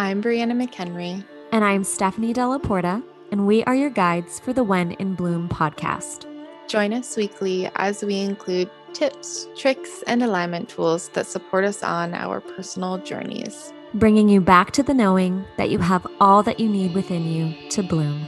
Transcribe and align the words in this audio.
I'm 0.00 0.22
Brianna 0.22 0.52
McHenry. 0.52 1.22
And 1.52 1.62
I'm 1.62 1.84
Stephanie 1.84 2.32
Della 2.32 2.58
Porta, 2.58 3.02
and 3.30 3.46
we 3.46 3.62
are 3.64 3.74
your 3.74 3.90
guides 3.90 4.40
for 4.40 4.54
the 4.54 4.64
When 4.64 4.92
in 4.92 5.14
Bloom 5.14 5.46
podcast. 5.46 6.24
Join 6.68 6.94
us 6.94 7.18
weekly 7.18 7.70
as 7.76 8.02
we 8.02 8.18
include 8.18 8.70
tips, 8.94 9.46
tricks, 9.58 10.02
and 10.06 10.22
alignment 10.22 10.70
tools 10.70 11.10
that 11.10 11.26
support 11.26 11.66
us 11.66 11.82
on 11.82 12.14
our 12.14 12.40
personal 12.40 12.96
journeys, 12.96 13.74
bringing 13.92 14.30
you 14.30 14.40
back 14.40 14.70
to 14.70 14.82
the 14.82 14.94
knowing 14.94 15.44
that 15.58 15.68
you 15.68 15.78
have 15.80 16.06
all 16.18 16.42
that 16.44 16.58
you 16.58 16.70
need 16.70 16.94
within 16.94 17.30
you 17.30 17.54
to 17.68 17.82
bloom. 17.82 18.26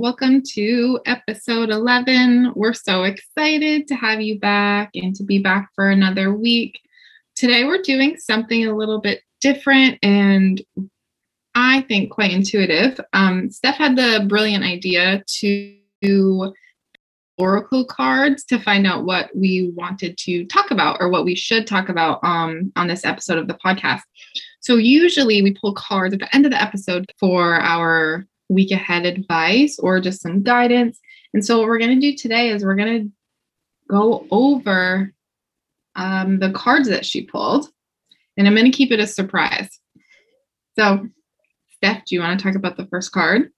Welcome 0.00 0.40
to 0.42 0.98
episode 1.04 1.68
11. 1.68 2.54
We're 2.56 2.72
so 2.72 3.02
excited 3.02 3.86
to 3.88 3.94
have 3.94 4.22
you 4.22 4.38
back 4.38 4.88
and 4.94 5.14
to 5.16 5.22
be 5.22 5.40
back 5.40 5.68
for 5.74 5.90
another 5.90 6.32
week. 6.32 6.80
Today 7.36 7.64
we're 7.64 7.82
doing 7.82 8.16
something 8.16 8.64
a 8.64 8.74
little 8.74 9.02
bit 9.02 9.20
different 9.42 9.98
and 10.02 10.58
I 11.54 11.82
think 11.82 12.12
quite 12.12 12.30
intuitive. 12.30 12.98
Um, 13.12 13.50
Steph 13.50 13.76
had 13.76 13.94
the 13.94 14.24
brilliant 14.26 14.64
idea 14.64 15.22
to 15.40 15.76
do 16.00 16.54
oracle 17.36 17.84
cards 17.84 18.42
to 18.44 18.58
find 18.58 18.86
out 18.86 19.04
what 19.04 19.28
we 19.36 19.70
wanted 19.74 20.16
to 20.20 20.46
talk 20.46 20.70
about 20.70 20.96
or 21.00 21.10
what 21.10 21.26
we 21.26 21.34
should 21.34 21.66
talk 21.66 21.90
about 21.90 22.20
um, 22.24 22.72
on 22.74 22.86
this 22.86 23.04
episode 23.04 23.36
of 23.36 23.48
the 23.48 23.58
podcast. 23.62 24.00
So 24.60 24.76
usually 24.76 25.42
we 25.42 25.54
pull 25.60 25.74
cards 25.74 26.14
at 26.14 26.20
the 26.20 26.34
end 26.34 26.46
of 26.46 26.52
the 26.52 26.62
episode 26.62 27.04
for 27.18 27.60
our 27.60 28.26
week 28.50 28.72
ahead 28.72 29.06
advice 29.06 29.78
or 29.78 30.00
just 30.00 30.20
some 30.20 30.42
guidance. 30.42 30.98
And 31.32 31.44
so 31.44 31.58
what 31.58 31.68
we're 31.68 31.78
going 31.78 31.98
to 31.98 32.10
do 32.10 32.16
today 32.16 32.50
is 32.50 32.64
we're 32.64 32.74
going 32.74 33.02
to 33.02 33.12
go 33.88 34.26
over 34.30 35.12
um, 35.94 36.38
the 36.38 36.50
cards 36.50 36.88
that 36.88 37.06
she 37.06 37.22
pulled, 37.22 37.68
and 38.36 38.46
I'm 38.46 38.54
going 38.54 38.70
to 38.70 38.76
keep 38.76 38.92
it 38.92 39.00
a 39.00 39.06
surprise. 39.06 39.68
So, 40.78 41.06
Steph, 41.76 42.04
do 42.06 42.14
you 42.14 42.20
want 42.20 42.38
to 42.38 42.44
talk 42.44 42.56
about 42.56 42.76
the 42.76 42.86
first 42.86 43.12
card? 43.12 43.50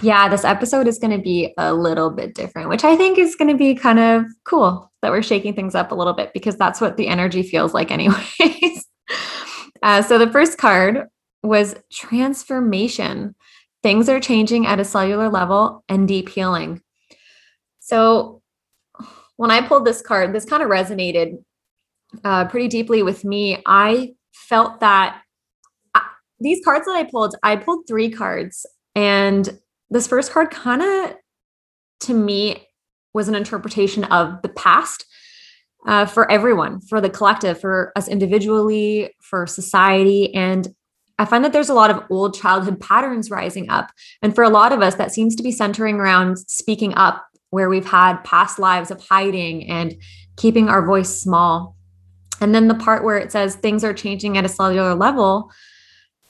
Yeah, 0.00 0.28
this 0.28 0.44
episode 0.44 0.88
is 0.88 0.98
going 0.98 1.16
to 1.16 1.22
be 1.22 1.52
a 1.58 1.74
little 1.74 2.10
bit 2.10 2.34
different, 2.34 2.70
which 2.70 2.84
I 2.84 2.96
think 2.96 3.18
is 3.18 3.34
going 3.34 3.50
to 3.50 3.56
be 3.56 3.74
kind 3.74 3.98
of 3.98 4.24
cool 4.44 4.90
that 5.02 5.10
we're 5.10 5.22
shaking 5.22 5.54
things 5.54 5.74
up 5.74 5.92
a 5.92 5.94
little 5.94 6.14
bit 6.14 6.32
because 6.32 6.56
that's 6.56 6.80
what 6.80 6.96
the 6.96 7.08
energy 7.08 7.42
feels 7.42 7.74
like, 7.74 7.90
anyways. 7.90 8.86
uh, 9.82 10.02
so, 10.02 10.18
the 10.18 10.30
first 10.30 10.58
card 10.58 11.08
was 11.42 11.74
transformation. 11.90 13.34
Things 13.82 14.08
are 14.08 14.20
changing 14.20 14.66
at 14.66 14.80
a 14.80 14.84
cellular 14.84 15.28
level 15.28 15.84
and 15.88 16.06
deep 16.06 16.28
healing. 16.28 16.80
So, 17.80 18.42
when 19.36 19.50
I 19.50 19.66
pulled 19.66 19.84
this 19.84 20.02
card, 20.02 20.32
this 20.32 20.44
kind 20.44 20.62
of 20.62 20.68
resonated 20.68 21.42
uh, 22.24 22.46
pretty 22.46 22.68
deeply 22.68 23.02
with 23.02 23.24
me. 23.24 23.60
I 23.66 24.14
felt 24.32 24.80
that 24.80 25.22
I, 25.94 25.98
uh, 25.98 26.02
these 26.38 26.64
cards 26.64 26.86
that 26.86 26.94
I 26.94 27.04
pulled, 27.04 27.34
I 27.42 27.56
pulled 27.56 27.86
three 27.88 28.10
cards, 28.10 28.66
and 28.94 29.58
this 29.90 30.06
first 30.06 30.32
card 30.32 30.50
kind 30.50 30.82
of, 30.82 31.16
to 32.00 32.14
me, 32.14 32.68
was 33.14 33.28
an 33.28 33.34
interpretation 33.34 34.04
of 34.04 34.40
the 34.42 34.48
past 34.48 35.04
uh, 35.86 36.06
for 36.06 36.30
everyone, 36.30 36.80
for 36.80 37.00
the 37.00 37.10
collective, 37.10 37.60
for 37.60 37.92
us 37.96 38.08
individually, 38.08 39.14
for 39.20 39.46
society. 39.46 40.34
And 40.34 40.74
I 41.18 41.24
find 41.24 41.44
that 41.44 41.52
there's 41.52 41.68
a 41.68 41.74
lot 41.74 41.90
of 41.90 42.02
old 42.10 42.34
childhood 42.34 42.80
patterns 42.80 43.30
rising 43.30 43.68
up. 43.70 43.90
And 44.22 44.34
for 44.34 44.44
a 44.44 44.48
lot 44.48 44.72
of 44.72 44.80
us, 44.80 44.94
that 44.96 45.12
seems 45.12 45.36
to 45.36 45.42
be 45.42 45.52
centering 45.52 45.96
around 45.96 46.38
speaking 46.38 46.94
up 46.94 47.26
where 47.50 47.68
we've 47.68 47.86
had 47.86 48.24
past 48.24 48.58
lives 48.58 48.90
of 48.90 49.06
hiding 49.06 49.68
and 49.68 49.94
keeping 50.36 50.68
our 50.68 50.84
voice 50.84 51.20
small. 51.20 51.76
And 52.40 52.54
then 52.54 52.68
the 52.68 52.74
part 52.74 53.04
where 53.04 53.18
it 53.18 53.30
says 53.30 53.54
things 53.54 53.84
are 53.84 53.92
changing 53.92 54.38
at 54.38 54.44
a 54.44 54.48
cellular 54.48 54.94
level, 54.94 55.52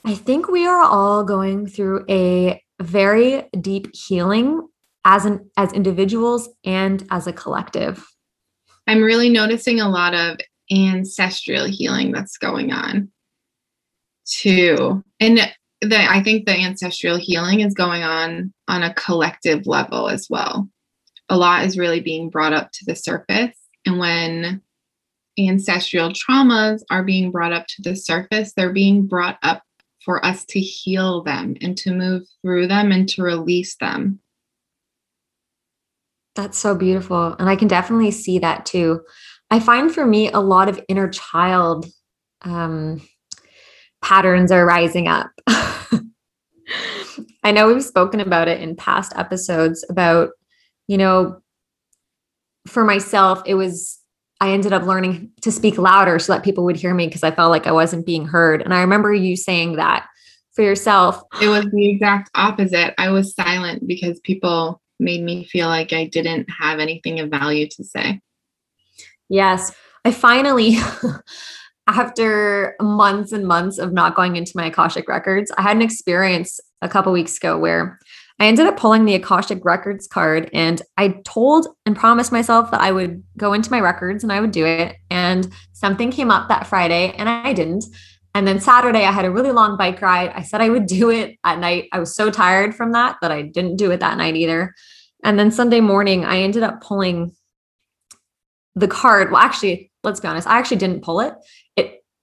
I 0.05 0.15
think 0.15 0.49
we 0.49 0.67
are 0.67 0.83
all 0.83 1.23
going 1.23 1.65
through 1.65 2.05
a 2.09 2.61
very 2.81 3.49
deep 3.61 3.95
healing 3.95 4.67
as 5.05 5.25
an 5.25 5.49
as 5.57 5.71
individuals 5.71 6.49
and 6.65 7.05
as 7.09 7.25
a 7.25 7.33
collective. 7.33 8.05
I'm 8.85 9.01
really 9.01 9.29
noticing 9.29 9.79
a 9.79 9.89
lot 9.89 10.13
of 10.13 10.37
ancestral 10.69 11.65
healing 11.65 12.11
that's 12.11 12.37
going 12.37 12.73
on 12.73 13.12
too. 14.25 15.03
And 15.19 15.39
the, 15.81 15.97
I 15.97 16.23
think 16.23 16.45
the 16.45 16.53
ancestral 16.53 17.17
healing 17.17 17.61
is 17.61 17.73
going 17.73 18.03
on 18.03 18.53
on 18.67 18.83
a 18.83 18.93
collective 18.93 19.67
level 19.67 20.09
as 20.09 20.27
well 20.29 20.69
a 21.29 21.37
lot 21.37 21.65
is 21.65 21.77
really 21.77 21.99
being 21.99 22.29
brought 22.29 22.53
up 22.53 22.71
to 22.73 22.85
the 22.85 22.95
surface. 22.95 23.55
And 23.85 23.99
when 23.99 24.61
ancestral 25.39 26.11
traumas 26.11 26.81
are 26.89 27.03
being 27.03 27.31
brought 27.31 27.53
up 27.53 27.65
to 27.67 27.81
the 27.81 27.95
surface, 27.95 28.53
they're 28.53 28.73
being 28.73 29.07
brought 29.07 29.37
up 29.41 29.63
for 30.03 30.23
us 30.25 30.45
to 30.45 30.59
heal 30.59 31.23
them 31.23 31.55
and 31.61 31.77
to 31.77 31.91
move 31.91 32.23
through 32.41 32.67
them 32.67 32.91
and 32.91 33.07
to 33.09 33.23
release 33.23 33.75
them. 33.77 34.19
That's 36.35 36.57
so 36.57 36.75
beautiful. 36.75 37.35
And 37.39 37.49
I 37.49 37.55
can 37.55 37.67
definitely 37.67 38.11
see 38.11 38.39
that 38.39 38.65
too. 38.65 39.01
I 39.49 39.59
find 39.59 39.93
for 39.93 40.05
me, 40.05 40.31
a 40.31 40.39
lot 40.39 40.67
of 40.67 40.79
inner 40.87 41.07
child 41.07 41.85
um, 42.41 43.01
patterns 44.03 44.51
are 44.51 44.65
rising 44.65 45.07
up. 45.07 45.31
I 47.45 47.51
know 47.51 47.67
we've 47.67 47.83
spoken 47.83 48.19
about 48.19 48.47
it 48.47 48.61
in 48.61 48.75
past 48.75 49.13
episodes 49.15 49.83
about 49.89 50.29
you 50.87 50.97
know, 50.97 51.41
for 52.67 52.83
myself, 52.83 53.41
it 53.45 53.55
was, 53.55 53.99
I 54.39 54.51
ended 54.51 54.73
up 54.73 54.83
learning 54.83 55.31
to 55.41 55.51
speak 55.51 55.77
louder 55.77 56.19
so 56.19 56.33
that 56.33 56.43
people 56.43 56.65
would 56.65 56.75
hear 56.75 56.93
me 56.93 57.07
because 57.07 57.23
I 57.23 57.31
felt 57.31 57.51
like 57.51 57.67
I 57.67 57.71
wasn't 57.71 58.05
being 58.05 58.25
heard. 58.25 58.61
And 58.61 58.73
I 58.73 58.81
remember 58.81 59.13
you 59.13 59.35
saying 59.35 59.77
that 59.77 60.07
for 60.53 60.61
yourself. 60.63 61.21
It 61.41 61.47
was 61.47 61.65
the 61.71 61.89
exact 61.89 62.29
opposite. 62.35 62.93
I 62.97 63.09
was 63.09 63.33
silent 63.33 63.87
because 63.87 64.19
people 64.21 64.81
made 64.99 65.23
me 65.23 65.45
feel 65.45 65.67
like 65.67 65.93
I 65.93 66.05
didn't 66.05 66.47
have 66.49 66.79
anything 66.79 67.19
of 67.19 67.29
value 67.29 67.67
to 67.69 67.83
say. 67.83 68.21
Yes. 69.29 69.73
I 70.05 70.11
finally, 70.11 70.77
after 71.87 72.75
months 72.81 73.31
and 73.31 73.47
months 73.47 73.77
of 73.77 73.91
not 73.91 74.15
going 74.15 74.35
into 74.35 74.53
my 74.55 74.67
Akashic 74.67 75.07
records, 75.07 75.51
I 75.57 75.61
had 75.61 75.75
an 75.75 75.81
experience 75.81 76.59
a 76.81 76.89
couple 76.89 77.11
weeks 77.11 77.37
ago 77.37 77.57
where 77.57 77.99
I 78.39 78.47
ended 78.47 78.65
up 78.65 78.77
pulling 78.77 79.05
the 79.05 79.15
Akashic 79.15 79.63
Records 79.63 80.07
card 80.07 80.49
and 80.53 80.81
I 80.97 81.21
told 81.23 81.67
and 81.85 81.95
promised 81.95 82.31
myself 82.31 82.71
that 82.71 82.81
I 82.81 82.91
would 82.91 83.23
go 83.37 83.53
into 83.53 83.71
my 83.71 83.79
records 83.79 84.23
and 84.23 84.31
I 84.33 84.41
would 84.41 84.51
do 84.51 84.65
it. 84.65 84.95
And 85.09 85.47
something 85.73 86.11
came 86.11 86.31
up 86.31 86.49
that 86.49 86.67
Friday 86.67 87.13
and 87.17 87.29
I 87.29 87.53
didn't. 87.53 87.85
And 88.35 88.47
then 88.47 88.59
Saturday, 88.59 89.05
I 89.05 89.11
had 89.11 89.25
a 89.25 89.31
really 89.31 89.51
long 89.51 89.77
bike 89.77 90.01
ride. 90.01 90.31
I 90.33 90.41
said 90.41 90.61
I 90.61 90.69
would 90.69 90.87
do 90.87 91.11
it 91.11 91.37
at 91.43 91.59
night. 91.59 91.89
I 91.93 91.99
was 91.99 92.15
so 92.15 92.31
tired 92.31 92.73
from 92.73 92.91
that 92.93 93.17
that 93.21 93.31
I 93.31 93.43
didn't 93.43 93.75
do 93.77 93.91
it 93.91 93.99
that 93.99 94.17
night 94.17 94.35
either. 94.35 94.73
And 95.23 95.37
then 95.37 95.51
Sunday 95.51 95.79
morning, 95.79 96.25
I 96.25 96.39
ended 96.39 96.63
up 96.63 96.81
pulling 96.81 97.35
the 98.75 98.87
card. 98.87 99.31
Well, 99.31 99.41
actually, 99.41 99.91
let's 100.03 100.19
be 100.19 100.27
honest, 100.27 100.47
I 100.47 100.57
actually 100.57 100.77
didn't 100.77 101.03
pull 101.03 101.19
it. 101.19 101.33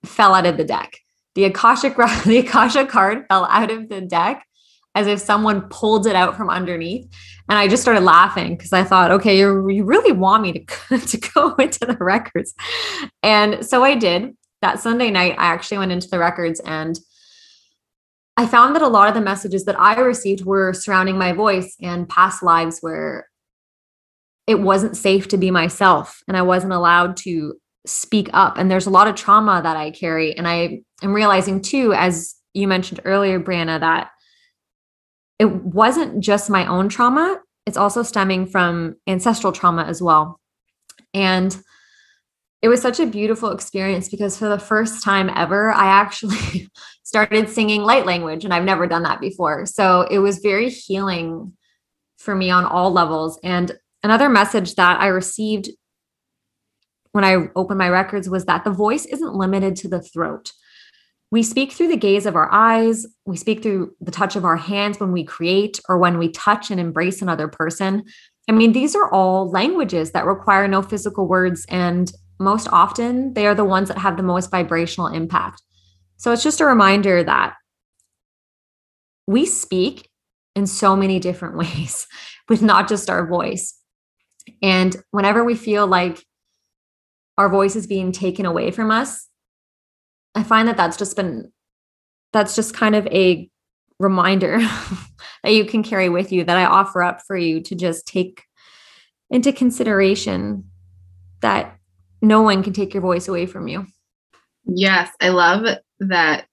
Fell 0.04 0.34
out 0.34 0.46
of 0.46 0.56
the 0.56 0.64
deck. 0.64 0.98
The 1.34 1.44
Akashic 1.44 1.96
the 2.24 2.38
Akasha 2.38 2.86
card 2.86 3.26
fell 3.28 3.44
out 3.46 3.70
of 3.70 3.88
the 3.88 4.00
deck 4.00 4.44
as 4.94 5.06
if 5.06 5.20
someone 5.20 5.68
pulled 5.68 6.06
it 6.06 6.16
out 6.16 6.36
from 6.36 6.50
underneath. 6.50 7.06
And 7.48 7.58
I 7.58 7.68
just 7.68 7.82
started 7.82 8.02
laughing 8.02 8.56
because 8.56 8.72
I 8.72 8.84
thought, 8.84 9.10
okay, 9.12 9.38
you 9.38 9.52
really 9.52 10.12
want 10.12 10.42
me 10.42 10.52
to, 10.52 10.98
to 11.06 11.16
go 11.34 11.54
into 11.58 11.86
the 11.86 11.96
records. 12.00 12.54
And 13.22 13.64
so 13.64 13.84
I 13.84 13.94
did. 13.94 14.36
That 14.62 14.78
Sunday 14.78 15.10
night, 15.10 15.36
I 15.38 15.46
actually 15.46 15.78
went 15.78 15.92
into 15.92 16.08
the 16.08 16.18
records 16.18 16.60
and 16.60 16.98
I 18.36 18.46
found 18.46 18.74
that 18.74 18.82
a 18.82 18.88
lot 18.88 19.08
of 19.08 19.14
the 19.14 19.20
messages 19.20 19.64
that 19.64 19.80
I 19.80 19.98
received 20.00 20.44
were 20.44 20.74
surrounding 20.74 21.16
my 21.16 21.32
voice 21.32 21.76
and 21.80 22.08
past 22.08 22.42
lives 22.42 22.78
where 22.80 23.26
it 24.46 24.60
wasn't 24.60 24.96
safe 24.96 25.28
to 25.28 25.38
be 25.38 25.50
myself 25.50 26.22
and 26.28 26.36
I 26.36 26.42
wasn't 26.42 26.72
allowed 26.72 27.16
to 27.18 27.54
speak 27.86 28.28
up. 28.32 28.58
And 28.58 28.70
there's 28.70 28.86
a 28.86 28.90
lot 28.90 29.08
of 29.08 29.14
trauma 29.14 29.60
that 29.62 29.76
I 29.76 29.90
carry. 29.90 30.36
And 30.36 30.46
I 30.46 30.82
am 31.02 31.12
realizing 31.12 31.62
too, 31.62 31.92
as 31.94 32.34
you 32.52 32.68
mentioned 32.68 33.00
earlier, 33.04 33.40
Brianna, 33.40 33.80
that 33.80 34.10
it 35.38 35.50
wasn't 35.50 36.22
just 36.22 36.50
my 36.50 36.66
own 36.66 36.88
trauma, 36.88 37.40
it's 37.66 37.76
also 37.76 38.02
stemming 38.02 38.46
from 38.46 38.96
ancestral 39.06 39.52
trauma 39.52 39.84
as 39.84 40.02
well. 40.02 40.38
And 41.14 41.56
it 42.62 42.68
was 42.68 42.82
such 42.82 43.00
a 43.00 43.06
beautiful 43.06 43.50
experience 43.50 44.08
because 44.08 44.36
for 44.36 44.48
the 44.48 44.58
first 44.58 45.02
time 45.02 45.30
ever, 45.34 45.72
I 45.72 45.86
actually 45.86 46.68
started 47.02 47.48
singing 47.48 47.82
light 47.82 48.06
language, 48.06 48.44
and 48.44 48.52
I've 48.52 48.64
never 48.64 48.86
done 48.86 49.02
that 49.04 49.20
before. 49.20 49.66
So 49.66 50.02
it 50.02 50.18
was 50.18 50.38
very 50.38 50.68
healing 50.68 51.54
for 52.18 52.34
me 52.34 52.50
on 52.50 52.66
all 52.66 52.92
levels. 52.92 53.38
And 53.42 53.72
another 54.02 54.28
message 54.28 54.74
that 54.74 55.00
I 55.00 55.06
received 55.06 55.70
when 57.12 57.24
I 57.24 57.48
opened 57.56 57.78
my 57.78 57.88
records 57.88 58.28
was 58.28 58.44
that 58.46 58.64
the 58.64 58.70
voice 58.70 59.04
isn't 59.06 59.34
limited 59.34 59.76
to 59.76 59.88
the 59.88 60.00
throat. 60.00 60.52
We 61.30 61.42
speak 61.42 61.72
through 61.72 61.88
the 61.88 61.96
gaze 61.96 62.26
of 62.26 62.34
our 62.34 62.52
eyes. 62.52 63.06
We 63.24 63.36
speak 63.36 63.62
through 63.62 63.94
the 64.00 64.10
touch 64.10 64.34
of 64.36 64.44
our 64.44 64.56
hands 64.56 64.98
when 64.98 65.12
we 65.12 65.24
create 65.24 65.80
or 65.88 65.98
when 65.98 66.18
we 66.18 66.30
touch 66.30 66.70
and 66.70 66.80
embrace 66.80 67.22
another 67.22 67.46
person. 67.46 68.04
I 68.48 68.52
mean, 68.52 68.72
these 68.72 68.96
are 68.96 69.12
all 69.12 69.48
languages 69.48 70.10
that 70.10 70.26
require 70.26 70.66
no 70.66 70.82
physical 70.82 71.28
words 71.28 71.64
and 71.68 72.10
most 72.40 72.68
often 72.72 73.34
they 73.34 73.46
are 73.46 73.54
the 73.54 73.64
ones 73.64 73.88
that 73.88 73.98
have 73.98 74.16
the 74.16 74.22
most 74.22 74.50
vibrational 74.50 75.06
impact. 75.06 75.62
So 76.16 76.32
it's 76.32 76.42
just 76.42 76.60
a 76.60 76.66
reminder 76.66 77.22
that 77.22 77.54
we 79.26 79.46
speak 79.46 80.08
in 80.56 80.66
so 80.66 80.96
many 80.96 81.20
different 81.20 81.56
ways 81.58 82.06
with 82.48 82.62
not 82.62 82.88
just 82.88 83.08
our 83.08 83.26
voice. 83.26 83.76
And 84.62 84.96
whenever 85.12 85.44
we 85.44 85.54
feel 85.54 85.86
like 85.86 86.24
our 87.38 87.48
voice 87.48 87.76
is 87.76 87.86
being 87.86 88.12
taken 88.12 88.46
away 88.46 88.70
from 88.70 88.90
us, 88.90 89.28
I 90.34 90.42
find 90.42 90.68
that 90.68 90.76
that's 90.76 90.96
just 90.96 91.16
been, 91.16 91.52
that's 92.32 92.54
just 92.54 92.74
kind 92.74 92.94
of 92.94 93.06
a 93.08 93.50
reminder 93.98 94.58
that 95.42 95.52
you 95.52 95.64
can 95.64 95.82
carry 95.82 96.08
with 96.08 96.32
you 96.32 96.44
that 96.44 96.56
I 96.56 96.64
offer 96.64 97.02
up 97.02 97.20
for 97.26 97.36
you 97.36 97.60
to 97.62 97.74
just 97.74 98.06
take 98.06 98.44
into 99.30 99.52
consideration 99.52 100.64
that 101.40 101.76
no 102.22 102.42
one 102.42 102.62
can 102.62 102.72
take 102.72 102.92
your 102.92 103.02
voice 103.02 103.28
away 103.28 103.46
from 103.46 103.68
you. 103.68 103.86
Yes, 104.64 105.10
I 105.20 105.30
love 105.30 105.66
that 106.00 106.46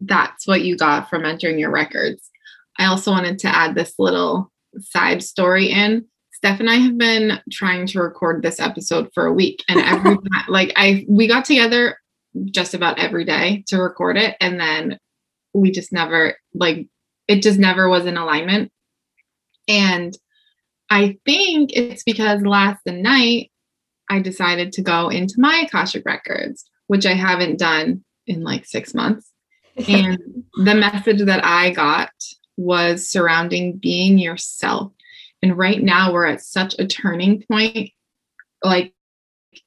that's 0.00 0.46
what 0.46 0.62
you 0.62 0.76
got 0.76 1.10
from 1.10 1.24
entering 1.24 1.58
your 1.58 1.70
records. 1.70 2.30
I 2.78 2.86
also 2.86 3.10
wanted 3.10 3.38
to 3.40 3.48
add 3.48 3.74
this 3.74 3.94
little 3.98 4.50
side 4.78 5.22
story 5.22 5.66
in. 5.66 6.06
Steph 6.40 6.60
and 6.60 6.70
I 6.70 6.76
have 6.76 6.96
been 6.96 7.38
trying 7.52 7.86
to 7.88 8.00
record 8.00 8.42
this 8.42 8.60
episode 8.60 9.10
for 9.12 9.26
a 9.26 9.32
week, 9.32 9.62
and 9.68 9.78
every 9.78 10.16
time, 10.32 10.44
like 10.48 10.72
I, 10.74 11.04
we 11.06 11.28
got 11.28 11.44
together 11.44 11.98
just 12.46 12.72
about 12.72 12.98
every 12.98 13.26
day 13.26 13.62
to 13.66 13.76
record 13.76 14.16
it, 14.16 14.36
and 14.40 14.58
then 14.58 14.98
we 15.52 15.70
just 15.70 15.92
never 15.92 16.36
like 16.54 16.86
it 17.28 17.42
just 17.42 17.58
never 17.58 17.90
was 17.90 18.06
in 18.06 18.16
alignment. 18.16 18.72
And 19.68 20.16
I 20.88 21.18
think 21.26 21.70
it's 21.74 22.02
because 22.04 22.40
last 22.40 22.80
night 22.86 23.50
I 24.08 24.20
decided 24.20 24.72
to 24.72 24.82
go 24.82 25.10
into 25.10 25.34
my 25.36 25.64
Akashic 25.66 26.04
records, 26.06 26.64
which 26.86 27.04
I 27.04 27.12
haven't 27.12 27.58
done 27.58 28.02
in 28.26 28.42
like 28.42 28.64
six 28.64 28.94
months. 28.94 29.30
and 29.88 30.18
the 30.64 30.74
message 30.74 31.20
that 31.22 31.44
I 31.44 31.70
got 31.70 32.10
was 32.56 33.08
surrounding 33.08 33.76
being 33.76 34.18
yourself. 34.18 34.92
And 35.42 35.56
right 35.56 35.82
now 35.82 36.12
we're 36.12 36.26
at 36.26 36.42
such 36.42 36.74
a 36.78 36.86
turning 36.86 37.42
point, 37.50 37.90
like 38.62 38.92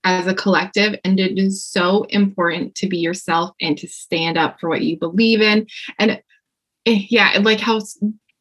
as 0.03 0.27
a 0.27 0.35
collective, 0.35 0.95
and 1.03 1.19
it 1.19 1.37
is 1.37 1.65
so 1.65 2.03
important 2.09 2.75
to 2.75 2.87
be 2.87 2.97
yourself 2.97 3.51
and 3.59 3.77
to 3.77 3.87
stand 3.87 4.37
up 4.37 4.59
for 4.59 4.69
what 4.69 4.81
you 4.81 4.97
believe 4.97 5.41
in. 5.41 5.67
And 5.99 6.21
eh, 6.85 7.05
yeah, 7.09 7.39
like 7.41 7.59
how 7.59 7.81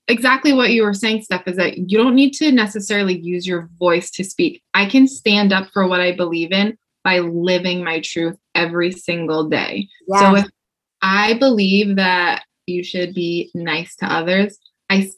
exactly 0.08 0.52
what 0.52 0.70
you 0.70 0.82
were 0.82 0.94
saying, 0.94 1.22
Steph, 1.22 1.48
is 1.48 1.56
that 1.56 1.78
you 1.78 1.98
don't 1.98 2.14
need 2.14 2.32
to 2.34 2.52
necessarily 2.52 3.18
use 3.18 3.46
your 3.46 3.68
voice 3.78 4.10
to 4.12 4.24
speak. 4.24 4.62
I 4.74 4.86
can 4.86 5.08
stand 5.08 5.52
up 5.52 5.68
for 5.72 5.86
what 5.86 6.00
I 6.00 6.12
believe 6.12 6.52
in 6.52 6.76
by 7.04 7.18
living 7.18 7.82
my 7.82 8.00
truth 8.00 8.36
every 8.54 8.92
single 8.92 9.48
day. 9.48 9.88
So 10.08 10.36
if 10.36 10.46
I 11.00 11.34
believe 11.34 11.96
that 11.96 12.44
you 12.66 12.84
should 12.84 13.14
be 13.14 13.50
nice 13.54 13.96
to 13.96 14.06
others, 14.06 14.58
I 14.88 15.10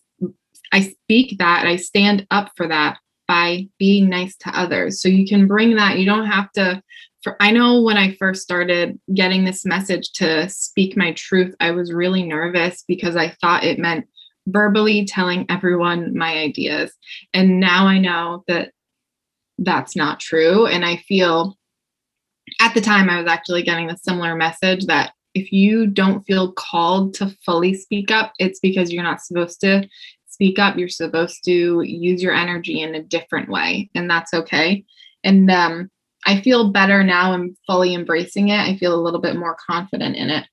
I 0.73 0.81
speak 0.81 1.39
that, 1.39 1.67
I 1.67 1.77
stand 1.77 2.27
up 2.31 2.51
for 2.57 2.69
that 2.69 2.99
by 3.27 3.69
being 3.79 4.09
nice 4.09 4.37
to 4.37 4.59
others. 4.59 5.01
So 5.01 5.09
you 5.09 5.27
can 5.27 5.47
bring 5.47 5.77
that. 5.77 5.99
You 5.99 6.05
don't 6.05 6.27
have 6.27 6.53
to 6.53 6.83
for 7.25 7.37
I 7.41 7.51
know 7.51 7.81
when 7.81 7.97
I 7.97 8.15
first 8.15 8.43
started 8.43 9.01
getting 9.15 9.45
this 9.45 9.65
message 9.65 10.13
to 10.13 10.49
speak 10.51 10.95
my 10.95 11.13
truth, 11.15 11.55
I 11.59 11.71
was 11.71 11.91
really 11.91 12.23
nervous 12.23 12.85
because 12.87 13.17
I 13.17 13.31
thought 13.41 13.65
it 13.65 13.79
meant 13.79 14.07
verbally 14.47 15.07
telling 15.07 15.47
everyone 15.49 16.17
my 16.17 16.37
ideas. 16.37 16.93
And 17.33 17.59
now 17.59 17.87
I 17.87 17.99
know 17.99 18.45
that 18.47 18.73
that's 19.59 19.97
not 19.97 20.21
true. 20.21 20.67
And 20.67 20.85
I 20.85 20.99
feel 21.09 21.57
at 22.61 22.75
the 22.75 22.83
time 22.83 23.09
I 23.09 23.19
was 23.19 23.27
actually 23.27 23.63
getting 23.63 23.91
a 23.91 23.97
similar 23.97 24.37
message 24.37 24.85
that 24.87 25.15
if 25.35 25.51
you 25.51 25.87
don't 25.87 26.25
feel 26.27 26.53
called 26.53 27.15
to 27.15 27.35
fully 27.45 27.73
speak 27.75 28.11
up, 28.11 28.33
it's 28.39 28.61
because 28.61 28.93
you're 28.93 29.03
not 29.03 29.23
supposed 29.23 29.61
to 29.63 29.89
speak 30.35 30.59
up. 30.59 30.77
You're 30.77 30.89
supposed 30.89 31.45
to 31.45 31.83
use 31.83 32.23
your 32.23 32.35
energy 32.35 32.81
in 32.83 32.95
a 32.95 33.03
different 33.03 33.49
way, 33.49 33.89
and 33.95 34.11
that's 34.11 34.35
okay. 34.35 34.85
And 35.23 35.51
um, 35.51 35.91
I 36.27 36.41
feel 36.41 36.73
better 36.73 37.03
now. 37.05 37.33
I'm 37.33 37.57
fully 37.67 37.95
embracing 37.95 38.49
it. 38.49 38.59
I 38.59 38.77
feel 38.77 38.95
a 38.95 39.01
little 39.01 39.21
bit 39.21 39.37
more 39.37 39.57
confident 39.67 40.17
in 40.17 40.31
it. 40.31 40.47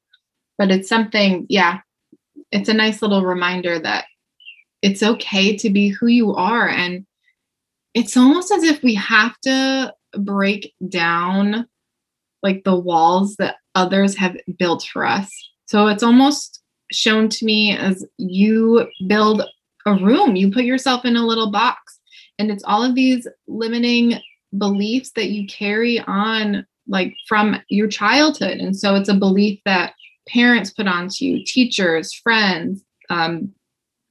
But 0.57 0.71
it's 0.71 0.87
something, 0.87 1.45
yeah, 1.49 1.79
it's 2.51 2.69
a 2.69 2.73
nice 2.73 3.01
little 3.01 3.25
reminder 3.25 3.79
that 3.79 4.05
it's 4.81 5.03
okay 5.03 5.57
to 5.57 5.69
be 5.69 5.89
who 5.89 6.07
you 6.07 6.33
are. 6.35 6.69
And 6.69 7.05
it's 7.93 8.15
almost 8.15 8.51
as 8.51 8.63
if 8.63 8.81
we 8.83 8.93
have 8.95 9.37
to 9.41 9.93
break 10.17 10.73
down 10.87 11.67
like 12.43 12.63
the 12.63 12.77
walls 12.77 13.35
that 13.37 13.55
others 13.75 14.15
have 14.17 14.37
built 14.57 14.83
for 14.91 15.05
us. 15.05 15.29
So 15.65 15.87
it's 15.87 16.03
almost 16.03 16.61
shown 16.91 17.29
to 17.29 17.45
me 17.45 17.75
as 17.75 18.05
you 18.17 18.87
build 19.07 19.43
a 19.85 19.95
room, 19.95 20.35
you 20.35 20.51
put 20.51 20.63
yourself 20.63 21.05
in 21.05 21.15
a 21.15 21.25
little 21.25 21.51
box, 21.51 21.99
and 22.39 22.51
it's 22.51 22.63
all 22.63 22.83
of 22.83 22.95
these 22.95 23.27
limiting 23.47 24.19
beliefs 24.57 25.11
that 25.15 25.29
you 25.29 25.47
carry 25.47 25.99
on 25.99 26.65
like 26.87 27.13
from 27.27 27.61
your 27.69 27.87
childhood. 27.87 28.57
And 28.57 28.75
so 28.75 28.95
it's 28.95 29.09
a 29.09 29.13
belief 29.13 29.59
that 29.65 29.93
parents 30.27 30.71
put 30.71 30.87
onto 30.87 31.25
you, 31.25 31.45
teachers, 31.45 32.13
friends, 32.13 32.83
um, 33.09 33.53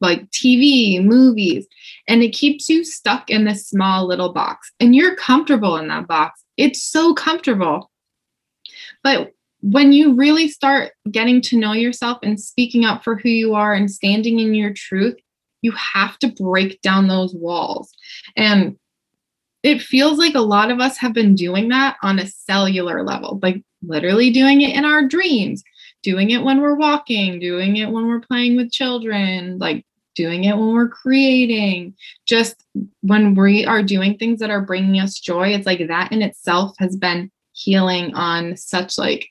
like 0.00 0.30
TV, 0.30 1.04
movies, 1.04 1.66
and 2.08 2.22
it 2.22 2.30
keeps 2.30 2.68
you 2.68 2.84
stuck 2.84 3.28
in 3.28 3.44
this 3.44 3.68
small 3.68 4.06
little 4.06 4.32
box. 4.32 4.72
And 4.80 4.94
you're 4.94 5.14
comfortable 5.16 5.76
in 5.76 5.88
that 5.88 6.06
box. 6.06 6.42
It's 6.56 6.82
so 6.82 7.12
comfortable. 7.12 7.90
But 9.02 9.32
when 9.60 9.92
you 9.92 10.14
really 10.14 10.48
start 10.48 10.92
getting 11.10 11.42
to 11.42 11.58
know 11.58 11.72
yourself 11.72 12.18
and 12.22 12.40
speaking 12.40 12.86
up 12.86 13.04
for 13.04 13.16
who 13.16 13.28
you 13.28 13.54
are 13.54 13.74
and 13.74 13.90
standing 13.90 14.38
in 14.38 14.54
your 14.54 14.72
truth, 14.72 15.16
you 15.62 15.72
have 15.72 16.18
to 16.20 16.28
break 16.28 16.80
down 16.82 17.08
those 17.08 17.34
walls. 17.34 17.92
And 18.36 18.78
it 19.62 19.82
feels 19.82 20.18
like 20.18 20.34
a 20.34 20.40
lot 20.40 20.70
of 20.70 20.80
us 20.80 20.96
have 20.98 21.12
been 21.12 21.34
doing 21.34 21.68
that 21.68 21.96
on 22.02 22.18
a 22.18 22.26
cellular 22.26 23.02
level, 23.04 23.38
like 23.42 23.62
literally 23.82 24.30
doing 24.30 24.62
it 24.62 24.74
in 24.74 24.84
our 24.84 25.06
dreams, 25.06 25.62
doing 26.02 26.30
it 26.30 26.42
when 26.42 26.60
we're 26.60 26.76
walking, 26.76 27.38
doing 27.38 27.76
it 27.76 27.90
when 27.90 28.06
we're 28.06 28.20
playing 28.20 28.56
with 28.56 28.72
children, 28.72 29.58
like 29.58 29.84
doing 30.14 30.44
it 30.44 30.56
when 30.56 30.72
we're 30.72 30.88
creating, 30.88 31.94
just 32.26 32.64
when 33.02 33.34
we 33.34 33.64
are 33.64 33.82
doing 33.82 34.16
things 34.16 34.40
that 34.40 34.50
are 34.50 34.64
bringing 34.64 35.00
us 35.00 35.18
joy. 35.18 35.48
It's 35.48 35.66
like 35.66 35.86
that 35.86 36.12
in 36.12 36.22
itself 36.22 36.74
has 36.78 36.96
been 36.96 37.30
healing 37.52 38.14
on 38.14 38.56
such 38.56 38.96
like 38.96 39.28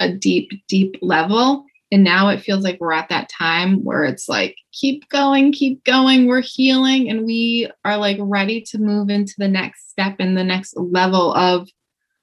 a 0.00 0.12
deep, 0.12 0.50
deep 0.68 0.96
level. 1.00 1.64
And 1.92 2.02
now 2.02 2.30
it 2.30 2.40
feels 2.40 2.64
like 2.64 2.80
we're 2.80 2.94
at 2.94 3.10
that 3.10 3.28
time 3.28 3.84
where 3.84 4.04
it's 4.04 4.26
like, 4.26 4.56
keep 4.72 5.06
going, 5.10 5.52
keep 5.52 5.84
going. 5.84 6.26
We're 6.26 6.40
healing 6.40 7.10
and 7.10 7.26
we 7.26 7.70
are 7.84 7.98
like 7.98 8.16
ready 8.18 8.62
to 8.70 8.78
move 8.78 9.10
into 9.10 9.34
the 9.36 9.46
next 9.46 9.90
step 9.90 10.16
and 10.18 10.34
the 10.34 10.42
next 10.42 10.74
level 10.74 11.34
of 11.34 11.68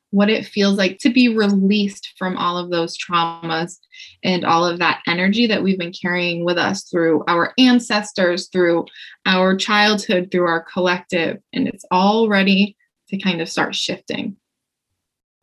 what 0.09 0.27
it 0.27 0.47
feels 0.47 0.75
like 0.75 0.97
to 0.97 1.11
be 1.11 1.38
released 1.38 2.13
from 2.17 2.35
all 2.35 2.57
of 2.57 2.71
those 2.71 2.97
traumas 2.97 3.77
and 4.23 4.43
all 4.43 4.65
of 4.65 4.79
that 4.79 5.03
energy 5.05 5.45
that 5.45 5.61
we've 5.61 5.77
been 5.77 5.93
carrying 5.93 6.43
with 6.43 6.57
us 6.57 6.89
through 6.89 7.23
our 7.27 7.53
ancestors, 7.59 8.47
through 8.47 8.85
our 9.27 9.55
childhood, 9.55 10.29
through 10.31 10.47
our 10.47 10.65
collective. 10.73 11.38
And 11.53 11.67
it's 11.67 11.85
all 11.91 12.27
ready 12.27 12.75
to 13.09 13.19
kind 13.19 13.39
of 13.39 13.47
start 13.47 13.75
shifting. 13.75 14.35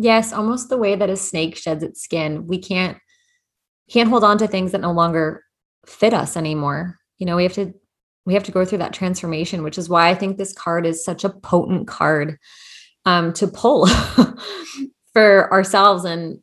Yes, 0.01 0.33
almost 0.33 0.69
the 0.69 0.77
way 0.77 0.97
that 0.97 1.11
a 1.11 1.17
snake 1.17 1.57
sheds 1.57 1.85
its 1.85 2.03
skin. 2.03 2.49
We 2.49 2.59
can't 2.59 2.99
can't 3.91 4.09
hold 4.09 4.25
on 4.25 4.39
to 4.39 4.47
things 4.47 4.73
that 4.73 4.81
no 4.81 4.93
longer 4.93 5.45
fit 5.87 6.15
us 6.15 6.37
anymore. 6.37 6.99
You 7.19 7.27
know, 7.27 7.37
we 7.37 7.45
have 7.45 7.55
to 7.55 7.75
we 8.25 8.35
have 8.35 8.45
to 8.45 8.53
go 8.53 8.65
through 8.65 8.79
that 8.79 8.93
transformation, 8.93 9.63
which 9.63 9.79
is 9.79 9.89
why 9.89 10.09
I 10.09 10.15
think 10.15 10.37
this 10.37 10.53
card 10.53 10.85
is 10.85 11.05
such 11.05 11.23
a 11.23 11.31
potent 11.31 11.87
card 11.87 12.39
um, 13.05 13.33
to 13.35 13.47
pull 13.47 13.87
for 15.13 15.51
ourselves 15.53 16.05
and 16.05 16.41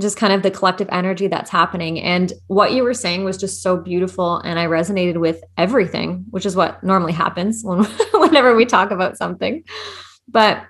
just 0.00 0.16
kind 0.16 0.32
of 0.32 0.42
the 0.42 0.50
collective 0.50 0.88
energy 0.90 1.28
that's 1.28 1.50
happening. 1.50 2.00
And 2.00 2.32
what 2.46 2.72
you 2.72 2.82
were 2.82 2.94
saying 2.94 3.24
was 3.24 3.36
just 3.36 3.62
so 3.62 3.76
beautiful. 3.76 4.38
And 4.38 4.58
I 4.58 4.66
resonated 4.66 5.20
with 5.20 5.42
everything, 5.56 6.24
which 6.30 6.46
is 6.46 6.56
what 6.56 6.82
normally 6.82 7.12
happens 7.12 7.62
when, 7.62 7.84
whenever 8.14 8.54
we 8.54 8.64
talk 8.64 8.90
about 8.90 9.16
something. 9.16 9.62
But 10.26 10.64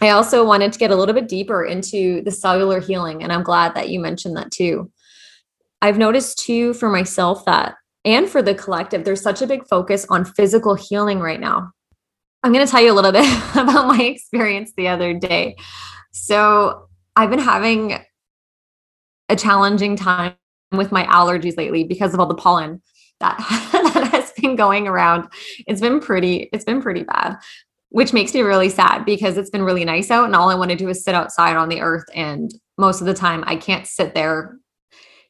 I 0.00 0.10
also 0.10 0.44
wanted 0.44 0.72
to 0.72 0.78
get 0.78 0.90
a 0.90 0.96
little 0.96 1.14
bit 1.14 1.28
deeper 1.28 1.64
into 1.64 2.22
the 2.22 2.30
cellular 2.30 2.80
healing. 2.80 3.22
And 3.22 3.32
I'm 3.32 3.42
glad 3.42 3.74
that 3.74 3.88
you 3.88 4.00
mentioned 4.00 4.36
that 4.36 4.50
too. 4.50 4.90
I've 5.82 5.98
noticed 5.98 6.38
too 6.38 6.74
for 6.74 6.88
myself 6.88 7.44
that, 7.44 7.74
and 8.04 8.28
for 8.28 8.42
the 8.42 8.54
collective, 8.54 9.04
there's 9.04 9.22
such 9.22 9.42
a 9.42 9.46
big 9.46 9.66
focus 9.68 10.06
on 10.10 10.24
physical 10.24 10.74
healing 10.74 11.20
right 11.20 11.40
now. 11.40 11.70
I'm 12.42 12.52
going 12.52 12.64
to 12.64 12.70
tell 12.70 12.82
you 12.82 12.92
a 12.92 12.94
little 12.94 13.12
bit 13.12 13.26
about 13.54 13.88
my 13.88 14.02
experience 14.02 14.72
the 14.76 14.88
other 14.88 15.14
day. 15.14 15.56
So, 16.12 16.88
I've 17.14 17.30
been 17.30 17.38
having 17.38 17.98
a 19.28 19.36
challenging 19.36 19.96
time 19.96 20.34
with 20.72 20.92
my 20.92 21.04
allergies 21.06 21.56
lately 21.56 21.84
because 21.84 22.12
of 22.12 22.20
all 22.20 22.26
the 22.26 22.34
pollen 22.34 22.82
that, 23.20 23.38
that 23.94 24.10
has 24.12 24.32
been 24.32 24.54
going 24.54 24.86
around. 24.86 25.28
It's 25.66 25.80
been 25.80 26.00
pretty, 26.00 26.48
it's 26.52 26.64
been 26.64 26.82
pretty 26.82 27.04
bad 27.04 27.36
which 27.90 28.12
makes 28.12 28.34
me 28.34 28.40
really 28.40 28.68
sad 28.68 29.04
because 29.04 29.38
it's 29.38 29.50
been 29.50 29.62
really 29.62 29.84
nice 29.84 30.10
out 30.10 30.26
and 30.26 30.34
all 30.34 30.50
I 30.50 30.54
want 30.54 30.70
to 30.70 30.76
do 30.76 30.88
is 30.88 31.04
sit 31.04 31.14
outside 31.14 31.56
on 31.56 31.68
the 31.68 31.80
earth 31.80 32.04
and 32.14 32.52
most 32.76 33.00
of 33.00 33.06
the 33.06 33.14
time 33.14 33.42
I 33.46 33.56
can't 33.56 33.86
sit 33.86 34.14
there 34.14 34.58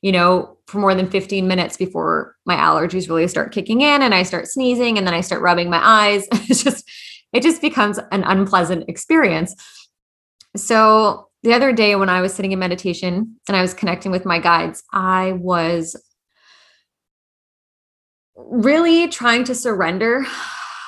you 0.02 0.12
know 0.12 0.56
for 0.66 0.78
more 0.78 0.94
than 0.94 1.10
15 1.10 1.46
minutes 1.46 1.76
before 1.76 2.36
my 2.44 2.56
allergies 2.56 3.08
really 3.08 3.28
start 3.28 3.52
kicking 3.52 3.80
in 3.80 4.02
and 4.02 4.14
I 4.14 4.22
start 4.22 4.48
sneezing 4.48 4.98
and 4.98 5.06
then 5.06 5.14
I 5.14 5.20
start 5.20 5.42
rubbing 5.42 5.70
my 5.70 5.80
eyes 5.82 6.26
it's 6.32 6.62
just 6.62 6.88
it 7.32 7.42
just 7.42 7.60
becomes 7.60 7.98
an 8.12 8.24
unpleasant 8.24 8.88
experience 8.88 9.54
so 10.56 11.28
the 11.42 11.52
other 11.52 11.72
day 11.72 11.94
when 11.96 12.08
I 12.08 12.20
was 12.20 12.34
sitting 12.34 12.52
in 12.52 12.58
meditation 12.58 13.36
and 13.46 13.56
I 13.56 13.62
was 13.62 13.74
connecting 13.74 14.10
with 14.10 14.24
my 14.24 14.38
guides 14.38 14.82
I 14.92 15.32
was 15.32 15.96
really 18.36 19.08
trying 19.08 19.44
to 19.44 19.54
surrender 19.54 20.26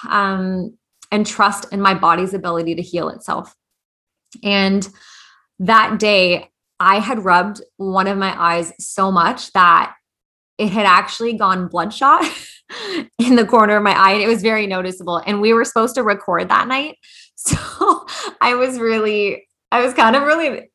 um, 0.09 0.77
and 1.11 1.27
trust 1.27 1.73
in 1.73 1.81
my 1.81 1.95
body's 1.95 2.35
ability 2.35 2.75
to 2.75 2.83
heal 2.83 3.09
itself. 3.09 3.55
And 4.43 4.87
that 5.59 5.99
day, 5.99 6.51
I 6.81 7.01
had 7.01 7.25
rubbed 7.25 7.61
one 7.77 8.07
of 8.07 8.19
my 8.19 8.41
eyes 8.41 8.73
so 8.79 9.11
much 9.11 9.53
that 9.53 9.95
it 10.59 10.71
had 10.71 10.87
actually 10.87 11.35
gone 11.35 11.69
bloodshot 11.69 12.25
in 13.19 13.37
the 13.37 13.47
corner 13.47 13.77
of 13.77 13.83
my 13.83 13.93
eye. 13.93 14.13
And 14.13 14.23
it 14.23 14.29
was 14.29 14.43
very 14.43 14.67
noticeable. 14.67 15.23
And 15.27 15.41
we 15.41 15.53
were 15.53 15.65
supposed 15.65 15.95
to 15.97 16.03
record 16.03 16.49
that 16.49 16.69
night. 16.69 16.97
So 17.41 18.05
I 18.41 18.55
was 18.55 18.81
really, 18.81 19.47
I 19.71 19.81
was 19.81 19.95
kind 19.95 20.17
of 20.17 20.25
really, 20.25 20.69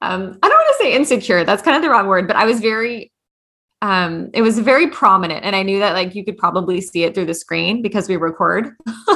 um, 0.00 0.38
I 0.42 0.48
don't 0.48 0.58
want 0.58 0.76
to 0.78 0.82
say 0.82 0.94
insecure. 0.94 1.44
That's 1.44 1.60
kind 1.60 1.76
of 1.76 1.82
the 1.82 1.90
wrong 1.90 2.06
word, 2.06 2.26
but 2.26 2.36
I 2.36 2.46
was 2.46 2.58
very 2.58 3.12
um 3.82 4.30
it 4.32 4.42
was 4.42 4.58
very 4.58 4.88
prominent 4.88 5.44
and 5.44 5.54
i 5.54 5.62
knew 5.62 5.78
that 5.78 5.92
like 5.92 6.14
you 6.14 6.24
could 6.24 6.38
probably 6.38 6.80
see 6.80 7.04
it 7.04 7.14
through 7.14 7.26
the 7.26 7.34
screen 7.34 7.82
because 7.82 8.08
we 8.08 8.16
record 8.16 8.70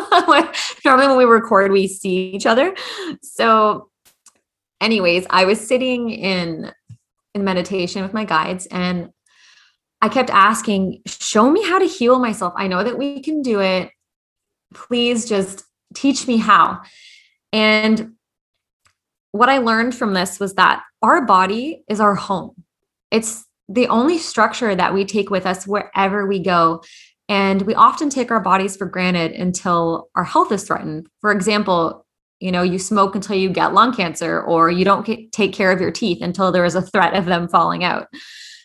normally 0.85 1.09
when 1.09 1.17
we 1.17 1.25
record 1.25 1.73
we 1.73 1.89
see 1.89 2.31
each 2.31 2.45
other 2.45 2.75
so 3.23 3.90
anyways 4.81 5.27
i 5.31 5.45
was 5.45 5.61
sitting 5.61 6.11
in 6.11 6.73
in 7.35 7.45
meditation 7.45 8.03
with 8.03 8.13
my 8.13 8.25
guides 8.25 8.67
and 8.67 9.11
i 10.03 10.09
kept 10.09 10.31
asking 10.31 11.01
show 11.07 11.51
me 11.51 11.63
how 11.67 11.79
to 11.79 11.87
heal 11.87 12.19
myself 12.19 12.53
i 12.57 12.67
know 12.67 12.83
that 12.83 12.99
we 12.99 13.21
can 13.21 13.43
do 13.43 13.61
it 13.61 13.91
please 14.75 15.29
just 15.29 15.65
teach 15.95 16.27
me 16.27 16.37
how 16.37 16.81
and 17.53 18.13
what 19.33 19.49
i 19.49 19.59
learned 19.59 19.95
from 19.95 20.15
this 20.15 20.41
was 20.41 20.55
that 20.55 20.83
our 21.03 21.25
body 21.25 21.85
is 21.89 22.01
our 22.01 22.15
home 22.15 22.55
it's 23.11 23.45
the 23.71 23.87
only 23.87 24.19
structure 24.19 24.75
that 24.75 24.93
we 24.93 25.05
take 25.05 25.31
with 25.31 25.47
us 25.47 25.67
wherever 25.67 26.27
we 26.27 26.41
go. 26.41 26.83
And 27.29 27.63
we 27.63 27.75
often 27.75 28.11
take 28.11 28.33
our 28.33 28.41
bodies 28.41 28.77
for 28.77 28.87
granted 28.87 29.31
until 29.31 30.09
our 30.17 30.25
health 30.25 30.51
is 30.51 30.65
threatened. 30.65 31.07
For 31.21 31.31
example, 31.31 32.05
you 32.41 32.51
know, 32.51 32.63
you 32.63 32.79
smoke 32.79 33.15
until 33.15 33.37
you 33.37 33.51
get 33.51 33.75
lung 33.75 33.95
cancer, 33.95 34.43
or 34.43 34.71
you 34.71 34.85
don't 34.85 35.07
take 35.31 35.53
care 35.53 35.71
of 35.71 35.81
your 35.81 35.91
teeth 35.91 36.23
until 36.23 36.51
there 36.51 36.65
is 36.65 36.75
a 36.75 36.83
threat 36.83 37.15
of 37.15 37.27
them 37.27 37.49
falling 37.49 37.85
out. 37.85 38.09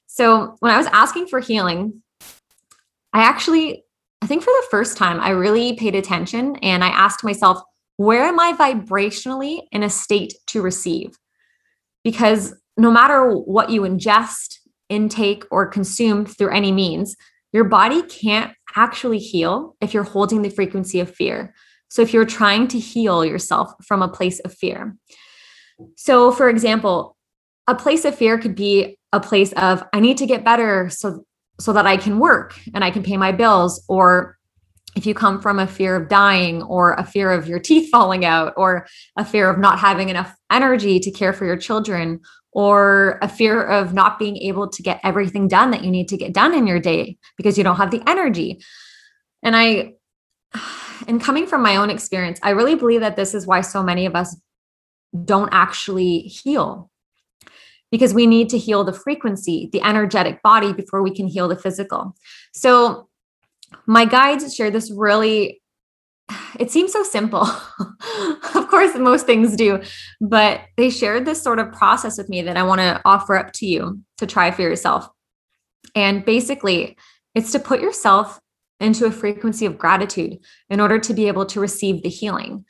So 0.08 0.56
when 0.60 0.72
I 0.72 0.78
was 0.78 0.88
asking 0.88 1.28
for 1.28 1.40
healing, 1.40 2.02
I 3.14 3.24
actually, 3.24 3.84
I 4.22 4.28
think 4.28 4.44
for 4.44 4.52
the 4.52 4.68
first 4.72 4.98
time, 4.98 5.20
I 5.20 5.30
really 5.30 5.74
paid 5.74 5.94
attention 5.94 6.56
and 6.58 6.84
I 6.84 6.88
asked 6.88 7.24
myself, 7.24 7.62
where 7.98 8.24
am 8.24 8.40
I 8.40 8.54
vibrationally 8.54 9.62
in 9.72 9.84
a 9.84 9.90
state 9.90 10.34
to 10.48 10.62
receive? 10.62 11.18
Because 12.04 12.56
no 12.78 12.92
matter 12.92 13.30
what 13.30 13.70
you 13.70 13.82
ingest, 13.82 14.60
intake 14.90 15.44
or 15.50 15.66
consume 15.68 16.26
through 16.26 16.54
any 16.54 16.72
means, 16.72 17.16
your 17.52 17.64
body 17.64 18.04
can't 18.04 18.54
actually 18.76 19.20
heal 19.20 19.76
if 19.82 19.94
you're 19.94 20.04
holding 20.04 20.42
the 20.42 20.50
frequency 20.50 21.00
of 21.00 21.14
fear. 21.14 21.54
So, 21.90 22.02
if 22.02 22.14
you're 22.14 22.26
trying 22.26 22.68
to 22.70 22.80
heal 22.80 23.26
yourself 23.26 23.72
from 23.84 24.02
a 24.02 24.08
place 24.08 24.40
of 24.40 24.54
fear. 24.54 24.96
So, 25.96 26.32
for 26.32 26.50
example, 26.50 27.16
a 27.68 27.76
place 27.76 28.06
of 28.06 28.16
fear 28.16 28.38
could 28.38 28.56
be 28.56 28.98
a 29.12 29.20
place 29.20 29.54
of, 29.54 29.84
I 29.94 30.00
need 30.00 30.18
to 30.18 30.26
get 30.26 30.44
better 30.44 30.90
so, 30.90 31.26
so 31.60 31.74
that 31.74 31.86
I 31.86 31.98
can 31.98 32.20
work 32.20 32.60
and 32.74 32.84
I 32.84 32.92
can 32.92 33.04
pay 33.04 33.18
my 33.18 33.32
bills. 33.32 33.84
Or 33.88 34.38
if 34.96 35.06
you 35.06 35.14
come 35.14 35.42
from 35.42 35.60
a 35.60 35.68
fear 35.68 35.96
of 35.96 36.08
dying 36.08 36.64
or 36.64 36.94
a 36.94 37.04
fear 37.04 37.32
of 37.32 37.48
your 37.48 37.60
teeth 37.60 37.90
falling 37.92 38.26
out 38.26 38.54
or 38.56 38.88
a 39.18 39.26
fear 39.26 39.50
of 39.50 39.58
not 39.58 39.80
having 39.80 40.10
enough 40.10 40.36
energy 40.52 41.00
to 41.00 41.12
care 41.12 41.34
for 41.34 41.46
your 41.46 41.58
children 41.58 42.20
or 42.52 43.20
a 43.22 43.28
fear 43.28 43.62
of 43.62 43.94
not 43.94 44.18
being 44.18 44.38
able 44.38 44.70
to 44.70 44.82
get 44.82 45.02
everything 45.04 45.48
done 45.48 45.72
that 45.72 45.84
you 45.84 45.92
need 45.92 46.08
to 46.08 46.18
get 46.18 46.34
done 46.34 46.54
in 46.54 46.66
your 46.66 46.80
day 46.80 47.18
because 47.36 47.58
you 47.58 47.64
don't 47.64 47.76
have 47.76 47.92
the 47.92 48.02
energy. 48.08 48.62
And 49.44 49.56
I, 49.56 49.94
and 51.08 51.22
coming 51.22 51.46
from 51.46 51.62
my 51.62 51.76
own 51.76 51.90
experience, 51.90 52.40
I 52.44 52.52
really 52.52 52.76
believe 52.76 53.02
that 53.02 53.16
this 53.16 53.34
is 53.34 53.46
why 53.46 53.62
so 53.62 53.84
many 53.84 54.06
of 54.06 54.16
us 54.16 54.36
don't 55.24 55.50
actually 55.52 56.20
heal 56.20 56.90
because 57.92 58.14
we 58.14 58.28
need 58.28 58.50
to 58.50 58.58
heal 58.58 58.84
the 58.84 58.94
frequency, 58.94 59.70
the 59.72 59.82
energetic 59.82 60.42
body 60.42 60.74
before 60.74 61.02
we 61.02 61.16
can 61.16 61.28
heal 61.28 61.48
the 61.48 61.56
physical. 61.56 62.16
So, 62.54 63.08
my 63.88 64.06
guides 64.06 64.54
share 64.54 64.70
this 64.72 64.92
really 64.92 65.62
it 66.60 66.72
seems 66.72 66.92
so 66.92 67.04
simple. 67.04 67.42
of 68.56 68.68
course, 68.70 68.96
most 68.96 69.26
things 69.26 69.56
do, 69.56 69.82
but 70.22 70.62
they 70.78 70.90
shared 70.90 71.26
this 71.26 71.42
sort 71.42 71.60
of 71.60 71.72
process 71.72 72.18
with 72.18 72.30
me 72.30 72.42
that 72.44 72.58
I 72.58 72.64
want 72.64 72.82
to 72.82 73.02
offer 73.06 73.36
up 73.36 73.52
to 73.54 73.66
you 73.66 74.02
to 74.18 74.26
try 74.26 74.52
for 74.52 74.62
yourself. 74.62 75.08
And 75.94 76.26
basically, 76.26 76.98
it's 77.36 77.52
to 77.52 77.60
put 77.60 77.82
yourself 77.82 78.40
into 78.80 79.06
a 79.06 79.12
frequency 79.12 79.66
of 79.66 79.78
gratitude 79.78 80.38
in 80.70 80.80
order 80.80 81.00
to 81.00 81.14
be 81.14 81.28
able 81.28 81.46
to 81.46 81.60
receive 81.60 82.04
the 82.04 82.10
healing. 82.10 82.66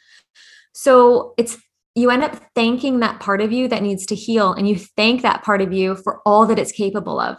So 0.73 1.33
it's 1.37 1.57
you 1.95 2.11
end 2.11 2.23
up 2.23 2.35
thanking 2.53 2.99
that 2.99 3.21
part 3.21 3.39
of 3.39 3.53
you 3.53 3.69
that 3.69 3.81
needs 3.81 4.05
to 4.07 4.15
heal, 4.15 4.51
and 4.51 4.67
you 4.67 4.77
thank 4.77 5.21
that 5.21 5.43
part 5.43 5.61
of 5.61 5.71
you 5.71 5.95
for 5.95 6.21
all 6.25 6.45
that 6.47 6.59
it's 6.59 6.73
capable 6.73 7.19
of. 7.19 7.37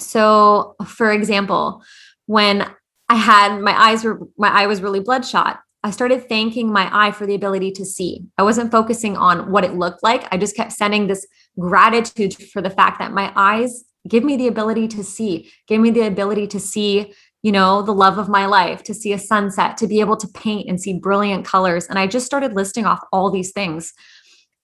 So, 0.00 0.74
for 0.84 1.12
example, 1.12 1.82
when 2.26 2.68
I 3.08 3.16
had 3.16 3.60
my 3.60 3.72
eyes 3.72 4.04
were 4.04 4.20
my 4.38 4.48
eye 4.48 4.66
was 4.66 4.82
really 4.82 5.00
bloodshot. 5.00 5.60
I 5.82 5.90
started 5.90 6.28
thanking 6.28 6.70
my 6.70 6.90
eye 6.92 7.10
for 7.10 7.26
the 7.26 7.34
ability 7.34 7.72
to 7.72 7.86
see. 7.86 8.24
I 8.36 8.42
wasn't 8.42 8.70
focusing 8.70 9.16
on 9.16 9.50
what 9.50 9.64
it 9.64 9.74
looked 9.74 10.02
like. 10.02 10.28
I 10.30 10.36
just 10.36 10.54
kept 10.54 10.72
sending 10.72 11.06
this 11.06 11.26
gratitude 11.58 12.34
for 12.52 12.60
the 12.60 12.70
fact 12.70 12.98
that 12.98 13.12
my 13.12 13.32
eyes 13.34 13.84
give 14.06 14.22
me 14.22 14.36
the 14.36 14.46
ability 14.46 14.88
to 14.88 15.02
see, 15.02 15.50
give 15.66 15.80
me 15.80 15.90
the 15.90 16.06
ability 16.06 16.46
to 16.48 16.60
see, 16.60 17.14
you 17.42 17.52
know, 17.52 17.82
the 17.82 17.94
love 17.94 18.18
of 18.18 18.28
my 18.28 18.46
life, 18.46 18.82
to 18.84 18.94
see 18.94 19.12
a 19.12 19.18
sunset, 19.18 19.76
to 19.78 19.86
be 19.86 20.00
able 20.00 20.16
to 20.16 20.28
paint 20.28 20.68
and 20.68 20.80
see 20.80 20.98
brilliant 20.98 21.44
colors. 21.44 21.86
And 21.86 21.98
I 21.98 22.06
just 22.06 22.26
started 22.26 22.54
listing 22.54 22.84
off 22.84 23.00
all 23.12 23.30
these 23.30 23.52
things. 23.52 23.92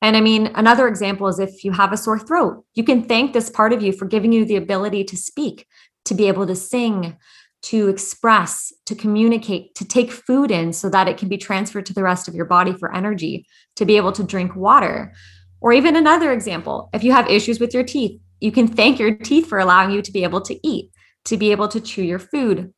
And 0.03 0.17
I 0.17 0.21
mean, 0.21 0.49
another 0.55 0.87
example 0.87 1.27
is 1.27 1.39
if 1.39 1.65
you 1.65 1.73
have 1.73 1.93
a 1.93 1.97
sore 1.97 2.19
throat, 2.19 2.65
you 2.75 2.85
can 2.85 3.03
thank 3.03 3.33
this 3.33 3.49
part 3.49 3.73
of 3.73 3.83
you 3.83 3.93
for 3.93 4.05
giving 4.05 4.33
you 4.33 4.45
the 4.45 4.57
ability 4.57 5.05
to 5.05 5.17
speak, 5.17 5.67
to 6.05 6.15
be 6.15 6.29
able 6.29 6.47
to 6.47 6.55
sing, 6.55 7.17
to 7.63 7.89
express, 7.89 8.73
to 8.85 8.95
communicate, 8.95 9.75
to 9.75 9.85
take 9.85 10.13
food 10.13 10.51
in 10.51 10.73
so 10.73 10.91
that 10.91 11.09
it 11.09 11.17
can 11.17 11.29
be 11.29 11.39
transferred 11.39 11.87
to 11.87 11.95
the 11.95 12.03
rest 12.03 12.29
of 12.29 12.35
your 12.35 12.45
body 12.45 12.73
for 12.73 12.95
energy, 12.95 13.47
to 13.75 13.85
be 13.85 13.97
able 13.97 14.13
to 14.13 14.23
drink 14.23 14.55
water. 14.55 15.13
Or 15.61 15.73
even 15.73 15.97
another 15.97 16.33
example, 16.33 16.91
if 16.93 17.03
you 17.03 17.13
have 17.13 17.29
issues 17.29 17.59
with 17.59 17.73
your 17.73 17.83
teeth, 17.83 18.21
you 18.41 18.53
can 18.53 18.69
thank 18.69 18.99
your 18.99 19.17
teeth 19.17 19.47
for 19.47 19.59
allowing 19.59 19.91
you 19.91 20.03
to 20.03 20.13
be 20.13 20.23
able 20.23 20.43
to 20.43 20.59
eat, 20.63 20.91
to 21.27 21.37
be 21.37 21.53
able 21.53 21.69
to 21.69 21.81
chew 21.81 22.03
your 22.03 22.19
food, 22.19 22.73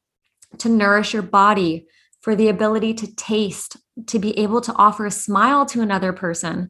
to 0.59 0.69
nourish 0.69 1.12
your 1.12 1.23
body, 1.23 1.87
for 2.21 2.35
the 2.35 2.49
ability 2.49 2.95
to 2.95 3.14
taste, 3.14 3.76
to 4.07 4.19
be 4.19 4.37
able 4.38 4.61
to 4.61 4.75
offer 4.75 5.07
a 5.07 5.11
smile 5.11 5.64
to 5.67 5.81
another 5.81 6.12
person, 6.12 6.69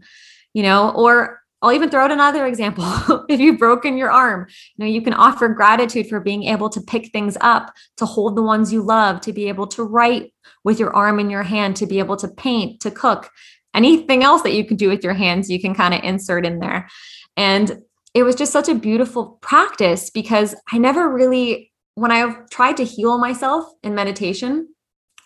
you 0.53 0.63
know, 0.63 0.91
or 0.91 1.41
I'll 1.61 1.73
even 1.73 1.91
throw 1.91 2.05
out 2.05 2.13
another 2.13 2.47
example. 2.47 2.85
if 3.29 3.41
you've 3.41 3.59
broken 3.59 3.97
your 3.97 4.11
arm, 4.11 4.47
you 4.77 4.85
know, 4.85 4.91
you 4.91 5.03
can 5.03 5.15
offer 5.15 5.49
gratitude 5.49 6.09
for 6.09 6.21
being 6.21 6.45
able 6.45 6.69
to 6.71 6.81
pick 6.81 7.11
things 7.11 7.37
up, 7.41 7.75
to 7.97 8.07
hold 8.07 8.37
the 8.37 8.43
ones 8.43 8.73
you 8.73 8.83
love, 8.83 9.21
to 9.23 9.33
be 9.33 9.49
able 9.49 9.67
to 9.69 9.83
write 9.83 10.33
with 10.65 10.79
your 10.79 10.95
arm 10.95 11.19
in 11.19 11.31
your 11.31 11.43
hand, 11.43 11.77
to 11.77 11.87
be 11.87 11.99
able 11.99 12.17
to 12.17 12.29
paint, 12.29 12.81
to 12.81 12.91
cook, 12.91 13.31
anything 13.75 14.23
else 14.23 14.43
that 14.43 14.55
you 14.55 14.65
can 14.65 14.77
do 14.77 14.89
with 14.89 15.03
your 15.03 15.15
hands, 15.15 15.51
you 15.51 15.61
can 15.61 15.75
kind 15.75 15.95
of 15.95 16.03
insert 16.05 16.47
in 16.47 16.61
there. 16.61 16.89
And 17.37 17.83
it 18.15 18.23
was 18.23 18.35
just 18.35 18.53
such 18.53 18.69
a 18.69 18.75
beautiful 18.75 19.39
practice 19.41 20.11
because 20.11 20.55
I 20.73 20.79
never 20.79 21.13
really, 21.13 21.68
when 21.99 22.13
I've 22.13 22.49
tried 22.51 22.77
to 22.77 22.85
heal 22.85 23.19
myself 23.19 23.67
in 23.83 23.95
meditation 23.95 24.69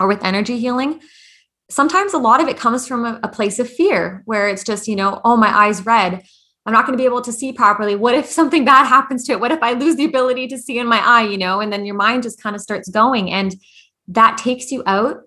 or 0.01 0.09
with 0.09 0.25
energy 0.25 0.59
healing, 0.59 1.01
sometimes 1.71 2.15
a 2.15 2.19
lot 2.19 2.41
of 2.41 2.49
it 2.49 2.57
comes 2.57 2.89
from 2.89 3.05
a, 3.05 3.21
a 3.23 3.29
place 3.29 3.59
of 3.59 3.69
fear 3.69 4.23
where 4.25 4.49
it's 4.49 4.65
just, 4.65 4.89
you 4.89 4.97
know, 4.97 5.21
oh, 5.25 5.37
my 5.37 5.49
eyes 5.49 5.85
red. 5.85 6.23
I'm 6.65 6.73
not 6.73 6.87
going 6.87 6.97
to 6.97 7.03
be 7.03 7.07
able 7.07 7.23
to 7.23 7.33
see 7.33 7.53
properly. 7.53 7.95
What 7.95 8.15
if 8.15 8.27
something 8.41 8.65
bad 8.65 8.87
happens 8.87 9.25
to 9.25 9.33
it? 9.33 9.41
What 9.41 9.53
if 9.53 9.63
I 9.63 9.73
lose 9.73 9.97
the 9.97 10.05
ability 10.05 10.49
to 10.49 10.59
see 10.59 10.79
in 10.79 10.87
my 10.87 10.99
eye, 10.99 11.25
you 11.25 11.37
know? 11.37 11.61
And 11.61 11.73
then 11.73 11.85
your 11.85 11.95
mind 11.95 12.23
just 12.23 12.43
kind 12.43 12.57
of 12.57 12.63
starts 12.63 12.89
going. 12.89 13.31
And 13.31 13.55
that 14.09 14.39
takes 14.39 14.73
you 14.73 14.83
out 14.87 15.19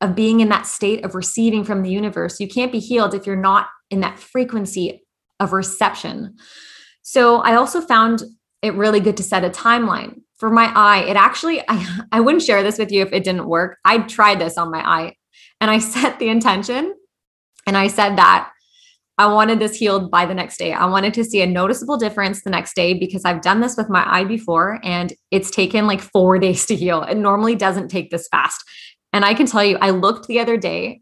of 0.00 0.14
being 0.14 0.40
in 0.40 0.48
that 0.48 0.66
state 0.66 1.04
of 1.04 1.14
receiving 1.14 1.64
from 1.64 1.82
the 1.82 1.90
universe. 1.90 2.40
You 2.40 2.48
can't 2.48 2.72
be 2.72 2.80
healed 2.80 3.14
if 3.14 3.26
you're 3.26 3.36
not 3.36 3.68
in 3.90 4.00
that 4.00 4.18
frequency 4.18 5.04
of 5.38 5.52
reception. 5.52 6.36
So 7.02 7.36
I 7.36 7.54
also 7.54 7.80
found 7.80 8.24
it 8.60 8.74
really 8.74 9.00
good 9.00 9.16
to 9.18 9.22
set 9.22 9.44
a 9.44 9.50
timeline 9.50 10.20
for 10.38 10.50
my 10.50 10.70
eye. 10.74 11.04
It 11.04 11.16
actually, 11.16 11.62
I, 11.68 12.00
I 12.12 12.20
wouldn't 12.20 12.42
share 12.42 12.62
this 12.62 12.78
with 12.78 12.92
you 12.92 13.02
if 13.02 13.12
it 13.12 13.24
didn't 13.24 13.48
work. 13.48 13.78
I 13.84 13.98
tried 13.98 14.40
this 14.40 14.58
on 14.58 14.70
my 14.70 14.80
eye 14.80 15.16
And 15.60 15.70
I 15.70 15.78
set 15.80 16.18
the 16.18 16.28
intention 16.28 16.94
and 17.66 17.76
I 17.76 17.88
said 17.88 18.16
that 18.16 18.50
I 19.16 19.26
wanted 19.26 19.60
this 19.60 19.76
healed 19.76 20.10
by 20.10 20.26
the 20.26 20.34
next 20.34 20.56
day. 20.56 20.72
I 20.72 20.86
wanted 20.86 21.14
to 21.14 21.24
see 21.24 21.40
a 21.40 21.46
noticeable 21.46 21.96
difference 21.96 22.42
the 22.42 22.50
next 22.50 22.74
day 22.74 22.94
because 22.94 23.24
I've 23.24 23.42
done 23.42 23.60
this 23.60 23.76
with 23.76 23.88
my 23.88 24.04
eye 24.06 24.24
before 24.24 24.80
and 24.82 25.12
it's 25.30 25.50
taken 25.50 25.86
like 25.86 26.00
four 26.00 26.38
days 26.40 26.66
to 26.66 26.74
heal. 26.74 27.02
It 27.02 27.16
normally 27.16 27.54
doesn't 27.54 27.88
take 27.88 28.10
this 28.10 28.28
fast. 28.28 28.64
And 29.12 29.24
I 29.24 29.34
can 29.34 29.46
tell 29.46 29.64
you, 29.64 29.78
I 29.80 29.90
looked 29.90 30.26
the 30.26 30.40
other 30.40 30.56
day 30.56 31.00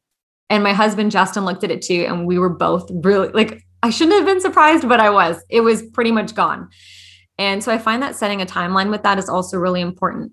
and 0.51 0.63
my 0.63 0.75
husband 0.75 1.11
Justin 1.11 1.47
looked 1.47 1.65
at 1.65 1.71
it 1.71 1.81
too. 1.81 2.05
And 2.07 2.27
we 2.27 2.39
were 2.39 2.51
both 2.51 2.91
really 2.93 3.29
like, 3.29 3.63
I 3.83 3.89
shouldn't 3.89 4.19
have 4.19 4.27
been 4.27 4.41
surprised, 4.41 4.87
but 4.87 5.01
I 5.01 5.09
was. 5.09 5.43
It 5.49 5.63
was 5.63 5.83
pretty 5.83 6.13
much 6.13 6.35
gone. 6.35 6.69
And 7.39 7.63
so 7.63 7.73
I 7.73 7.79
find 7.79 8.03
that 8.03 8.17
setting 8.17 8.43
a 8.43 8.47
timeline 8.47 8.91
with 8.91 9.03
that 9.03 9.19
is 9.19 9.29
also 9.29 9.59
really 9.59 9.81
important 9.81 10.33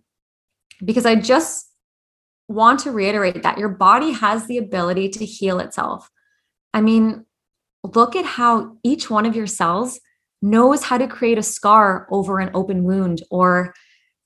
because 0.84 1.06
I 1.06 1.16
just 1.16 1.66
want 2.48 2.80
to 2.82 2.92
reiterate 2.92 3.44
that 3.44 3.58
your 3.58 3.70
body 3.70 4.12
has 4.12 4.48
the 4.48 4.58
ability 4.58 5.10
to 5.10 5.26
heal 5.26 5.60
itself. 5.60 6.10
I 6.74 6.82
mean, 6.82 7.26
look 7.84 8.16
at 8.16 8.26
how 8.26 8.78
each 8.84 9.10
one 9.10 9.26
of 9.26 9.36
your 9.36 9.48
cells 9.48 10.00
knows 10.42 10.84
how 10.84 10.98
to 10.98 11.08
create 11.08 11.38
a 11.38 11.44
scar 11.44 12.08
over 12.12 12.40
an 12.40 12.50
open 12.54 12.84
wound 12.84 13.22
or 13.30 13.74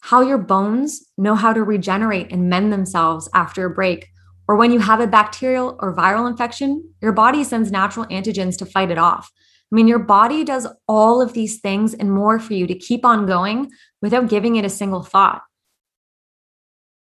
how 0.02 0.22
your 0.22 0.38
bones 0.38 1.06
know 1.18 1.36
how 1.36 1.54
to 1.54 1.64
regenerate 1.64 2.32
and 2.32 2.50
mend 2.50 2.72
themselves 2.72 3.30
after 3.34 3.66
a 3.66 3.70
break. 3.74 4.08
Or 4.48 4.58
when 4.58 4.72
you 4.72 4.80
have 4.80 5.00
a 5.00 5.08
bacterial 5.08 5.78
or 5.80 5.96
viral 5.96 6.30
infection, 6.30 6.94
your 7.02 7.14
body 7.14 7.44
sends 7.44 7.72
natural 7.72 8.06
antigens 8.08 8.58
to 8.58 8.66
fight 8.66 8.92
it 8.92 8.98
off. 8.98 9.32
I 9.74 9.76
mean, 9.76 9.88
your 9.88 9.98
body 9.98 10.44
does 10.44 10.68
all 10.88 11.20
of 11.20 11.34
these 11.34 11.60
things 11.60 11.96
and 11.96 12.12
more 12.12 12.38
for 12.38 12.54
you 12.54 12.68
to 12.68 12.76
keep 12.76 13.04
on 13.04 13.26
going 13.26 13.72
without 14.04 14.30
giving 14.30 14.56
it 14.56 14.64
a 14.64 14.70
single 14.70 15.02
thought. 15.02 15.42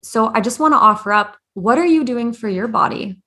So 0.01 0.31
I 0.34 0.41
just 0.41 0.60
want 0.60 0.74
to 0.74 0.79
offer 0.79 1.13
up 1.13 1.38
what 1.53 1.77
are 1.77 1.86
you 1.86 2.03
doing 2.03 2.34
for 2.34 2.50
your 2.50 2.67
body? 2.67 3.17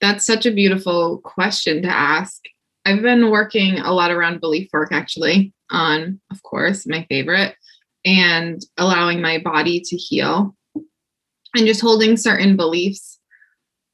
That's 0.00 0.24
such 0.24 0.46
a 0.46 0.52
beautiful 0.52 1.18
question 1.18 1.82
to 1.82 1.88
ask. 1.88 2.40
I've 2.84 3.02
been 3.02 3.28
working 3.30 3.80
a 3.80 3.92
lot 3.92 4.12
around 4.12 4.40
belief 4.40 4.68
work 4.72 4.92
actually, 4.92 5.52
on, 5.72 6.20
of 6.30 6.40
course, 6.44 6.86
my 6.86 7.04
favorite, 7.08 7.56
and 8.04 8.64
allowing 8.76 9.20
my 9.20 9.38
body 9.38 9.80
to 9.80 9.96
heal 9.96 10.54
and 11.56 11.66
just 11.66 11.80
holding 11.80 12.16
certain 12.16 12.56
beliefs 12.56 13.18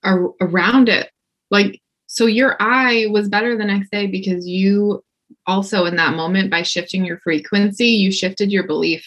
ar- 0.05 0.35
around 0.43 0.91
it. 0.91 1.11
Like, 1.51 1.82
so 2.13 2.27
your 2.27 2.57
eye 2.61 3.07
was 3.09 3.31
better 3.31 3.57
the 3.57 3.65
next 3.65 3.91
day 3.91 4.07
because 4.07 4.47
you 4.47 5.03
also, 5.47 5.87
in 5.87 5.97
that 5.97 6.15
moment, 6.15 6.51
by 6.51 6.61
shifting 6.61 7.07
your 7.07 7.19
frequency, 7.21 7.87
you 7.87 8.13
shifted 8.13 8.53
your 8.53 8.67
belief 8.67 9.03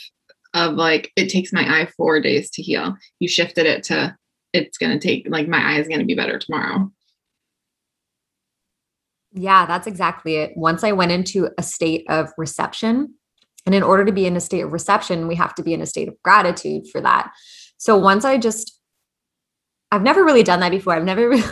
of 0.55 0.73
like, 0.73 1.11
it 1.15 1.29
takes 1.29 1.53
my 1.53 1.61
eye 1.61 1.85
four 1.95 2.19
days 2.19 2.49
to 2.49 2.63
heal. 2.63 2.95
You 3.19 3.27
shifted 3.27 3.67
it 3.67 3.83
to, 3.83 4.17
it's 4.53 4.79
going 4.79 4.91
to 4.91 5.07
take, 5.07 5.27
like, 5.29 5.47
my 5.47 5.59
eye 5.59 5.79
is 5.79 5.87
going 5.87 5.99
to 5.99 6.05
be 6.05 6.15
better 6.15 6.39
tomorrow. 6.39 6.91
Yeah, 9.33 9.67
that's 9.67 9.85
exactly 9.85 10.37
it. 10.37 10.57
Once 10.57 10.83
I 10.83 10.91
went 10.91 11.11
into 11.11 11.51
a 11.59 11.61
state 11.61 12.05
of 12.09 12.33
reception, 12.39 13.13
and 13.67 13.75
in 13.75 13.83
order 13.83 14.03
to 14.03 14.13
be 14.13 14.25
in 14.25 14.35
a 14.35 14.41
state 14.41 14.61
of 14.61 14.73
reception, 14.73 15.27
we 15.27 15.35
have 15.35 15.53
to 15.55 15.63
be 15.63 15.75
in 15.75 15.81
a 15.81 15.85
state 15.85 16.07
of 16.07 16.19
gratitude 16.23 16.87
for 16.91 17.01
that. 17.01 17.31
So 17.77 17.99
once 17.99 18.25
I 18.25 18.39
just, 18.39 18.79
I've 19.91 20.01
never 20.01 20.25
really 20.25 20.41
done 20.41 20.61
that 20.61 20.71
before. 20.71 20.95
I've 20.95 21.03
never 21.03 21.29
really, 21.29 21.43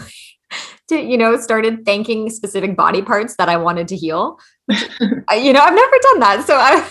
to, 0.95 1.01
you 1.03 1.17
know, 1.17 1.37
started 1.37 1.85
thanking 1.85 2.29
specific 2.29 2.75
body 2.75 3.01
parts 3.01 3.35
that 3.37 3.49
I 3.49 3.57
wanted 3.57 3.87
to 3.89 3.95
heal. 3.95 4.39
you 4.69 5.53
know, 5.53 5.59
I've 5.59 5.75
never 5.75 5.97
done 6.01 6.19
that. 6.19 6.43
So 6.45 6.55
I, 6.55 6.87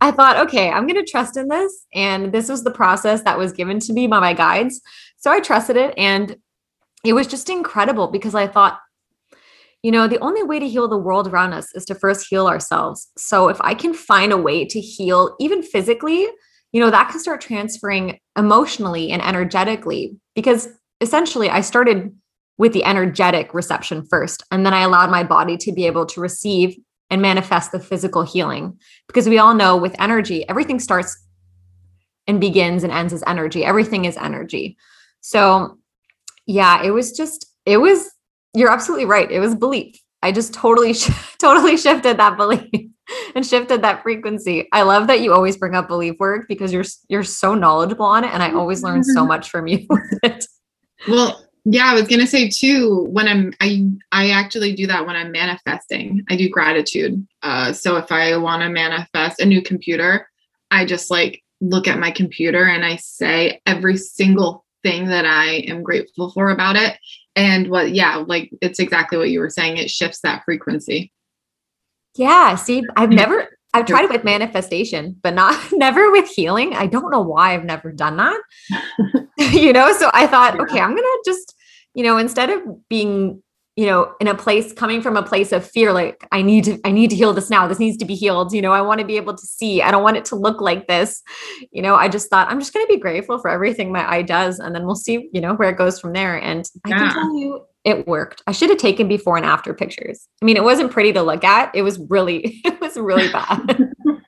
I 0.00 0.10
thought, 0.10 0.36
okay, 0.46 0.70
I'm 0.70 0.86
going 0.86 1.02
to 1.02 1.10
trust 1.10 1.36
in 1.36 1.48
this. 1.48 1.86
And 1.94 2.32
this 2.32 2.48
was 2.48 2.64
the 2.64 2.70
process 2.70 3.22
that 3.22 3.38
was 3.38 3.52
given 3.52 3.80
to 3.80 3.92
me 3.92 4.06
by 4.06 4.20
my 4.20 4.32
guides. 4.32 4.80
So 5.18 5.30
I 5.30 5.40
trusted 5.40 5.76
it. 5.76 5.94
And 5.96 6.36
it 7.04 7.12
was 7.12 7.26
just 7.26 7.48
incredible 7.48 8.08
because 8.08 8.34
I 8.34 8.46
thought, 8.46 8.80
you 9.82 9.92
know, 9.92 10.08
the 10.08 10.18
only 10.18 10.42
way 10.42 10.58
to 10.58 10.68
heal 10.68 10.88
the 10.88 10.98
world 10.98 11.28
around 11.28 11.52
us 11.52 11.72
is 11.74 11.84
to 11.86 11.94
first 11.94 12.26
heal 12.28 12.48
ourselves. 12.48 13.10
So 13.16 13.48
if 13.48 13.60
I 13.60 13.74
can 13.74 13.94
find 13.94 14.32
a 14.32 14.36
way 14.36 14.64
to 14.64 14.80
heal 14.80 15.36
even 15.38 15.62
physically, 15.62 16.26
you 16.72 16.80
know, 16.80 16.90
that 16.90 17.10
can 17.10 17.20
start 17.20 17.40
transferring 17.40 18.18
emotionally 18.36 19.10
and 19.10 19.22
energetically 19.22 20.16
because 20.34 20.68
essentially 21.00 21.48
I 21.48 21.60
started 21.60 22.14
with 22.58 22.72
the 22.72 22.84
energetic 22.84 23.52
reception 23.52 24.04
first. 24.04 24.42
And 24.50 24.64
then 24.64 24.74
I 24.74 24.80
allowed 24.80 25.10
my 25.10 25.22
body 25.22 25.56
to 25.58 25.72
be 25.72 25.86
able 25.86 26.06
to 26.06 26.20
receive 26.20 26.76
and 27.10 27.22
manifest 27.22 27.72
the 27.72 27.80
physical 27.80 28.22
healing. 28.22 28.78
Because 29.06 29.28
we 29.28 29.38
all 29.38 29.54
know 29.54 29.76
with 29.76 29.94
energy, 30.00 30.48
everything 30.48 30.80
starts 30.80 31.22
and 32.26 32.40
begins 32.40 32.82
and 32.82 32.92
ends 32.92 33.12
as 33.12 33.22
energy. 33.26 33.64
Everything 33.64 34.04
is 34.04 34.16
energy. 34.16 34.76
So, 35.20 35.78
yeah, 36.46 36.82
it 36.82 36.90
was 36.90 37.12
just, 37.12 37.46
it 37.64 37.76
was 37.76 38.10
you're 38.56 38.72
absolutely 38.72 39.04
right. 39.04 39.30
It 39.30 39.38
was 39.38 39.54
belief. 39.54 40.00
I 40.22 40.32
just 40.32 40.54
totally, 40.54 40.94
totally 41.38 41.76
shifted 41.76 42.16
that 42.16 42.38
belief 42.38 42.70
and 43.34 43.44
shifted 43.44 43.82
that 43.82 44.02
frequency. 44.02 44.66
I 44.72 44.82
love 44.82 45.06
that 45.08 45.20
you 45.20 45.34
always 45.34 45.58
bring 45.58 45.74
up 45.74 45.88
belief 45.88 46.16
work 46.18 46.46
because 46.48 46.72
you're 46.72 46.84
you're 47.08 47.22
so 47.22 47.54
knowledgeable 47.54 48.06
on 48.06 48.24
it, 48.24 48.32
and 48.32 48.42
I 48.42 48.52
always 48.52 48.82
learn 48.82 49.04
so 49.04 49.20
mm-hmm. 49.20 49.28
much 49.28 49.50
from 49.50 49.66
you 49.66 49.86
with 49.90 50.18
it. 50.22 50.46
Well, 51.06 51.45
yeah, 51.68 51.90
I 51.90 51.94
was 51.94 52.08
gonna 52.08 52.26
say 52.26 52.48
too. 52.48 53.06
When 53.10 53.26
I'm, 53.28 53.52
I 53.60 53.86
I 54.12 54.30
actually 54.30 54.74
do 54.74 54.86
that 54.86 55.06
when 55.06 55.16
I'm 55.16 55.32
manifesting. 55.32 56.24
I 56.30 56.36
do 56.36 56.48
gratitude. 56.48 57.26
Uh, 57.42 57.72
so 57.72 57.96
if 57.96 58.12
I 58.12 58.36
want 58.36 58.62
to 58.62 58.68
manifest 58.68 59.40
a 59.40 59.46
new 59.46 59.60
computer, 59.60 60.28
I 60.70 60.84
just 60.84 61.10
like 61.10 61.42
look 61.60 61.88
at 61.88 61.98
my 61.98 62.10
computer 62.10 62.64
and 62.66 62.84
I 62.84 62.96
say 62.96 63.60
every 63.66 63.96
single 63.96 64.64
thing 64.82 65.06
that 65.08 65.24
I 65.26 65.64
am 65.68 65.82
grateful 65.82 66.30
for 66.30 66.50
about 66.50 66.76
it 66.76 66.96
and 67.36 67.68
what 67.68 67.94
yeah 67.94 68.16
like 68.16 68.50
it's 68.62 68.80
exactly 68.80 69.18
what 69.18 69.30
you 69.30 69.40
were 69.40 69.50
saying 69.50 69.76
it 69.76 69.90
shifts 69.90 70.20
that 70.20 70.42
frequency 70.44 71.12
yeah 72.16 72.54
see 72.54 72.82
i've 72.96 73.10
never 73.10 73.58
i've 73.74 73.84
tried 73.84 74.04
it 74.04 74.10
with 74.10 74.24
manifestation 74.24 75.14
but 75.22 75.34
not 75.34 75.60
never 75.72 76.10
with 76.10 76.28
healing 76.28 76.74
i 76.74 76.86
don't 76.86 77.10
know 77.10 77.20
why 77.20 77.54
i've 77.54 77.64
never 77.64 77.92
done 77.92 78.16
that 78.16 78.40
you 79.52 79.72
know 79.72 79.92
so 79.92 80.10
i 80.14 80.26
thought 80.26 80.58
okay 80.58 80.80
i'm 80.80 80.94
gonna 80.94 81.06
just 81.24 81.54
you 81.96 82.04
know 82.04 82.18
instead 82.18 82.50
of 82.50 82.60
being 82.88 83.42
you 83.74 83.86
know 83.86 84.14
in 84.20 84.28
a 84.28 84.34
place 84.34 84.72
coming 84.72 85.02
from 85.02 85.16
a 85.16 85.22
place 85.22 85.50
of 85.50 85.68
fear 85.68 85.92
like 85.92 86.26
i 86.30 86.40
need 86.40 86.64
to 86.64 86.78
i 86.84 86.92
need 86.92 87.10
to 87.10 87.16
heal 87.16 87.32
this 87.32 87.50
now 87.50 87.66
this 87.66 87.78
needs 87.78 87.96
to 87.96 88.04
be 88.04 88.14
healed 88.14 88.52
you 88.52 88.62
know 88.62 88.72
i 88.72 88.80
want 88.80 89.00
to 89.00 89.06
be 89.06 89.16
able 89.16 89.34
to 89.34 89.46
see 89.46 89.82
i 89.82 89.90
don't 89.90 90.02
want 90.02 90.16
it 90.16 90.24
to 90.24 90.36
look 90.36 90.60
like 90.60 90.86
this 90.86 91.22
you 91.72 91.82
know 91.82 91.94
i 91.96 92.06
just 92.06 92.30
thought 92.30 92.48
i'm 92.48 92.60
just 92.60 92.72
going 92.72 92.86
to 92.86 92.92
be 92.92 93.00
grateful 93.00 93.38
for 93.38 93.50
everything 93.50 93.90
my 93.90 94.08
eye 94.08 94.22
does 94.22 94.58
and 94.58 94.74
then 94.74 94.84
we'll 94.86 94.94
see 94.94 95.28
you 95.32 95.40
know 95.40 95.54
where 95.54 95.70
it 95.70 95.78
goes 95.78 95.98
from 95.98 96.12
there 96.12 96.40
and 96.40 96.70
yeah. 96.86 96.94
i 96.94 96.98
can 96.98 97.12
tell 97.12 97.36
you 97.36 97.60
it 97.86 98.04
worked. 98.08 98.42
I 98.48 98.52
should 98.52 98.70
have 98.70 98.80
taken 98.80 99.06
before 99.06 99.36
and 99.36 99.46
after 99.46 99.72
pictures. 99.72 100.26
I 100.42 100.44
mean 100.44 100.56
it 100.56 100.64
wasn't 100.64 100.90
pretty 100.90 101.12
to 101.12 101.22
look 101.22 101.44
at 101.44 101.72
it 101.72 101.82
was 101.82 102.00
really 102.10 102.60
it 102.64 102.80
was 102.80 102.96
really 102.96 103.30
bad 103.30 103.92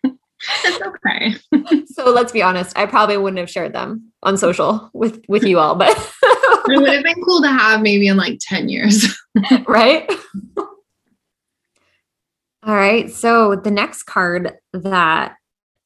it's 0.64 0.80
okay 0.86 1.84
so 1.86 2.10
let's 2.10 2.32
be 2.32 2.42
honest 2.42 2.76
i 2.78 2.86
probably 2.86 3.16
wouldn't 3.16 3.38
have 3.38 3.50
shared 3.50 3.72
them 3.72 4.10
on 4.22 4.36
social 4.36 4.90
with 4.94 5.22
with 5.28 5.44
you 5.44 5.58
all 5.58 5.74
but 5.74 5.96
it 6.70 6.80
would 6.80 6.92
have 6.92 7.04
been 7.04 7.22
cool 7.22 7.42
to 7.42 7.48
have 7.48 7.80
maybe 7.80 8.08
in 8.08 8.16
like 8.16 8.38
10 8.40 8.68
years. 8.68 9.06
right? 9.66 10.10
All 12.62 12.74
right. 12.74 13.10
So 13.10 13.56
the 13.56 13.70
next 13.70 14.04
card 14.04 14.54
that 14.72 15.36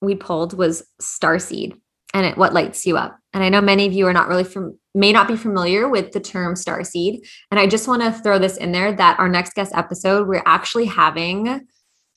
we 0.01 0.14
pulled 0.14 0.57
was 0.57 0.85
Starseed 1.01 1.79
and 2.14 2.27
it, 2.27 2.37
what 2.37 2.55
lights 2.55 2.87
you 2.87 2.96
up. 2.96 3.18
And 3.33 3.42
I 3.42 3.48
know 3.48 3.61
many 3.61 3.87
of 3.87 3.92
you 3.92 4.07
are 4.07 4.12
not 4.12 4.29
really 4.29 4.44
from 4.44 4.79
may 4.94 5.12
not 5.12 5.29
be 5.29 5.37
familiar 5.37 5.88
with 5.88 6.12
the 6.12 6.20
term 6.20 6.55
starseed. 6.55 7.27
And 7.51 7.59
I 7.59 7.66
just 7.66 7.88
want 7.88 8.03
to 8.03 8.12
throw 8.12 8.38
this 8.38 8.59
in 8.59 8.72
there 8.72 8.92
that 8.92 9.18
our 9.18 9.29
next 9.29 9.55
guest 9.55 9.72
episode, 9.75 10.29
we're 10.29 10.42
actually 10.44 10.85
having 10.85 11.66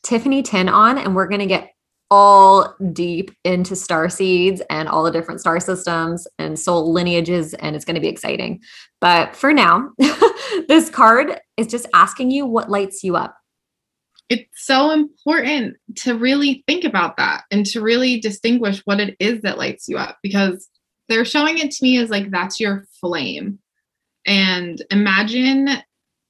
Tiffany 0.03 0.43
Tin 0.43 0.67
on, 0.67 0.97
and 0.97 1.15
we're 1.15 1.29
going 1.29 1.39
to 1.39 1.45
get 1.45 1.69
all 2.11 2.75
deep 2.93 3.31
into 3.43 3.75
star 3.75 4.09
seeds 4.09 4.61
and 4.69 4.87
all 4.87 5.03
the 5.03 5.11
different 5.11 5.39
star 5.39 5.59
systems 5.59 6.27
and 6.37 6.59
soul 6.59 6.91
lineages, 6.93 7.53
and 7.55 7.75
it's 7.75 7.85
going 7.85 7.95
to 7.95 8.01
be 8.01 8.07
exciting. 8.07 8.61
But 9.01 9.35
for 9.35 9.53
now, 9.53 9.89
this 10.67 10.89
card 10.89 11.39
is 11.57 11.67
just 11.67 11.87
asking 11.93 12.31
you 12.31 12.45
what 12.45 12.69
lights 12.69 13.03
you 13.03 13.15
up. 13.15 13.35
It's 14.29 14.49
so 14.55 14.91
important 14.91 15.75
to 15.97 16.17
really 16.17 16.63
think 16.67 16.83
about 16.83 17.17
that 17.17 17.43
and 17.51 17.65
to 17.67 17.81
really 17.81 18.19
distinguish 18.19 18.81
what 18.85 18.99
it 18.99 19.15
is 19.19 19.41
that 19.41 19.57
lights 19.57 19.87
you 19.87 19.97
up 19.97 20.17
because 20.23 20.67
they're 21.09 21.25
showing 21.25 21.59
it 21.59 21.69
to 21.71 21.83
me 21.83 21.99
as 21.99 22.09
like 22.09 22.31
that's 22.31 22.59
your 22.59 22.87
flame. 22.99 23.59
And 24.25 24.83
imagine 24.89 25.69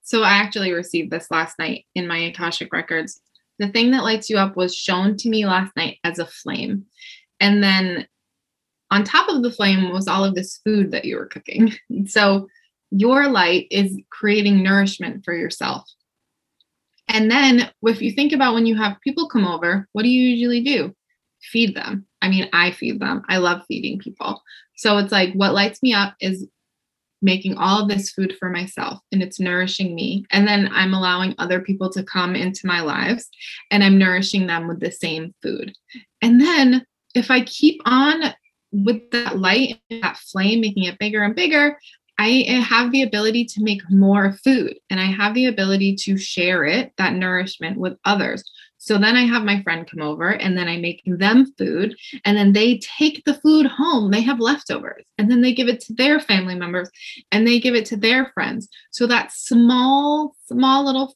so 0.05 0.21
I 0.21 0.33
actually 0.33 0.71
received 0.71 1.09
this 1.09 1.31
last 1.31 1.57
night 1.57 1.85
in 1.95 2.07
my 2.07 2.17
Akashic 2.19 2.71
records 2.71 3.19
the 3.59 3.69
thing 3.69 3.91
that 3.91 4.03
lights 4.03 4.29
you 4.29 4.37
up 4.37 4.55
was 4.55 4.75
shown 4.75 5.17
to 5.17 5.29
me 5.29 5.45
last 5.45 5.75
night 5.75 5.97
as 6.03 6.19
a 6.19 6.25
flame. 6.25 6.85
And 7.39 7.63
then 7.63 8.07
on 8.91 9.03
top 9.03 9.29
of 9.29 9.43
the 9.43 9.51
flame 9.51 9.91
was 9.91 10.07
all 10.07 10.23
of 10.23 10.35
this 10.35 10.59
food 10.63 10.91
that 10.91 11.05
you 11.05 11.17
were 11.17 11.27
cooking. 11.27 11.73
Mm. 11.91 12.09
So 12.09 12.47
your 12.91 13.27
light 13.27 13.67
is 13.71 13.97
creating 14.09 14.63
nourishment 14.63 15.25
for 15.25 15.33
yourself. 15.33 15.89
And 17.07 17.29
then 17.29 17.69
if 17.83 18.01
you 18.01 18.11
think 18.11 18.31
about 18.31 18.53
when 18.53 18.65
you 18.65 18.75
have 18.75 19.01
people 19.01 19.27
come 19.27 19.45
over, 19.45 19.87
what 19.91 20.03
do 20.03 20.09
you 20.09 20.29
usually 20.29 20.61
do? 20.61 20.95
Feed 21.41 21.75
them. 21.75 22.05
I 22.21 22.29
mean, 22.29 22.47
I 22.53 22.71
feed 22.71 22.99
them. 22.99 23.23
I 23.27 23.37
love 23.37 23.63
feeding 23.67 23.99
people. 23.99 24.41
So 24.75 24.97
it's 24.97 25.11
like 25.11 25.33
what 25.33 25.53
lights 25.53 25.83
me 25.83 25.93
up 25.93 26.15
is 26.19 26.47
making 27.25 27.57
all 27.57 27.81
of 27.81 27.89
this 27.89 28.11
food 28.11 28.35
for 28.39 28.49
myself 28.49 28.99
and 29.11 29.21
it's 29.21 29.39
nourishing 29.39 29.93
me. 29.93 30.25
And 30.31 30.47
then 30.47 30.69
I'm 30.71 30.93
allowing 30.93 31.35
other 31.37 31.59
people 31.59 31.89
to 31.91 32.03
come 32.03 32.35
into 32.35 32.67
my 32.67 32.79
lives 32.79 33.27
and 33.71 33.83
I'm 33.83 33.97
nourishing 33.97 34.47
them 34.47 34.67
with 34.67 34.79
the 34.79 34.91
same 34.91 35.33
food. 35.41 35.73
And 36.21 36.39
then 36.39 36.85
if 37.13 37.29
I 37.29 37.41
keep 37.41 37.81
on 37.85 38.33
with 38.71 39.11
that 39.11 39.39
light, 39.39 39.81
that 39.89 40.17
flame, 40.17 40.61
making 40.61 40.83
it 40.83 40.99
bigger 40.99 41.23
and 41.23 41.35
bigger, 41.35 41.77
I 42.17 42.63
have 42.69 42.93
the 42.93 43.01
ability 43.01 43.43
to 43.45 43.63
make 43.63 43.81
more 43.89 44.37
food 44.43 44.77
and 44.89 45.01
I 45.01 45.05
have 45.05 45.33
the 45.33 45.47
ability 45.47 45.97
to 46.03 46.17
share 46.17 46.63
it, 46.63 46.93
that 46.97 47.13
nourishment 47.13 47.77
with 47.77 47.97
others. 48.05 48.43
So 48.85 48.99
then 48.99 49.15
I 49.15 49.25
have 49.25 49.43
my 49.43 49.63
friend 49.63 49.89
come 49.89 50.03
over 50.03 50.29
and 50.29 50.55
then 50.55 50.67
I 50.67 50.77
make 50.77 51.01
them 51.07 51.51
food 51.57 51.95
and 52.23 52.37
then 52.37 52.53
they 52.53 52.77
take 52.77 53.23
the 53.25 53.33
food 53.33 53.65
home. 53.65 54.11
They 54.11 54.21
have 54.21 54.39
leftovers 54.39 55.03
and 55.17 55.29
then 55.29 55.41
they 55.41 55.55
give 55.55 55.67
it 55.67 55.79
to 55.81 55.93
their 55.95 56.19
family 56.19 56.53
members 56.53 56.91
and 57.31 57.47
they 57.47 57.59
give 57.59 57.73
it 57.73 57.85
to 57.85 57.97
their 57.97 58.27
friends. 58.35 58.69
So 58.91 59.07
that 59.07 59.31
small, 59.31 60.35
small 60.45 60.85
little, 60.85 61.15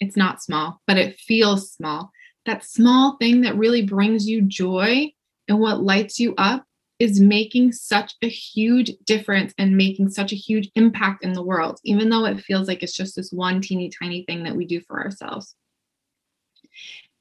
it's 0.00 0.16
not 0.16 0.42
small, 0.42 0.80
but 0.88 0.98
it 0.98 1.20
feels 1.20 1.70
small. 1.70 2.10
That 2.44 2.64
small 2.64 3.16
thing 3.18 3.42
that 3.42 3.56
really 3.56 3.82
brings 3.82 4.28
you 4.28 4.42
joy 4.42 5.12
and 5.46 5.60
what 5.60 5.84
lights 5.84 6.18
you 6.18 6.34
up 6.38 6.64
is 6.98 7.20
making 7.20 7.70
such 7.70 8.14
a 8.20 8.28
huge 8.28 8.90
difference 9.04 9.54
and 9.58 9.76
making 9.76 10.10
such 10.10 10.32
a 10.32 10.36
huge 10.36 10.68
impact 10.74 11.24
in 11.24 11.34
the 11.34 11.44
world, 11.44 11.78
even 11.84 12.08
though 12.08 12.24
it 12.24 12.40
feels 12.40 12.66
like 12.66 12.82
it's 12.82 12.96
just 12.96 13.14
this 13.14 13.30
one 13.30 13.60
teeny 13.60 13.92
tiny 14.02 14.24
thing 14.24 14.42
that 14.42 14.56
we 14.56 14.66
do 14.66 14.80
for 14.88 15.00
ourselves 15.00 15.54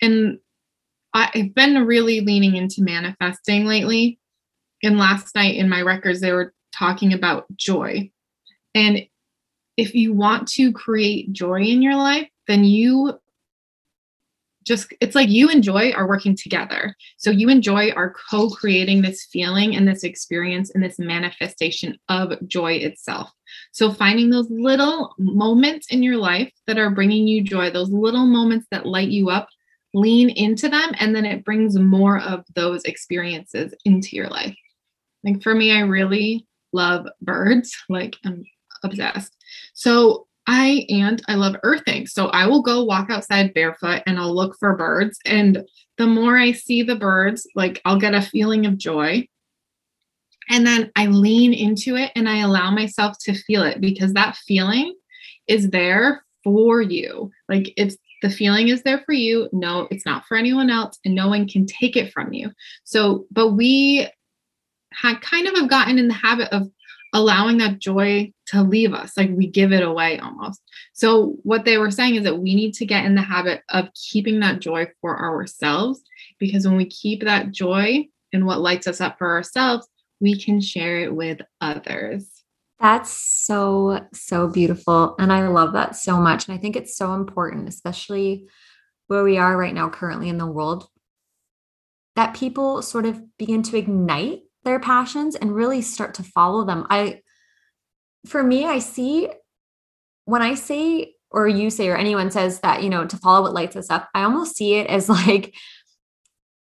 and 0.02 0.40
I've 1.14 1.56
been 1.56 1.86
really 1.86 2.22
leaning 2.22 2.56
into 2.56 2.84
manifesting 2.84 3.66
lately. 3.66 4.20
And 4.84 5.00
last 5.00 5.34
night 5.34 5.56
in 5.56 5.70
my 5.70 5.82
records, 5.82 6.22
they 6.22 6.32
were 6.32 6.54
talking 6.72 7.14
about 7.14 7.46
joy. 7.56 8.12
And 8.76 9.08
if 9.78 9.96
you 9.96 10.14
want 10.14 10.48
to 10.50 10.72
create 10.72 11.32
joy 11.32 11.62
in 11.62 11.82
your 11.82 11.96
life, 11.96 12.30
then 12.48 12.64
you 12.64 13.20
just, 14.68 14.94
it's 15.02 15.16
like 15.16 15.30
you 15.30 15.50
and 15.50 15.64
joy 15.64 15.92
are 15.92 16.08
working 16.08 16.36
together. 16.36 16.96
So 17.18 17.32
you 17.32 17.50
and 17.50 17.64
joy 17.64 17.92
are 17.92 18.14
co 18.30 18.50
creating 18.50 19.02
this 19.02 19.26
feeling 19.32 19.76
and 19.76 19.88
this 19.88 20.04
experience 20.04 20.70
and 20.70 20.84
this 20.84 21.00
manifestation 21.00 21.98
of 22.10 22.34
joy 22.48 22.74
itself. 22.74 23.32
So 23.72 23.92
finding 23.92 24.30
those 24.30 24.50
little 24.50 25.16
moments 25.18 25.88
in 25.90 26.04
your 26.04 26.18
life 26.18 26.52
that 26.68 26.78
are 26.78 26.90
bringing 26.92 27.28
you 27.28 27.42
joy, 27.42 27.72
those 27.72 27.90
little 27.90 28.26
moments 28.26 28.68
that 28.72 28.86
light 28.86 29.10
you 29.10 29.30
up, 29.30 29.48
lean 29.94 30.30
into 30.30 30.70
them 30.70 30.92
and 31.00 31.16
then 31.16 31.26
it 31.26 31.46
brings 31.46 31.78
more 31.78 32.20
of 32.20 32.44
those 32.56 32.84
experiences 32.84 33.74
into 33.86 34.16
your 34.16 34.28
life 34.28 34.56
like 35.24 35.42
for 35.42 35.56
me 35.56 35.72
i 35.72 35.80
really 35.80 36.46
love 36.74 37.08
birds 37.22 37.76
like 37.90 38.16
i'm 38.26 38.44
obsessed 38.84 39.36
so 39.74 40.27
i 40.48 40.86
and 40.90 41.22
i 41.28 41.36
love 41.36 41.56
earthing 41.64 42.08
so 42.08 42.28
i 42.28 42.46
will 42.46 42.62
go 42.62 42.84
walk 42.84 43.10
outside 43.10 43.54
barefoot 43.54 44.02
and 44.06 44.18
i'll 44.20 44.36
look 44.36 44.56
for 44.60 44.76
birds 44.76 45.20
and 45.26 45.64
the 45.98 46.08
more 46.08 46.38
i 46.38 46.52
see 46.52 46.82
the 46.84 46.96
birds 46.96 47.48
like 47.56 47.82
i'll 47.86 48.00
get 48.00 48.16
a 48.16 48.22
feeling 48.22 48.66
of 48.66 48.78
joy 48.78 49.26
and 50.50 50.66
then 50.66 50.92
i 50.96 51.06
lean 51.06 51.54
into 51.54 51.96
it 51.96 52.12
and 52.16 52.28
i 52.28 52.40
allow 52.40 52.72
myself 52.72 53.16
to 53.20 53.34
feel 53.34 53.64
it 53.64 53.82
because 53.82 54.14
that 54.14 54.36
feeling 54.36 54.96
is 55.48 55.70
there 55.70 56.24
for 56.44 56.82
you 56.82 57.30
like 57.50 57.74
it's 57.78 57.98
the 58.22 58.30
feeling 58.30 58.70
is 58.70 58.84
there 58.84 59.04
for 59.06 59.14
you. 59.14 59.50
No, 59.52 59.88
it's 59.92 60.06
not 60.06 60.26
for 60.26 60.38
anyone 60.38 60.70
else, 60.70 60.98
and 61.06 61.14
no 61.14 61.28
one 61.28 61.48
can 61.48 61.66
take 61.66 61.96
it 61.96 62.12
from 62.12 62.34
you. 62.34 62.52
So, 62.84 63.26
but 63.32 63.50
we 63.50 64.08
had 64.94 65.22
kind 65.22 65.48
of 65.48 65.56
have 65.56 65.70
gotten 65.70 66.00
in 66.00 66.08
the 66.08 66.14
habit 66.14 66.50
of 66.52 66.70
allowing 67.14 67.58
that 67.60 67.80
joy 67.80 68.32
to 68.48 68.64
leave 68.64 68.94
us, 68.94 69.16
like 69.18 69.30
we 69.32 69.48
give 69.48 69.72
it 69.72 69.84
away 69.84 70.20
almost. 70.20 70.62
So, 70.94 71.36
what 71.44 71.66
they 71.66 71.78
were 71.78 71.92
saying 71.92 72.16
is 72.16 72.24
that 72.24 72.40
we 72.40 72.56
need 72.56 72.74
to 72.76 72.86
get 72.86 73.06
in 73.06 73.16
the 73.16 73.22
habit 73.22 73.62
of 73.70 73.90
keeping 73.94 74.40
that 74.40 74.60
joy 74.60 74.88
for 75.02 75.20
ourselves 75.20 76.02
because 76.40 76.66
when 76.66 76.78
we 76.78 76.86
keep 76.86 77.24
that 77.24 77.52
joy 77.52 78.08
and 78.34 78.46
what 78.46 78.62
lights 78.62 78.88
us 78.88 79.02
up 79.02 79.18
for 79.18 79.30
ourselves, 79.30 79.88
we 80.20 80.40
can 80.40 80.62
share 80.62 81.00
it 81.00 81.14
with 81.14 81.42
others. 81.62 82.44
That's 82.80 83.12
so, 83.12 84.06
so 84.14 84.48
beautiful. 84.48 85.16
And 85.18 85.34
I 85.34 85.48
love 85.48 85.74
that 85.74 85.96
so 85.96 86.18
much. 86.18 86.48
And 86.48 86.56
I 86.56 86.62
think 86.62 86.76
it's 86.76 86.96
so 86.96 87.14
important, 87.14 87.68
especially 87.68 88.48
where 89.08 89.24
we 89.24 89.38
are 89.38 89.58
right 89.58 89.74
now, 89.74 89.90
currently 89.90 90.30
in 90.30 90.38
the 90.38 90.46
world, 90.46 90.88
that 92.16 92.36
people 92.36 92.82
sort 92.82 93.06
of 93.06 93.22
begin 93.38 93.64
to 93.64 93.78
ignite 93.78 94.42
their 94.64 94.80
passions 94.80 95.36
and 95.36 95.56
really 95.56 95.82
start 95.82 96.14
to 96.16 96.24
follow 96.24 96.66
them. 96.66 96.86
I, 96.90 97.22
for 98.28 98.44
me, 98.44 98.66
I 98.66 98.80
see 98.80 99.30
when 100.26 100.42
I 100.42 100.56
say, 100.56 101.14
or 101.32 101.48
you 101.48 101.70
say, 101.70 101.88
or 101.90 101.96
anyone 101.96 102.32
says 102.32 102.60
that, 102.60 102.84
you 102.84 102.90
know, 102.90 103.06
to 103.06 103.18
follow 103.18 103.42
what 103.42 103.54
lights 103.54 103.76
us 103.76 103.90
up, 103.90 104.10
I 104.14 104.24
almost 104.24 104.56
see 104.56 104.76
it 104.76 104.88
as 104.88 105.10
like 105.10 105.56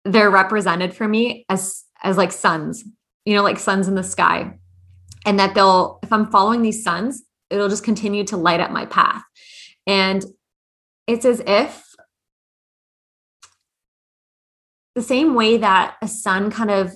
they're 0.06 0.32
represented 0.32 0.94
for 0.94 1.08
me 1.08 1.46
as, 1.50 1.84
as 2.02 2.18
like 2.18 2.32
suns, 2.32 2.84
you 3.26 3.34
know, 3.34 3.44
like 3.44 3.60
suns 3.60 3.88
in 3.88 3.96
the 3.96 4.04
sky. 4.04 4.58
And 5.26 5.38
that 5.38 5.54
they'll 5.54 6.00
if 6.02 6.14
i'm 6.14 6.32
following 6.32 6.62
these 6.62 6.82
suns 6.82 7.24
it'll 7.50 7.70
just 7.70 7.84
continue 7.84 8.24
to 8.26 8.38
light 8.38 8.60
up 8.60 8.72
my 8.72 8.86
path. 8.86 9.24
And 9.88 10.24
it's 11.08 11.26
as 11.26 11.42
if 11.46 11.84
the 14.96 15.02
same 15.02 15.34
way 15.34 15.58
that 15.58 15.98
a 16.02 16.08
sun 16.08 16.52
kind 16.52 16.72
of 16.72 16.94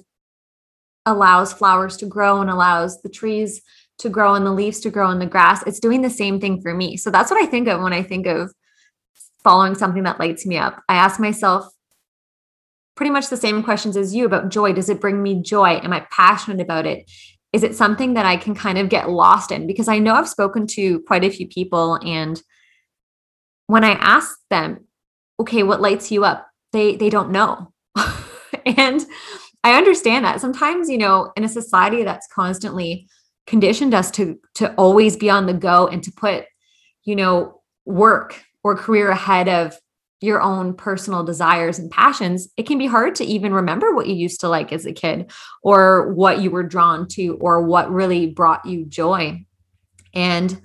allows 1.05 1.53
flowers 1.53 1.97
to 1.97 2.05
grow 2.05 2.39
and 2.39 2.49
allows 2.49 3.01
the 3.01 3.09
trees 3.09 3.61
to 3.99 4.09
grow 4.09 4.33
and 4.33 4.45
the 4.45 4.51
leaves 4.51 4.79
to 4.79 4.89
grow 4.89 5.09
in 5.09 5.19
the 5.19 5.25
grass 5.25 5.63
it's 5.67 5.79
doing 5.79 6.01
the 6.01 6.09
same 6.09 6.39
thing 6.39 6.61
for 6.61 6.73
me 6.73 6.97
so 6.97 7.09
that's 7.09 7.31
what 7.31 7.41
i 7.41 7.45
think 7.45 7.67
of 7.67 7.81
when 7.81 7.93
i 7.93 8.01
think 8.01 8.25
of 8.25 8.53
following 9.43 9.75
something 9.75 10.03
that 10.03 10.19
lights 10.19 10.45
me 10.45 10.57
up 10.57 10.81
i 10.89 10.95
ask 10.95 11.19
myself 11.19 11.65
pretty 12.95 13.09
much 13.09 13.29
the 13.29 13.37
same 13.37 13.63
questions 13.63 13.97
as 13.97 14.13
you 14.13 14.25
about 14.25 14.49
joy 14.49 14.71
does 14.73 14.89
it 14.89 15.01
bring 15.01 15.21
me 15.21 15.41
joy 15.41 15.79
am 15.83 15.93
i 15.93 16.05
passionate 16.11 16.61
about 16.61 16.85
it 16.85 17.09
is 17.53 17.61
it 17.61 17.75
something 17.75 18.15
that 18.15 18.25
I 18.25 18.35
can 18.35 18.55
kind 18.55 18.79
of 18.79 18.89
get 18.89 19.11
lost 19.11 19.51
in? 19.51 19.67
Because 19.67 19.87
I 19.87 19.99
know 19.99 20.15
I've 20.15 20.27
spoken 20.27 20.65
to 20.67 20.99
quite 21.01 21.23
a 21.23 21.29
few 21.29 21.47
people, 21.47 21.99
and 22.03 22.41
when 23.67 23.83
I 23.83 23.91
ask 23.91 24.35
them, 24.49 24.87
okay, 25.39 25.61
what 25.61 25.79
lights 25.79 26.11
you 26.11 26.25
up? 26.25 26.47
They 26.73 26.95
they 26.95 27.11
don't 27.11 27.31
know. 27.31 27.71
and 28.65 29.05
I 29.63 29.77
understand 29.77 30.25
that. 30.25 30.41
Sometimes, 30.41 30.89
you 30.89 30.97
know, 30.97 31.31
in 31.37 31.43
a 31.43 31.49
society 31.49 32.03
that's 32.03 32.27
constantly 32.33 33.07
conditioned 33.47 33.93
us 33.93 34.11
to 34.11 34.39
to 34.55 34.73
always 34.75 35.17
be 35.17 35.29
on 35.29 35.45
the 35.45 35.53
go 35.53 35.87
and 35.87 36.03
to 36.03 36.11
put, 36.11 36.45
you 37.03 37.15
know, 37.15 37.61
work 37.85 38.43
or 38.63 38.75
career 38.75 39.09
ahead 39.09 39.49
of 39.49 39.77
your 40.23 40.41
own 40.41 40.73
personal 40.73 41.21
desires 41.21 41.77
and 41.77 41.91
passions, 41.91 42.47
it 42.55 42.65
can 42.65 42.77
be 42.77 42.85
hard 42.85 43.13
to 43.13 43.25
even 43.25 43.53
remember 43.53 43.93
what 43.93 44.07
you 44.07 44.15
used 44.15 44.39
to 44.39 44.47
like 44.47 44.71
as 44.71 44.85
a 44.85 44.93
kid 44.93 45.29
or 45.63 46.13
what 46.13 46.39
you 46.39 46.49
were 46.49 46.63
drawn 46.63 47.05
to 47.05 47.37
or 47.41 47.61
what 47.61 47.91
really 47.91 48.27
brought 48.27 48.65
you 48.65 48.85
joy. 48.85 49.43
And 50.13 50.61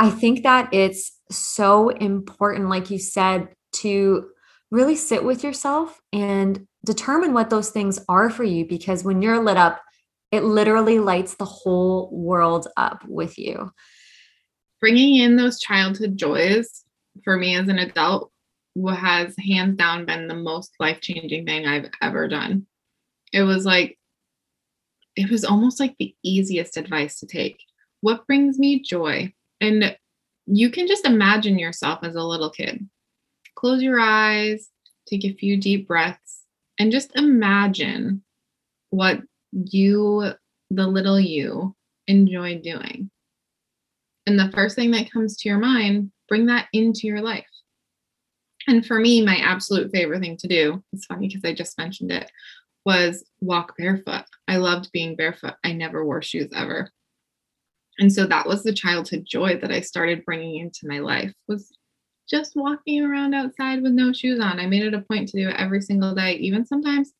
I 0.00 0.10
think 0.10 0.42
that 0.42 0.74
it's 0.74 1.12
so 1.30 1.90
important, 1.90 2.68
like 2.68 2.90
you 2.90 2.98
said, 2.98 3.48
to 3.74 4.28
really 4.72 4.96
sit 4.96 5.22
with 5.22 5.44
yourself 5.44 6.00
and 6.12 6.66
determine 6.84 7.34
what 7.34 7.50
those 7.50 7.70
things 7.70 8.00
are 8.08 8.28
for 8.28 8.42
you 8.42 8.66
because 8.66 9.04
when 9.04 9.22
you're 9.22 9.42
lit 9.42 9.56
up, 9.56 9.80
it 10.30 10.44
literally 10.44 10.98
lights 10.98 11.34
the 11.34 11.44
whole 11.44 12.10
world 12.12 12.68
up 12.76 13.04
with 13.06 13.38
you. 13.38 13.72
Bringing 14.80 15.16
in 15.16 15.36
those 15.36 15.58
childhood 15.58 16.16
joys 16.16 16.84
for 17.24 17.36
me 17.36 17.56
as 17.56 17.68
an 17.68 17.78
adult 17.78 18.30
has 18.86 19.34
hands 19.44 19.76
down 19.76 20.06
been 20.06 20.28
the 20.28 20.34
most 20.34 20.72
life 20.78 21.00
changing 21.00 21.44
thing 21.44 21.66
I've 21.66 21.90
ever 22.00 22.28
done. 22.28 22.66
It 23.32 23.42
was 23.42 23.66
like, 23.66 23.98
it 25.16 25.30
was 25.30 25.44
almost 25.44 25.80
like 25.80 25.96
the 25.98 26.14
easiest 26.22 26.76
advice 26.76 27.18
to 27.18 27.26
take. 27.26 27.60
What 28.02 28.26
brings 28.26 28.58
me 28.58 28.80
joy? 28.80 29.32
And 29.60 29.96
you 30.46 30.70
can 30.70 30.86
just 30.86 31.04
imagine 31.04 31.58
yourself 31.58 32.00
as 32.04 32.14
a 32.14 32.22
little 32.22 32.50
kid. 32.50 32.88
Close 33.56 33.82
your 33.82 33.98
eyes, 33.98 34.68
take 35.08 35.24
a 35.24 35.34
few 35.34 35.56
deep 35.56 35.88
breaths, 35.88 36.42
and 36.78 36.92
just 36.92 37.16
imagine 37.16 38.22
what 38.90 39.20
you, 39.52 40.32
the 40.70 40.86
little 40.86 41.18
you, 41.18 41.74
enjoy 42.06 42.60
doing. 42.60 43.10
And 44.26 44.38
the 44.38 44.52
first 44.52 44.76
thing 44.76 44.90
that 44.90 45.10
comes 45.10 45.36
to 45.38 45.48
your 45.48 45.58
mind, 45.58 46.12
bring 46.28 46.46
that 46.46 46.68
into 46.72 47.06
your 47.06 47.22
life. 47.22 47.46
And 48.66 48.84
for 48.84 48.98
me, 48.98 49.24
my 49.24 49.36
absolute 49.36 49.90
favorite 49.90 50.20
thing 50.20 50.36
to 50.38 50.48
do, 50.48 50.82
it's 50.92 51.06
funny 51.06 51.28
because 51.28 51.44
I 51.44 51.54
just 51.54 51.78
mentioned 51.78 52.12
it, 52.12 52.30
was 52.84 53.24
walk 53.40 53.74
barefoot. 53.78 54.24
I 54.46 54.58
loved 54.58 54.92
being 54.92 55.16
barefoot. 55.16 55.54
I 55.64 55.72
never 55.72 56.04
wore 56.04 56.20
shoes 56.20 56.50
ever. 56.54 56.90
And 57.98 58.12
so 58.12 58.26
that 58.26 58.46
was 58.46 58.62
the 58.62 58.72
childhood 58.72 59.24
joy 59.26 59.58
that 59.58 59.72
I 59.72 59.80
started 59.80 60.24
bringing 60.24 60.56
into 60.56 60.80
my 60.86 60.98
life 60.98 61.32
was 61.48 61.72
just 62.28 62.54
walking 62.54 63.02
around 63.02 63.34
outside 63.34 63.82
with 63.82 63.92
no 63.92 64.12
shoes 64.12 64.38
on. 64.38 64.60
I 64.60 64.66
made 64.66 64.84
it 64.84 64.94
a 64.94 65.00
point 65.00 65.28
to 65.28 65.38
do 65.38 65.48
it 65.48 65.56
every 65.56 65.80
single 65.80 66.14
day. 66.14 66.34
Even 66.34 66.66
sometimes 66.66 67.12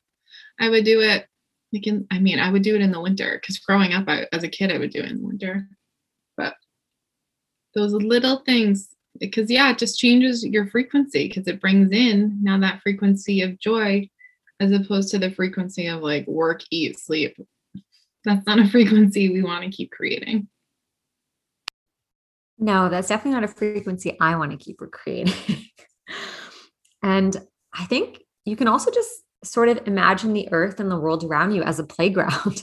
I 0.60 0.68
would 0.68 0.84
do 0.84 1.00
it 1.00 1.26
like 1.72 1.86
in, 1.86 2.06
I 2.10 2.18
mean, 2.18 2.38
I 2.38 2.50
would 2.50 2.62
do 2.62 2.74
it 2.74 2.80
in 2.80 2.92
the 2.92 3.00
winter 3.00 3.38
because 3.40 3.58
growing 3.58 3.92
up 3.92 4.08
I, 4.08 4.26
as 4.32 4.42
a 4.42 4.48
kid, 4.48 4.72
I 4.72 4.78
would 4.78 4.90
do 4.90 5.00
it 5.00 5.10
in 5.10 5.18
the 5.18 5.26
winter. 5.26 5.68
But 6.36 6.54
those 7.74 7.92
little 7.92 8.38
things, 8.46 8.88
because 9.18 9.50
yeah, 9.50 9.70
it 9.70 9.78
just 9.78 9.98
changes 9.98 10.44
your 10.44 10.66
frequency 10.68 11.28
because 11.28 11.46
it 11.46 11.60
brings 11.60 11.92
in 11.92 12.38
now 12.42 12.58
that 12.60 12.80
frequency 12.82 13.42
of 13.42 13.58
joy 13.58 14.08
as 14.60 14.72
opposed 14.72 15.10
to 15.10 15.18
the 15.18 15.30
frequency 15.30 15.86
of 15.86 16.02
like 16.02 16.26
work, 16.26 16.62
eat, 16.70 16.98
sleep. 16.98 17.36
That's 18.24 18.46
not 18.46 18.58
a 18.58 18.68
frequency 18.70 19.28
we 19.28 19.42
want 19.42 19.64
to 19.64 19.70
keep 19.70 19.90
creating. 19.90 20.48
No, 22.58 22.88
that's 22.88 23.08
definitely 23.08 23.40
not 23.40 23.44
a 23.44 23.54
frequency 23.54 24.16
I 24.20 24.36
want 24.36 24.50
to 24.50 24.56
keep 24.56 24.80
recreating. 24.80 25.32
and 27.02 27.36
I 27.72 27.84
think 27.84 28.22
you 28.44 28.56
can 28.56 28.66
also 28.66 28.90
just 28.90 29.22
sort 29.44 29.68
of 29.68 29.86
imagine 29.86 30.32
the 30.32 30.48
earth 30.52 30.80
and 30.80 30.90
the 30.90 30.98
world 30.98 31.24
around 31.24 31.52
you 31.52 31.62
as 31.62 31.78
a 31.78 31.84
playground, 31.94 32.62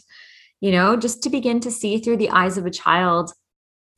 you 0.62 0.72
know, 0.72 0.96
just 0.96 1.24
to 1.24 1.30
begin 1.30 1.60
to 1.62 1.72
see 1.72 2.00
through 2.00 2.18
the 2.18 2.30
eyes 2.30 2.58
of 2.58 2.66
a 2.66 2.72
child 2.72 3.32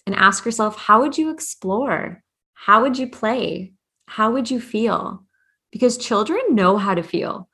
and 0.06 0.16
ask 0.16 0.46
yourself, 0.46 0.78
how 0.78 1.02
would 1.02 1.18
you 1.18 1.30
explore? 1.30 2.24
How 2.54 2.82
would 2.82 2.98
you 2.98 3.10
play? 3.10 3.74
How 4.08 4.32
would 4.32 4.50
you 4.50 4.60
feel? 4.60 5.24
Because 5.72 5.98
children 5.98 6.40
know 6.50 6.78
how 6.78 6.96
to 6.96 7.04
feel. 7.04 7.50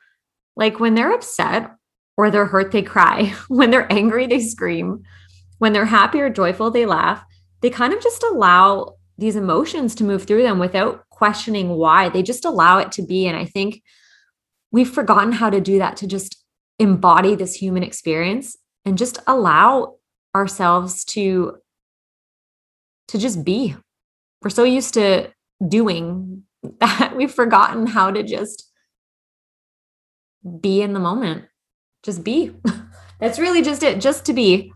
Like 0.56 0.80
when 0.80 0.94
they're 0.94 1.12
upset 1.12 1.72
or 2.16 2.30
they're 2.30 2.46
hurt, 2.46 2.72
they 2.72 2.84
cry. 2.84 3.34
When 3.48 3.72
they're 3.72 3.92
angry, 3.92 4.28
they 4.28 4.40
scream. 4.40 5.04
When 5.58 5.74
they're 5.74 5.86
happy 5.86 6.22
or 6.22 6.30
joyful, 6.30 6.70
they 6.70 6.86
laugh. 6.86 7.24
They 7.62 7.70
kind 7.70 7.94
of 7.94 8.04
just 8.04 8.24
allow 8.24 8.98
these 9.18 9.36
emotions 9.36 9.96
to 9.96 10.04
move 10.04 10.24
through 10.24 10.44
them 10.44 10.60
without 10.60 11.08
questioning 11.10 11.70
why. 11.70 12.10
They 12.10 12.22
just 12.22 12.46
allow 12.46 12.78
it 12.80 12.92
to 12.94 13.02
be. 13.02 13.28
And 13.28 13.38
I 13.38 13.46
think 13.46 13.82
we've 14.74 14.90
forgotten 14.90 15.32
how 15.32 15.50
to 15.50 15.62
do 15.62 15.78
that 15.78 15.96
to 15.98 16.08
just 16.08 16.44
embody 16.80 17.36
this 17.36 17.54
human 17.54 17.84
experience 17.84 18.58
and 18.84 18.98
just 18.98 19.20
allow 19.28 19.96
ourselves 20.36 21.06
to 21.06 21.56
to 23.08 23.18
just 23.18 23.46
be. 23.46 23.76
We're 24.42 24.50
so 24.50 24.64
used 24.64 24.96
to 24.96 25.32
doing 25.66 26.44
that. 26.80 27.14
We've 27.16 27.32
forgotten 27.32 27.88
how 27.88 28.12
to 28.12 28.24
just 28.24 28.70
be 30.60 30.82
in 30.82 30.94
the 30.94 31.00
moment. 31.00 31.46
Just 32.02 32.24
be. 32.24 32.52
That's 33.20 33.40
really 33.40 33.62
just 33.62 33.84
it 33.84 34.02
just 34.02 34.26
to 34.26 34.34
be. 34.34 34.74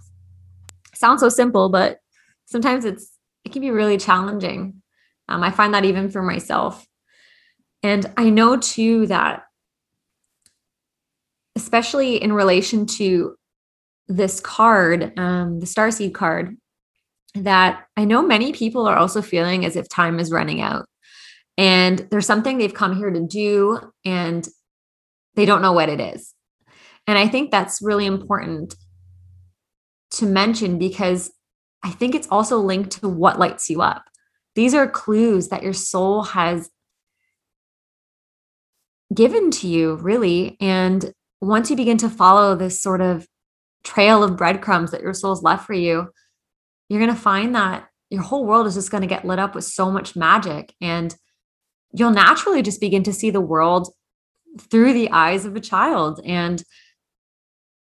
Sounds 0.93 1.19
so 1.19 1.29
simple 1.29 1.69
but 1.69 1.99
sometimes 2.45 2.85
it's 2.85 3.11
it 3.43 3.51
can 3.51 3.61
be 3.61 3.71
really 3.71 3.97
challenging. 3.97 4.81
Um, 5.29 5.43
i 5.43 5.51
find 5.51 5.73
that 5.73 5.85
even 5.85 6.09
for 6.09 6.21
myself. 6.21 6.85
And 7.81 8.05
i 8.15 8.29
know 8.29 8.57
too 8.57 9.07
that 9.07 9.46
especially 11.57 12.21
in 12.21 12.31
relation 12.31 12.85
to 12.85 13.35
this 14.07 14.39
card, 14.39 15.11
um, 15.17 15.59
the 15.59 15.65
Starseed 15.65 16.13
card, 16.13 16.55
that 17.33 17.87
I 17.97 18.05
know 18.05 18.21
many 18.21 18.53
people 18.53 18.87
are 18.87 18.95
also 18.95 19.23
feeling 19.23 19.65
as 19.65 19.75
if 19.75 19.89
time 19.89 20.19
is 20.19 20.31
running 20.31 20.61
out. 20.61 20.85
And 21.57 22.07
there's 22.11 22.27
something 22.27 22.59
they've 22.59 22.73
come 22.73 22.95
here 22.95 23.09
to 23.09 23.25
do, 23.25 23.79
and 24.05 24.47
they 25.33 25.45
don't 25.47 25.63
know 25.63 25.73
what 25.73 25.89
it 25.89 25.99
is. 25.99 26.31
And 27.07 27.17
I 27.17 27.27
think 27.27 27.49
that's 27.49 27.81
really 27.81 28.05
important 28.05 28.75
to 30.11 30.27
mention 30.27 30.77
because 30.77 31.31
I 31.83 31.89
think 31.89 32.13
it's 32.13 32.27
also 32.29 32.59
linked 32.59 33.01
to 33.01 33.09
what 33.09 33.39
lights 33.39 33.67
you 33.67 33.81
up. 33.81 34.03
These 34.53 34.75
are 34.75 34.87
clues 34.87 35.47
that 35.47 35.63
your 35.63 35.73
soul 35.73 36.21
has 36.21 36.69
given 39.11 39.49
to 39.51 39.67
you, 39.67 39.95
really. 39.95 40.55
And 40.59 41.13
once 41.41 41.69
you 41.69 41.75
begin 41.75 41.97
to 41.97 42.09
follow 42.09 42.55
this 42.55 42.81
sort 42.81 43.01
of 43.01 43.27
trail 43.83 44.23
of 44.23 44.37
breadcrumbs 44.37 44.91
that 44.91 45.01
your 45.01 45.13
soul's 45.13 45.43
left 45.43 45.65
for 45.65 45.73
you, 45.73 46.09
you're 46.89 46.99
going 47.01 47.13
to 47.13 47.19
find 47.19 47.55
that 47.55 47.87
your 48.09 48.21
whole 48.21 48.45
world 48.45 48.67
is 48.67 48.75
just 48.75 48.91
going 48.91 49.01
to 49.01 49.07
get 49.07 49.25
lit 49.25 49.39
up 49.39 49.53
with 49.53 49.65
so 49.65 49.91
much 49.91 50.15
magic. 50.15 50.73
And 50.81 51.15
you'll 51.91 52.11
naturally 52.11 52.61
just 52.61 52.81
begin 52.81 53.03
to 53.03 53.13
see 53.13 53.29
the 53.29 53.41
world 53.41 53.93
through 54.59 54.93
the 54.93 55.11
eyes 55.11 55.45
of 55.45 55.55
a 55.55 55.61
child. 55.61 56.21
And 56.25 56.63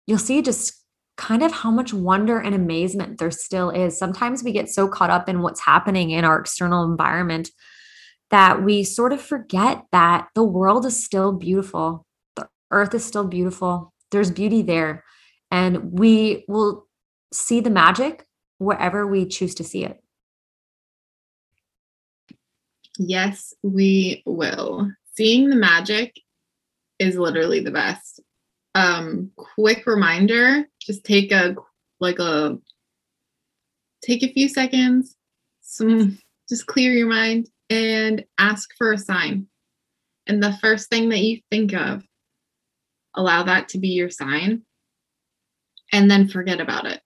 you'll 0.08 0.18
see 0.18 0.42
just 0.42 0.74
kind 1.18 1.44
of 1.44 1.52
how 1.52 1.72
much 1.72 1.94
wonder 1.94 2.40
and 2.40 2.54
amazement 2.54 3.20
there 3.20 3.32
still 3.32 3.70
is. 3.70 3.98
Sometimes 3.98 4.44
we 4.44 4.52
get 4.52 4.70
so 4.70 4.88
caught 4.88 5.10
up 5.10 5.30
in 5.30 5.42
what's 5.42 5.62
happening 5.62 6.12
in 6.12 6.26
our 6.26 6.40
external 6.40 6.84
environment 6.84 7.50
that 8.32 8.64
we 8.64 8.84
sort 8.84 9.14
of 9.14 9.22
forget 9.22 9.84
that 9.92 10.28
the 10.36 10.44
world 10.44 10.86
is 10.86 11.04
still 11.04 11.32
beautiful 11.32 12.06
earth 12.76 12.94
is 12.94 13.04
still 13.04 13.26
beautiful. 13.26 13.94
There's 14.12 14.30
beauty 14.30 14.62
there. 14.62 15.04
And 15.50 15.92
we 15.92 16.46
will 16.48 16.86
see 17.34 17.60
the 17.60 17.70
magic 17.70 18.26
wherever 18.58 19.08
we 19.08 19.26
choose 19.26 19.56
to 19.56 19.64
see 19.64 19.84
it. 19.84 20.02
Yes, 22.98 23.54
we 23.64 24.24
will. 24.26 24.92
Seeing 25.16 25.50
the 25.50 25.56
magic 25.56 26.16
is 27.00 27.18
literally 27.18 27.60
the 27.60 27.72
best. 27.72 28.22
Um, 28.74 29.32
quick 29.36 29.86
reminder, 29.88 30.66
just 30.82 31.04
take 31.04 31.32
a 31.32 31.56
like 32.00 32.20
a 32.20 32.58
take 34.02 34.24
a 34.24 34.32
few 34.32 34.48
seconds, 34.48 35.16
some 35.62 36.18
just 36.50 36.68
clear 36.68 36.92
your 36.92 37.08
mind 37.08 37.50
and 37.70 38.24
ask 38.38 38.70
for 38.78 38.92
a 38.92 38.98
sign. 38.98 39.48
And 40.28 40.42
the 40.42 40.54
first 40.54 40.90
thing 40.90 41.10
that 41.10 41.20
you 41.20 41.42
think 41.52 41.74
of, 41.74 42.04
allow 43.18 43.44
that 43.44 43.70
to 43.70 43.78
be 43.78 43.90
your 43.90 44.10
sign 44.10 44.64
and 45.92 46.10
then 46.10 46.28
forget 46.28 46.60
about 46.60 46.86
it 46.86 47.02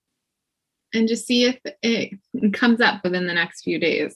and 0.93 1.08
just 1.08 1.26
see 1.26 1.45
if 1.45 1.60
it 1.82 2.17
comes 2.54 2.82
up 2.82 3.04
within 3.04 3.28
the 3.28 3.34
next 3.34 3.63
few 3.63 3.80
days. 3.80 4.15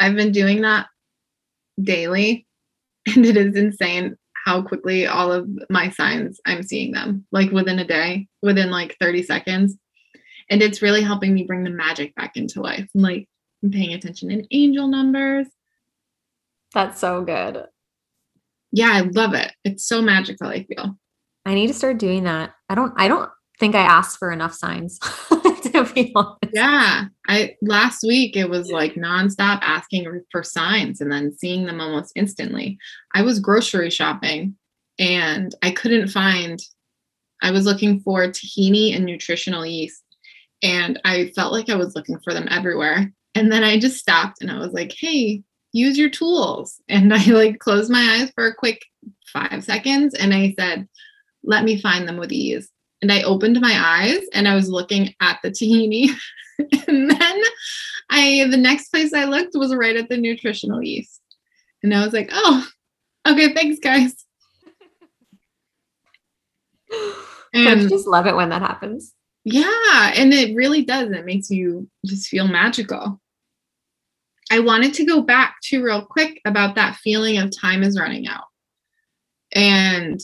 I've 0.00 0.14
been 0.14 0.32
doing 0.32 0.62
that 0.62 0.86
daily 1.80 2.46
and 3.06 3.24
it 3.24 3.36
is 3.36 3.56
insane 3.56 4.16
how 4.44 4.62
quickly 4.62 5.06
all 5.06 5.32
of 5.32 5.48
my 5.68 5.90
signs 5.90 6.40
I'm 6.46 6.62
seeing 6.62 6.92
them 6.92 7.26
like 7.32 7.50
within 7.50 7.78
a 7.78 7.86
day, 7.86 8.28
within 8.42 8.70
like 8.70 8.96
30 9.00 9.22
seconds. 9.22 9.76
And 10.50 10.62
it's 10.62 10.80
really 10.80 11.02
helping 11.02 11.34
me 11.34 11.44
bring 11.44 11.64
the 11.64 11.70
magic 11.70 12.14
back 12.14 12.36
into 12.36 12.62
life. 12.62 12.88
I'm 12.94 13.02
like 13.02 13.28
I'm 13.62 13.70
paying 13.70 13.92
attention 13.92 14.30
in 14.30 14.46
angel 14.50 14.86
numbers. 14.86 15.46
That's 16.72 17.00
so 17.00 17.22
good 17.22 17.66
yeah, 18.72 18.90
I 18.92 19.00
love 19.00 19.34
it. 19.34 19.52
It's 19.64 19.86
so 19.86 20.02
magical, 20.02 20.48
I 20.48 20.64
feel. 20.64 20.98
I 21.44 21.54
need 21.54 21.68
to 21.68 21.74
start 21.74 21.98
doing 21.98 22.24
that. 22.24 22.52
I 22.68 22.74
don't 22.74 22.92
I 22.96 23.08
don't 23.08 23.30
think 23.58 23.74
I 23.74 23.80
asked 23.80 24.18
for 24.18 24.30
enough 24.30 24.54
signs 24.54 24.98
to 25.28 25.90
be 25.94 26.12
honest. 26.14 26.38
Yeah. 26.52 27.04
I 27.26 27.56
last 27.62 28.04
week 28.06 28.36
it 28.36 28.48
was 28.48 28.70
like 28.70 28.94
nonstop 28.94 29.60
asking 29.62 30.22
for 30.30 30.42
signs 30.42 31.00
and 31.00 31.10
then 31.10 31.32
seeing 31.32 31.66
them 31.66 31.80
almost 31.80 32.12
instantly. 32.14 32.78
I 33.14 33.22
was 33.22 33.40
grocery 33.40 33.90
shopping 33.90 34.56
and 34.98 35.54
I 35.62 35.70
couldn't 35.70 36.08
find 36.08 36.58
I 37.42 37.50
was 37.50 37.66
looking 37.66 38.00
for 38.00 38.26
tahini 38.26 38.94
and 38.94 39.04
nutritional 39.04 39.64
yeast 39.64 40.02
and 40.62 41.00
I 41.04 41.28
felt 41.34 41.52
like 41.52 41.70
I 41.70 41.76
was 41.76 41.94
looking 41.94 42.18
for 42.20 42.34
them 42.34 42.48
everywhere. 42.50 43.12
And 43.34 43.52
then 43.52 43.62
I 43.62 43.78
just 43.78 43.98
stopped 43.98 44.40
and 44.40 44.50
I 44.50 44.58
was 44.58 44.72
like, 44.72 44.92
hey, 44.98 45.42
use 45.72 45.98
your 45.98 46.10
tools. 46.10 46.80
And 46.88 47.12
I 47.12 47.22
like 47.26 47.58
closed 47.58 47.90
my 47.90 48.18
eyes 48.18 48.30
for 48.34 48.46
a 48.46 48.54
quick 48.54 48.84
five 49.32 49.62
seconds 49.62 50.14
and 50.14 50.32
I 50.32 50.54
said, 50.58 50.88
let 51.44 51.64
me 51.64 51.80
find 51.80 52.08
them 52.08 52.16
with 52.16 52.32
ease. 52.32 52.70
And 53.02 53.12
I 53.12 53.22
opened 53.22 53.60
my 53.60 53.74
eyes 53.76 54.24
and 54.32 54.48
I 54.48 54.54
was 54.54 54.68
looking 54.68 55.14
at 55.20 55.38
the 55.42 55.50
tahini. 55.50 56.08
and 56.88 57.10
then 57.10 57.42
I 58.10 58.46
the 58.50 58.56
next 58.56 58.88
place 58.88 59.12
I 59.12 59.24
looked 59.24 59.54
was 59.54 59.74
right 59.74 59.96
at 59.96 60.08
the 60.08 60.16
nutritional 60.16 60.82
yeast. 60.82 61.20
And 61.82 61.94
I 61.94 62.04
was 62.04 62.12
like, 62.12 62.30
oh, 62.32 62.66
okay, 63.26 63.52
thanks, 63.54 63.78
guys. 63.78 64.14
And 67.54 67.66
I 67.66 67.88
just 67.88 68.06
love 68.06 68.26
it 68.26 68.36
when 68.36 68.50
that 68.50 68.60
happens. 68.60 69.14
Yeah, 69.42 70.12
and 70.14 70.34
it 70.34 70.54
really 70.54 70.84
does. 70.84 71.10
It 71.10 71.24
makes 71.24 71.50
you 71.50 71.88
just 72.04 72.28
feel 72.28 72.46
magical. 72.46 73.18
I 74.50 74.60
wanted 74.60 74.94
to 74.94 75.04
go 75.04 75.20
back 75.20 75.56
to 75.64 75.82
real 75.82 76.04
quick 76.04 76.40
about 76.44 76.74
that 76.74 76.96
feeling 76.96 77.38
of 77.38 77.50
time 77.56 77.82
is 77.82 77.98
running 77.98 78.26
out. 78.26 78.44
And 79.52 80.20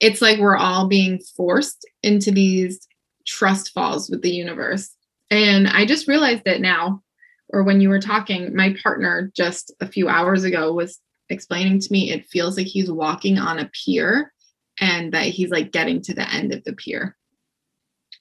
it's 0.00 0.22
like 0.22 0.38
we're 0.38 0.56
all 0.56 0.88
being 0.88 1.20
forced 1.36 1.86
into 2.02 2.30
these 2.30 2.86
trust 3.26 3.72
falls 3.72 4.08
with 4.08 4.22
the 4.22 4.30
universe. 4.30 4.90
And 5.30 5.68
I 5.68 5.84
just 5.84 6.08
realized 6.08 6.46
it 6.46 6.60
now, 6.60 7.02
or 7.48 7.62
when 7.62 7.80
you 7.80 7.88
were 7.88 8.00
talking, 8.00 8.54
my 8.54 8.74
partner 8.82 9.30
just 9.36 9.72
a 9.80 9.86
few 9.86 10.08
hours 10.08 10.44
ago 10.44 10.72
was 10.72 10.98
explaining 11.28 11.78
to 11.78 11.92
me 11.92 12.10
it 12.10 12.26
feels 12.26 12.56
like 12.56 12.66
he's 12.66 12.90
walking 12.90 13.38
on 13.38 13.60
a 13.60 13.70
pier 13.84 14.32
and 14.80 15.12
that 15.12 15.26
he's 15.26 15.50
like 15.50 15.70
getting 15.70 16.00
to 16.02 16.14
the 16.14 16.28
end 16.32 16.52
of 16.52 16.64
the 16.64 16.72
pier. 16.72 17.16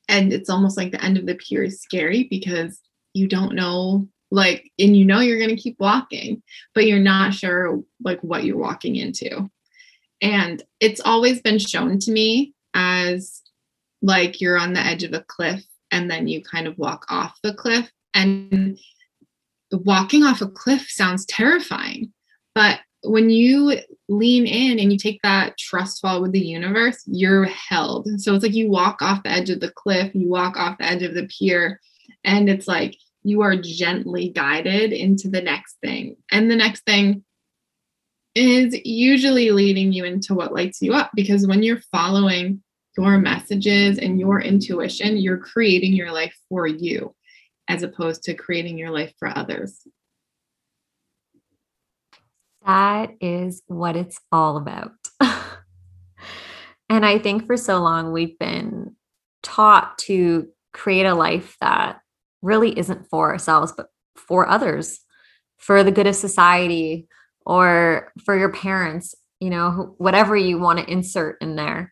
And 0.07 0.33
it's 0.33 0.49
almost 0.49 0.77
like 0.77 0.91
the 0.91 1.03
end 1.03 1.17
of 1.17 1.25
the 1.25 1.35
pier 1.35 1.63
is 1.63 1.81
scary 1.81 2.27
because 2.29 2.79
you 3.13 3.27
don't 3.27 3.55
know 3.55 4.07
like 4.31 4.71
and 4.77 4.95
you 4.95 5.05
know 5.05 5.19
you're 5.19 5.39
going 5.39 5.49
to 5.49 5.61
keep 5.61 5.79
walking 5.79 6.41
but 6.75 6.85
you're 6.85 6.99
not 6.99 7.33
sure 7.33 7.81
like 8.03 8.19
what 8.21 8.43
you're 8.43 8.57
walking 8.57 8.95
into 8.95 9.49
and 10.21 10.63
it's 10.79 11.01
always 11.01 11.41
been 11.41 11.59
shown 11.59 11.99
to 11.99 12.11
me 12.11 12.53
as 12.73 13.41
like 14.01 14.41
you're 14.41 14.57
on 14.57 14.73
the 14.73 14.79
edge 14.79 15.03
of 15.03 15.13
a 15.13 15.23
cliff 15.27 15.63
and 15.91 16.09
then 16.09 16.27
you 16.27 16.43
kind 16.43 16.67
of 16.67 16.77
walk 16.77 17.05
off 17.09 17.39
the 17.43 17.53
cliff. 17.53 17.91
And 18.13 18.77
walking 19.71 20.23
off 20.23 20.41
a 20.41 20.47
cliff 20.47 20.89
sounds 20.89 21.25
terrifying. 21.25 22.11
But 22.55 22.79
when 23.03 23.29
you 23.29 23.77
lean 24.09 24.45
in 24.45 24.79
and 24.79 24.91
you 24.91 24.97
take 24.97 25.21
that 25.21 25.57
trust 25.57 26.01
fall 26.01 26.21
with 26.21 26.31
the 26.31 26.39
universe, 26.39 27.01
you're 27.05 27.45
held. 27.45 28.07
So 28.17 28.33
it's 28.33 28.43
like 28.43 28.55
you 28.55 28.69
walk 28.69 29.01
off 29.01 29.23
the 29.23 29.29
edge 29.29 29.49
of 29.49 29.59
the 29.59 29.71
cliff, 29.71 30.13
you 30.13 30.27
walk 30.27 30.57
off 30.57 30.77
the 30.79 30.85
edge 30.85 31.03
of 31.03 31.13
the 31.13 31.27
pier, 31.27 31.79
and 32.23 32.49
it's 32.49 32.67
like 32.67 32.97
you 33.23 33.41
are 33.41 33.55
gently 33.55 34.29
guided 34.29 34.93
into 34.93 35.29
the 35.29 35.41
next 35.41 35.77
thing. 35.81 36.15
And 36.31 36.49
the 36.49 36.55
next 36.55 36.85
thing 36.85 37.23
is 38.35 38.79
usually 38.85 39.51
leading 39.51 39.91
you 39.91 40.05
into 40.05 40.33
what 40.33 40.53
lights 40.53 40.81
you 40.81 40.93
up 40.93 41.11
because 41.13 41.45
when 41.45 41.63
you're 41.63 41.81
following 41.91 42.63
your 42.97 43.17
messages 43.17 43.97
and 43.97 44.19
your 44.19 44.41
intuition, 44.41 45.17
you're 45.17 45.37
creating 45.37 45.93
your 45.93 46.11
life 46.11 46.35
for 46.47 46.67
you 46.67 47.13
as 47.67 47.83
opposed 47.83 48.23
to 48.23 48.33
creating 48.33 48.77
your 48.77 48.91
life 48.91 49.13
for 49.19 49.27
others. 49.27 49.81
That 52.65 53.11
is 53.21 53.61
what 53.67 53.95
it's 53.95 54.19
all 54.31 54.57
about. 54.57 54.91
and 56.89 57.05
I 57.05 57.19
think 57.19 57.45
for 57.45 57.57
so 57.57 57.79
long 57.81 58.11
we've 58.11 58.37
been 58.37 58.95
taught 59.43 59.97
to 59.99 60.47
create 60.73 61.05
a 61.05 61.15
life 61.15 61.55
that 61.61 62.01
really 62.41 62.77
isn't 62.77 63.07
for 63.09 63.31
ourselves, 63.31 63.73
but 63.75 63.87
for 64.15 64.47
others, 64.47 64.99
for 65.57 65.83
the 65.83 65.91
good 65.91 66.07
of 66.07 66.15
society 66.15 67.07
or 67.45 68.11
for 68.25 68.37
your 68.37 68.51
parents, 68.51 69.15
you 69.39 69.49
know, 69.49 69.95
whatever 69.97 70.35
you 70.35 70.59
want 70.59 70.79
to 70.79 70.91
insert 70.91 71.37
in 71.41 71.55
there. 71.55 71.91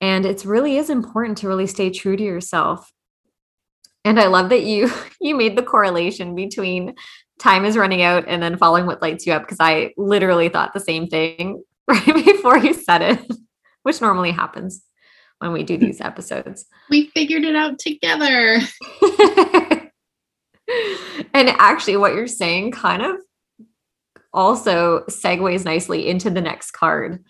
And 0.00 0.26
it 0.26 0.44
really 0.44 0.76
is 0.76 0.90
important 0.90 1.38
to 1.38 1.48
really 1.48 1.66
stay 1.66 1.90
true 1.90 2.16
to 2.16 2.22
yourself. 2.22 2.90
And 4.04 4.20
I 4.20 4.26
love 4.26 4.50
that 4.50 4.62
you 4.62 4.90
you 5.20 5.36
made 5.36 5.56
the 5.56 5.62
correlation 5.62 6.34
between 6.34 6.94
time 7.38 7.64
is 7.64 7.76
running 7.76 8.02
out 8.02 8.24
and 8.26 8.42
then 8.42 8.56
following 8.56 8.86
what 8.86 9.02
lights 9.02 9.26
you 9.26 9.32
up 9.32 9.42
because 9.42 9.58
I 9.60 9.92
literally 9.96 10.48
thought 10.48 10.72
the 10.72 10.80
same 10.80 11.06
thing 11.06 11.62
right 11.88 12.24
before 12.24 12.58
you 12.58 12.72
said 12.72 13.02
it, 13.02 13.20
which 13.82 14.00
normally 14.00 14.32
happens 14.32 14.82
when 15.38 15.52
we 15.52 15.62
do 15.62 15.76
these 15.76 16.00
episodes. 16.00 16.64
We 16.88 17.08
figured 17.08 17.44
it 17.44 17.54
out 17.54 17.78
together. 17.78 18.60
And 21.34 21.48
actually, 21.58 21.96
what 21.96 22.14
you're 22.14 22.26
saying 22.26 22.72
kind 22.72 23.02
of 23.02 23.16
also 24.32 25.04
segues 25.08 25.64
nicely 25.64 26.08
into 26.08 26.30
the 26.30 26.40
next 26.40 26.72
card. 26.72 27.24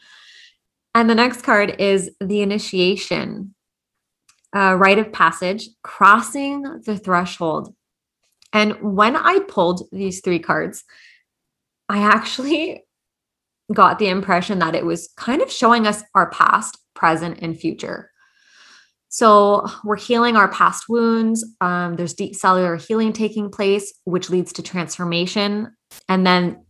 And 0.95 1.11
the 1.11 1.15
next 1.15 1.43
card 1.43 1.77
is 1.79 2.11
the 2.21 2.41
initiation, 2.41 3.55
uh, 4.55 4.75
rite 4.75 4.99
of 4.99 5.13
passage, 5.13 5.69
crossing 5.83 6.63
the 6.85 6.97
threshold. 6.97 7.75
And 8.53 8.81
when 8.81 9.15
I 9.17 9.41
pulled 9.41 9.89
these 9.93 10.21
three 10.21 10.39
cards, 10.39 10.85
I 11.89 11.99
actually 11.99 12.85
got 13.73 13.99
the 13.99 14.09
impression 14.09 14.61
that 14.61 14.75
it 14.75 14.87
was 14.87 15.09
kind 15.17 15.43
of 15.43 15.53
showing 15.53 15.87
us 15.87 16.03
our 16.15 16.31
past, 16.31 16.79
present, 16.95 17.41
and 17.43 17.59
future. 17.59 18.11
So 19.17 19.67
we're 19.83 19.97
healing 19.97 20.37
our 20.37 20.47
past 20.47 20.91
wounds. 20.91 21.43
Um, 21.63 21.97
there's 21.97 22.13
deep 22.13 22.35
cellular 22.35 22.77
healing 22.77 23.15
taking 23.15 23.49
place, 23.51 23.91
which 24.05 24.29
leads 24.29 24.53
to 24.53 24.63
transformation. 24.63 25.75
And 26.07 26.27
then 26.27 26.67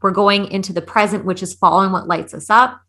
we're 0.00 0.12
going 0.12 0.52
into 0.52 0.72
the 0.72 0.82
present, 0.82 1.24
which 1.24 1.42
is 1.42 1.54
following 1.54 1.90
what 1.90 2.06
lights 2.06 2.32
us 2.32 2.48
up. 2.48 2.80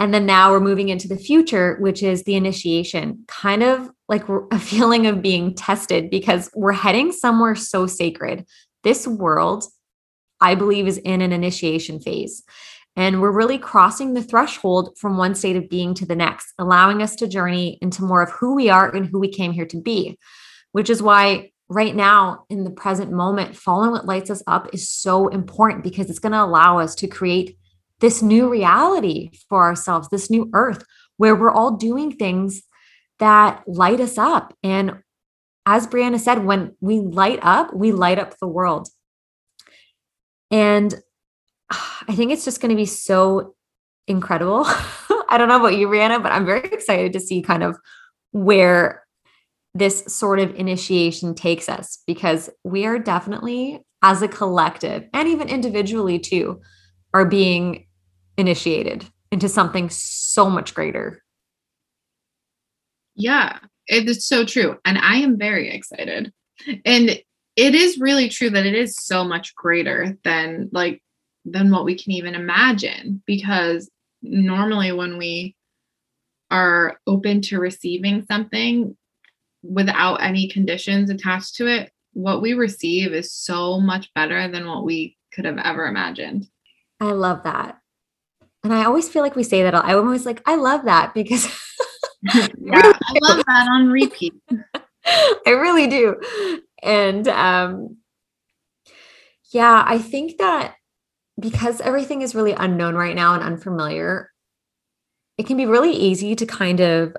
And 0.00 0.12
then 0.12 0.26
now 0.26 0.50
we're 0.50 0.58
moving 0.58 0.88
into 0.88 1.06
the 1.06 1.16
future, 1.16 1.76
which 1.78 2.02
is 2.02 2.24
the 2.24 2.34
initiation, 2.34 3.22
kind 3.28 3.62
of 3.62 3.88
like 4.08 4.28
a 4.50 4.58
feeling 4.58 5.06
of 5.06 5.22
being 5.22 5.54
tested 5.54 6.10
because 6.10 6.50
we're 6.56 6.72
heading 6.72 7.12
somewhere 7.12 7.54
so 7.54 7.86
sacred. 7.86 8.46
This 8.82 9.06
world, 9.06 9.62
I 10.40 10.56
believe, 10.56 10.88
is 10.88 10.98
in 10.98 11.20
an 11.22 11.32
initiation 11.32 12.00
phase. 12.00 12.42
And 12.96 13.20
we're 13.20 13.30
really 13.30 13.58
crossing 13.58 14.14
the 14.14 14.22
threshold 14.22 14.98
from 14.98 15.16
one 15.16 15.34
state 15.34 15.56
of 15.56 15.68
being 15.68 15.94
to 15.94 16.06
the 16.06 16.16
next, 16.16 16.52
allowing 16.58 17.02
us 17.02 17.14
to 17.16 17.28
journey 17.28 17.78
into 17.80 18.04
more 18.04 18.22
of 18.22 18.30
who 18.30 18.54
we 18.54 18.68
are 18.68 18.94
and 18.94 19.06
who 19.06 19.18
we 19.18 19.28
came 19.28 19.52
here 19.52 19.66
to 19.66 19.80
be, 19.80 20.18
which 20.72 20.90
is 20.90 21.02
why 21.02 21.52
right 21.68 21.94
now 21.94 22.44
in 22.50 22.64
the 22.64 22.70
present 22.70 23.12
moment, 23.12 23.56
following 23.56 23.92
what 23.92 24.06
lights 24.06 24.28
us 24.28 24.42
up 24.46 24.68
is 24.74 24.90
so 24.90 25.28
important 25.28 25.84
because 25.84 26.10
it's 26.10 26.18
going 26.18 26.32
to 26.32 26.42
allow 26.42 26.78
us 26.78 26.94
to 26.96 27.06
create 27.06 27.56
this 28.00 28.22
new 28.22 28.48
reality 28.48 29.30
for 29.48 29.62
ourselves, 29.62 30.08
this 30.08 30.30
new 30.30 30.50
earth 30.52 30.84
where 31.16 31.36
we're 31.36 31.52
all 31.52 31.76
doing 31.76 32.10
things 32.10 32.62
that 33.18 33.62
light 33.68 34.00
us 34.00 34.18
up. 34.18 34.56
And 34.62 34.98
as 35.64 35.86
Brianna 35.86 36.18
said, 36.18 36.44
when 36.44 36.74
we 36.80 36.98
light 36.98 37.38
up, 37.42 37.72
we 37.74 37.92
light 37.92 38.18
up 38.18 38.36
the 38.38 38.48
world. 38.48 38.88
And 40.50 40.94
I 42.08 42.14
think 42.14 42.32
it's 42.32 42.44
just 42.44 42.60
going 42.60 42.70
to 42.70 42.76
be 42.76 42.86
so 42.86 43.54
incredible. 44.06 44.64
I 45.28 45.36
don't 45.38 45.48
know 45.48 45.60
about 45.60 45.76
you, 45.76 45.88
Brianna, 45.88 46.22
but 46.22 46.32
I'm 46.32 46.46
very 46.46 46.68
excited 46.68 47.12
to 47.12 47.20
see 47.20 47.42
kind 47.42 47.62
of 47.62 47.76
where 48.32 49.04
this 49.74 50.04
sort 50.06 50.40
of 50.40 50.54
initiation 50.56 51.34
takes 51.34 51.68
us 51.68 52.02
because 52.06 52.50
we 52.64 52.86
are 52.86 52.98
definitely, 52.98 53.80
as 54.02 54.22
a 54.22 54.28
collective 54.28 55.04
and 55.12 55.28
even 55.28 55.48
individually 55.48 56.18
too, 56.18 56.60
are 57.14 57.24
being 57.24 57.86
initiated 58.36 59.06
into 59.30 59.48
something 59.48 59.88
so 59.90 60.50
much 60.50 60.74
greater. 60.74 61.22
Yeah, 63.14 63.58
it 63.86 64.08
is 64.08 64.26
so 64.26 64.44
true. 64.44 64.78
And 64.84 64.98
I 64.98 65.16
am 65.16 65.38
very 65.38 65.70
excited. 65.70 66.32
And 66.84 67.10
it 67.56 67.74
is 67.74 67.98
really 67.98 68.28
true 68.28 68.50
that 68.50 68.66
it 68.66 68.74
is 68.74 68.96
so 68.96 69.24
much 69.24 69.54
greater 69.54 70.16
than 70.24 70.70
like 70.72 71.02
than 71.44 71.70
what 71.70 71.84
we 71.84 71.96
can 71.96 72.12
even 72.12 72.34
imagine 72.34 73.22
because 73.26 73.90
normally 74.22 74.92
when 74.92 75.18
we 75.18 75.56
are 76.50 76.98
open 77.06 77.40
to 77.40 77.58
receiving 77.58 78.24
something 78.30 78.96
without 79.62 80.16
any 80.16 80.48
conditions 80.48 81.10
attached 81.10 81.56
to 81.56 81.66
it, 81.66 81.92
what 82.12 82.42
we 82.42 82.54
receive 82.54 83.12
is 83.12 83.32
so 83.32 83.80
much 83.80 84.12
better 84.14 84.48
than 84.48 84.66
what 84.66 84.84
we 84.84 85.16
could 85.32 85.44
have 85.44 85.58
ever 85.58 85.86
imagined. 85.86 86.46
I 86.98 87.12
love 87.12 87.44
that. 87.44 87.78
And 88.62 88.74
I 88.74 88.84
always 88.84 89.08
feel 89.08 89.22
like 89.22 89.36
we 89.36 89.42
say 89.42 89.62
that. 89.62 89.74
I'm 89.74 89.98
always 89.98 90.26
like, 90.26 90.42
I 90.46 90.56
love 90.56 90.84
that 90.84 91.14
because 91.14 91.46
yeah, 92.22 92.42
I 92.62 93.18
love 93.22 93.44
that 93.46 93.68
on 93.70 93.88
repeat. 93.88 94.34
I 95.46 95.50
really 95.50 95.86
do. 95.86 96.16
And 96.82 97.26
um 97.28 97.96
yeah, 99.52 99.82
I 99.86 99.98
think 99.98 100.38
that 100.38 100.74
because 101.40 101.80
everything 101.80 102.22
is 102.22 102.34
really 102.34 102.52
unknown 102.52 102.94
right 102.94 103.16
now 103.16 103.34
and 103.34 103.42
unfamiliar, 103.42 104.30
it 105.38 105.46
can 105.46 105.56
be 105.56 105.66
really 105.66 105.92
easy 105.92 106.36
to 106.36 106.46
kind 106.46 106.80
of 106.80 107.16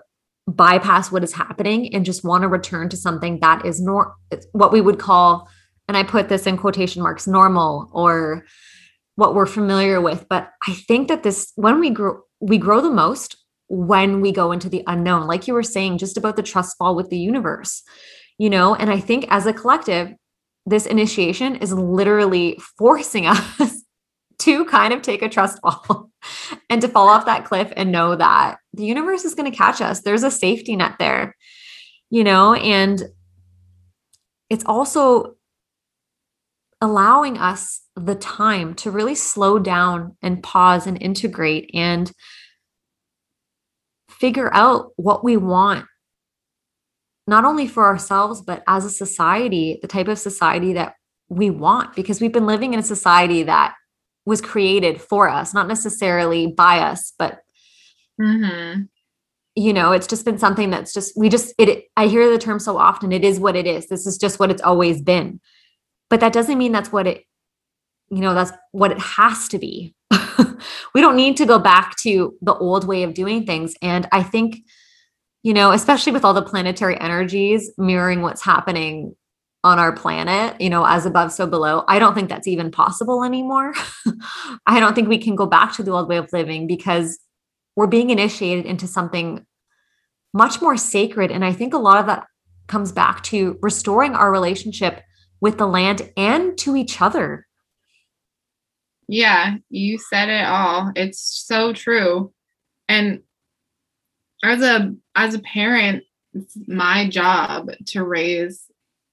bypass 0.47 1.12
what 1.12 1.23
is 1.23 1.34
happening 1.34 1.93
and 1.93 2.05
just 2.05 2.23
want 2.23 2.43
to 2.43 2.47
return 2.47 2.89
to 2.89 2.97
something 2.97 3.39
that 3.39 3.65
is 3.65 3.81
nor 3.81 4.15
what 4.51 4.71
we 4.71 4.81
would 4.81 4.99
call 4.99 5.47
and 5.88 5.97
I 5.97 6.03
put 6.03 6.29
this 6.29 6.47
in 6.47 6.57
quotation 6.57 7.01
marks 7.01 7.27
normal 7.27 7.89
or 7.91 8.45
what 9.15 9.36
we're 9.36 9.45
familiar 9.45 9.99
with. 9.99 10.25
But 10.29 10.49
I 10.65 10.73
think 10.73 11.10
that 11.10 11.23
this 11.23 11.51
when 11.55 11.79
we 11.79 11.89
grow 11.89 12.21
we 12.39 12.57
grow 12.57 12.81
the 12.81 12.89
most 12.89 13.36
when 13.67 14.21
we 14.21 14.31
go 14.31 14.51
into 14.51 14.69
the 14.69 14.84
unknown. 14.88 15.27
Like 15.27 15.47
you 15.47 15.53
were 15.53 15.63
saying 15.63 15.97
just 15.97 16.17
about 16.17 16.38
the 16.38 16.43
trust 16.43 16.77
fall 16.77 16.95
with 16.95 17.10
the 17.10 17.19
universe 17.19 17.84
you 18.41 18.49
know? 18.49 18.73
And 18.73 18.89
I 18.89 18.99
think 18.99 19.27
as 19.29 19.45
a 19.45 19.53
collective 19.53 20.13
this 20.65 20.88
initiation 20.88 21.57
is 21.57 21.71
literally 21.71 22.60
forcing 22.77 23.27
us 23.27 23.80
to 24.41 24.65
kind 24.65 24.93
of 24.93 25.01
take 25.01 25.22
a 25.22 25.30
trust 25.30 25.59
fall 25.63 26.09
and 26.70 26.82
to 26.82 26.88
fall 26.88 27.07
off 27.07 27.26
that 27.26 27.45
cliff 27.45 27.72
and 27.76 27.91
know 27.91 28.15
that 28.15 28.57
the 28.74 28.86
universe 28.86 29.26
is 29.26 29.36
going 29.36 29.49
to 29.49 29.57
catch 29.57 29.82
us. 29.82 30.01
There's 30.01 30.24
a 30.24 30.32
safety 30.32 30.76
net 30.76 30.95
there, 30.99 31.36
you 32.09 32.24
know, 32.24 32.53
and 32.53 33.01
it's 34.49 34.65
also 34.65 35.36
allowing 36.82 37.38
us 37.38 37.82
the 37.95 38.15
time 38.15 38.74
to 38.74 38.89
really 38.89 39.15
slow 39.15 39.59
down 39.59 40.18
and 40.22 40.41
pause 40.41 40.88
and 40.88 41.01
integrate 41.01 41.70
and 41.74 42.11
figure 44.09 44.53
out 44.53 44.91
what 44.95 45.24
we 45.24 45.38
want 45.38 45.86
not 47.28 47.45
only 47.45 47.68
for 47.68 47.86
ourselves 47.86 48.41
but 48.41 48.63
as 48.68 48.84
a 48.86 48.89
society 48.89 49.80
the 49.82 49.88
type 49.88 50.07
of 50.07 50.18
society 50.18 50.74
that 50.74 50.95
we 51.30 51.49
want 51.49 51.95
because 51.95 52.20
we've 52.20 52.32
been 52.32 52.45
living 52.45 52.74
in 52.74 52.80
a 52.80 52.84
society 52.84 53.43
that 53.43 53.74
was 54.26 54.41
created 54.41 55.01
for 55.01 55.30
us, 55.30 55.53
not 55.53 55.67
necessarily 55.67 56.47
by 56.47 56.80
us, 56.80 57.13
but 57.17 57.39
mm-hmm. 58.19 58.84
you 59.55 59.74
know, 59.74 59.91
it's 59.91 60.07
just 60.07 60.26
been 60.26 60.38
something 60.38 60.69
that's 60.69 60.93
just 60.93 61.17
we 61.17 61.30
just 61.30 61.53
it. 61.57 61.86
I 61.97 62.07
hear 62.07 62.30
the 62.30 62.38
term 62.38 62.59
so 62.59 62.78
often. 62.78 63.11
It 63.11 63.24
is 63.24 63.39
what 63.39 63.55
it 63.55 63.65
is. 63.65 63.88
This 63.88 64.05
is 64.05 64.17
just 64.17 64.39
what 64.39 64.51
it's 64.51 64.61
always 64.61 65.01
been, 65.01 65.39
but 66.09 66.19
that 66.19 66.34
doesn't 66.34 66.57
mean 66.57 66.72
that's 66.72 66.91
what 66.91 67.07
it. 67.07 67.26
You 68.09 68.19
know, 68.19 68.34
that's 68.34 68.51
what 68.72 68.91
it 68.91 68.99
has 68.99 69.47
to 69.49 69.57
be. 69.57 69.95
we 70.93 71.01
don't 71.01 71.15
need 71.15 71.38
to 71.38 71.45
go 71.45 71.57
back 71.57 71.95
to 71.97 72.36
the 72.41 72.53
old 72.53 72.86
way 72.86 73.03
of 73.03 73.13
doing 73.13 73.45
things, 73.45 73.74
and 73.82 74.07
I 74.11 74.24
think 74.24 74.61
you 75.43 75.55
know, 75.55 75.72
especially 75.72 76.11
with 76.11 76.24
all 76.24 76.36
the 76.36 76.43
planetary 76.43 76.99
energies 76.99 77.72
mirroring 77.78 78.22
what's 78.22 78.43
happening 78.43 79.15
on 79.64 79.78
our 79.78 79.91
planet, 79.91 80.59
you 80.59 80.70
know, 80.70 80.86
as 80.86 81.05
above, 81.05 81.32
so 81.32 81.45
below. 81.45 81.84
I 81.88 81.99
don't 81.99 82.16
think 82.16 82.30
that's 82.30 82.47
even 82.47 82.72
possible 82.72 83.24
anymore. 83.24 83.74
I 84.66 84.80
don't 84.80 84.95
think 84.95 85.07
we 85.07 85.20
can 85.20 85.36
go 85.36 85.45
back 85.45 85.74
to 85.76 85.84
the 85.84 85.91
old 85.91 86.09
way 86.09 86.18
of 86.18 86.34
living 86.34 86.66
because 86.66 87.20
we're 87.76 87.88
being 87.88 88.09
initiated 88.09 88.66
into 88.66 88.88
something 88.88 89.45
much 90.34 90.62
more 90.62 90.78
sacred. 90.78 91.32
And 91.32 91.45
I 91.45 91.53
think 91.53 91.74
a 91.74 91.80
lot 91.80 91.99
of 91.99 92.07
that 92.07 92.26
comes 92.68 92.91
back 92.91 93.22
to 93.24 93.59
restoring 93.62 94.16
our 94.16 94.32
relationship 94.32 95.01
with 95.41 95.57
the 95.57 95.68
land 95.68 96.12
and 96.18 96.57
to 96.59 96.76
each 96.76 97.01
other. 97.01 97.47
Yeah, 99.07 99.55
you 99.70 99.97
said 99.97 100.30
it 100.30 100.45
all. 100.45 100.91
It's 100.95 101.20
so 101.20 101.74
true. 101.74 102.32
And 102.88 103.22
as 104.43 104.62
a 104.62 104.95
as 105.16 105.36
a 105.36 105.39
parent, 105.39 106.03
it's 106.34 106.57
my 106.68 107.09
job 107.09 107.70
to 107.88 108.03
raise 108.03 108.70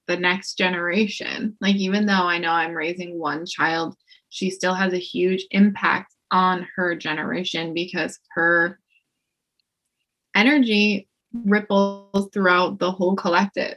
the 0.09 0.17
next 0.17 0.57
generation. 0.57 1.55
Like 1.61 1.75
even 1.75 2.07
though 2.07 2.13
I 2.27 2.39
know 2.39 2.49
I'm 2.49 2.73
raising 2.73 3.19
one 3.19 3.45
child, 3.45 3.95
she 4.29 4.49
still 4.49 4.73
has 4.73 4.91
a 4.91 4.97
huge 4.97 5.45
impact 5.51 6.15
on 6.31 6.67
her 6.75 6.95
generation 6.95 7.75
because 7.75 8.19
her 8.33 8.79
energy 10.35 11.07
ripples 11.45 12.27
throughout 12.33 12.79
the 12.79 12.91
whole 12.91 13.15
collective. 13.15 13.75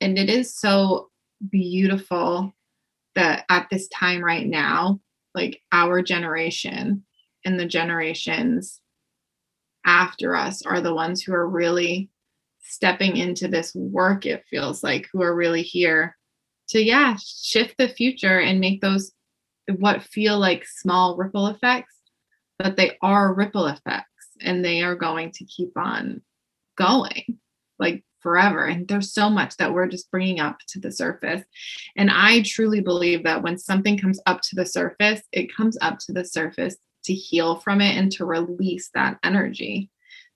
And 0.00 0.18
it 0.18 0.28
is 0.28 0.58
so 0.58 1.10
beautiful 1.48 2.52
that 3.14 3.44
at 3.48 3.68
this 3.70 3.86
time 3.88 4.22
right 4.22 4.46
now, 4.46 5.00
like 5.32 5.62
our 5.70 6.02
generation 6.02 7.04
and 7.44 7.58
the 7.58 7.66
generations 7.66 8.80
after 9.84 10.34
us 10.34 10.66
are 10.66 10.80
the 10.80 10.94
ones 10.94 11.22
who 11.22 11.32
are 11.32 11.48
really 11.48 12.10
stepping 12.68 13.16
into 13.16 13.48
this 13.48 13.74
work, 13.74 14.26
it 14.26 14.44
feels 14.48 14.82
like, 14.82 15.08
who 15.12 15.22
are 15.22 15.34
really 15.34 15.62
here 15.62 16.16
to, 16.68 16.82
yeah, 16.82 17.16
shift 17.18 17.76
the 17.78 17.88
future 17.88 18.40
and 18.40 18.60
make 18.60 18.80
those 18.80 19.12
what 19.78 20.02
feel 20.02 20.38
like 20.38 20.64
small 20.66 21.16
ripple 21.16 21.48
effects, 21.48 21.94
but 22.58 22.76
they 22.76 22.96
are 23.02 23.34
ripple 23.34 23.66
effects 23.66 24.06
and 24.40 24.64
they 24.64 24.82
are 24.82 24.94
going 24.94 25.32
to 25.32 25.44
keep 25.44 25.76
on 25.76 26.22
going 26.76 27.38
like 27.78 28.04
forever. 28.20 28.64
And 28.64 28.86
there's 28.88 29.12
so 29.12 29.30
much 29.30 29.56
that 29.56 29.72
we're 29.72 29.88
just 29.88 30.10
bringing 30.10 30.40
up 30.40 30.58
to 30.68 30.80
the 30.80 30.90
surface. 30.90 31.42
And 31.96 32.10
I 32.10 32.42
truly 32.42 32.80
believe 32.80 33.24
that 33.24 33.42
when 33.42 33.58
something 33.58 33.98
comes 33.98 34.20
up 34.26 34.40
to 34.42 34.56
the 34.56 34.66
surface, 34.66 35.22
it 35.32 35.54
comes 35.54 35.76
up 35.80 35.98
to 36.00 36.12
the 36.12 36.24
surface 36.24 36.76
to 37.04 37.14
heal 37.14 37.56
from 37.56 37.80
it 37.80 37.96
and 37.96 38.10
to 38.12 38.24
release 38.24 38.90
that 38.94 39.18
energy. 39.22 39.90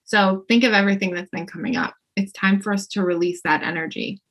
So 0.05 0.45
think 0.47 0.63
of 0.63 0.73
everything 0.73 1.13
that's 1.13 1.29
been 1.29 1.45
coming 1.45 1.75
up. 1.75 1.93
It's 2.15 2.31
time 2.31 2.61
for 2.61 2.73
us 2.73 2.87
to 2.87 3.03
release 3.03 3.41
that 3.43 3.63
energy. 3.63 4.21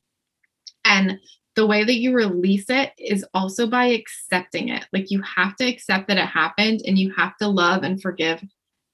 And 0.85 1.18
the 1.57 1.66
way 1.66 1.85
that 1.85 1.99
you 1.99 2.14
release 2.14 2.66
it 2.68 2.93
is 2.99 3.24
also 3.35 3.66
by 3.66 3.87
accepting 3.87 4.68
it. 4.68 4.87
Like 4.93 5.11
you 5.11 5.22
have 5.22 5.57
to 5.57 5.66
accept 5.66 6.09
that 6.09 6.18
it 6.18 6.26
happened 6.26 6.83
and 6.87 6.99
you 6.99 7.12
have 7.16 7.37
to 7.39 7.49
love 7.49 7.83
and 7.83 8.01
forgive 8.01 8.43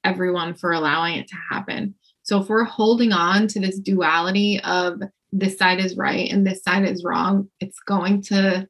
everyone 0.05 0.55
for 0.55 0.73
allowing 0.73 1.19
it 1.19 1.29
to 1.29 1.37
happen. 1.51 1.95
So 2.23 2.41
if 2.41 2.49
we're 2.49 2.65
holding 2.65 3.13
on 3.13 3.47
to 3.49 3.61
this 3.61 3.79
duality 3.79 4.61
of 4.65 5.01
this 5.33 5.59
side 5.59 5.79
is 5.79 5.97
right 5.97 6.31
and 6.31 6.47
this 6.47 6.63
side 6.63 6.85
is 6.85 7.05
wrong, 7.05 7.49
it's 7.61 7.79
going 7.81 8.23
to 8.23 8.67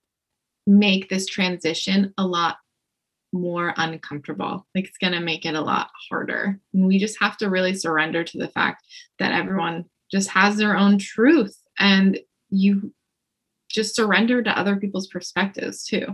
make 0.67 1.09
this 1.09 1.27
transition 1.27 2.13
a 2.19 2.27
lot 2.27 2.57
more 3.33 3.73
uncomfortable. 3.77 4.67
Like 4.75 4.87
it's 4.87 4.99
going 4.99 5.13
to 5.13 5.21
make 5.21 5.47
it 5.47 5.55
a 5.55 5.61
lot 5.61 5.91
harder. 6.11 6.59
And 6.75 6.87
we 6.87 6.99
just 6.99 7.19
have 7.21 7.37
to 7.39 7.51
really 7.51 7.75
surrender 7.75 8.25
to 8.25 8.39
the 8.39 8.49
fact 8.49 8.85
that 9.19 9.33
everyone 9.33 9.85
just 10.11 10.31
has 10.31 10.57
their 10.57 10.77
own 10.77 10.99
truth 10.99 11.57
and 11.79 12.19
you 12.51 12.93
just 13.69 13.95
surrender 13.95 14.43
to 14.43 14.59
other 14.59 14.77
people's 14.77 15.09
perspectives 15.09 15.85
too. 15.85 16.07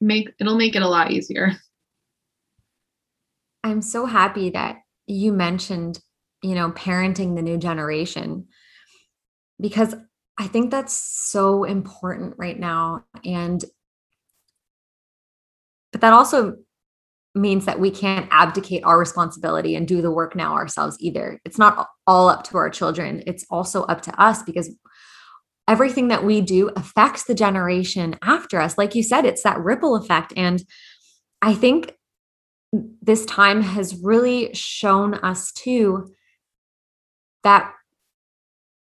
Make 0.00 0.30
it'll 0.38 0.56
make 0.56 0.76
it 0.76 0.82
a 0.82 0.88
lot 0.88 1.10
easier. 1.10 1.52
I'm 3.64 3.82
so 3.82 4.06
happy 4.06 4.50
that 4.50 4.78
you 5.06 5.32
mentioned, 5.32 6.00
you 6.42 6.54
know, 6.54 6.70
parenting 6.70 7.36
the 7.36 7.42
new 7.42 7.58
generation 7.58 8.46
because 9.60 9.94
I 10.38 10.46
think 10.46 10.70
that's 10.70 10.96
so 10.96 11.64
important 11.64 12.34
right 12.38 12.58
now 12.58 13.04
and 13.24 13.62
but 15.92 16.00
that 16.00 16.12
also 16.12 16.56
means 17.34 17.64
that 17.64 17.78
we 17.78 17.90
can't 17.90 18.28
abdicate 18.30 18.82
our 18.84 18.98
responsibility 18.98 19.76
and 19.76 19.86
do 19.86 20.02
the 20.02 20.10
work 20.10 20.34
now 20.34 20.54
ourselves 20.54 20.96
either. 21.00 21.40
It's 21.44 21.58
not 21.58 21.88
all 22.06 22.28
up 22.28 22.44
to 22.44 22.56
our 22.56 22.70
children, 22.70 23.22
it's 23.26 23.44
also 23.50 23.84
up 23.84 24.02
to 24.02 24.20
us 24.20 24.42
because 24.42 24.74
everything 25.68 26.08
that 26.08 26.24
we 26.24 26.40
do 26.40 26.68
affects 26.74 27.24
the 27.24 27.34
generation 27.34 28.16
after 28.22 28.60
us. 28.60 28.76
Like 28.76 28.96
you 28.96 29.04
said, 29.04 29.24
it's 29.24 29.44
that 29.44 29.60
ripple 29.60 29.94
effect. 29.94 30.32
And 30.36 30.64
I 31.40 31.54
think 31.54 31.94
this 32.72 33.24
time 33.26 33.62
has 33.62 33.96
really 34.02 34.52
shown 34.52 35.14
us 35.14 35.52
too 35.52 36.12
that 37.44 37.72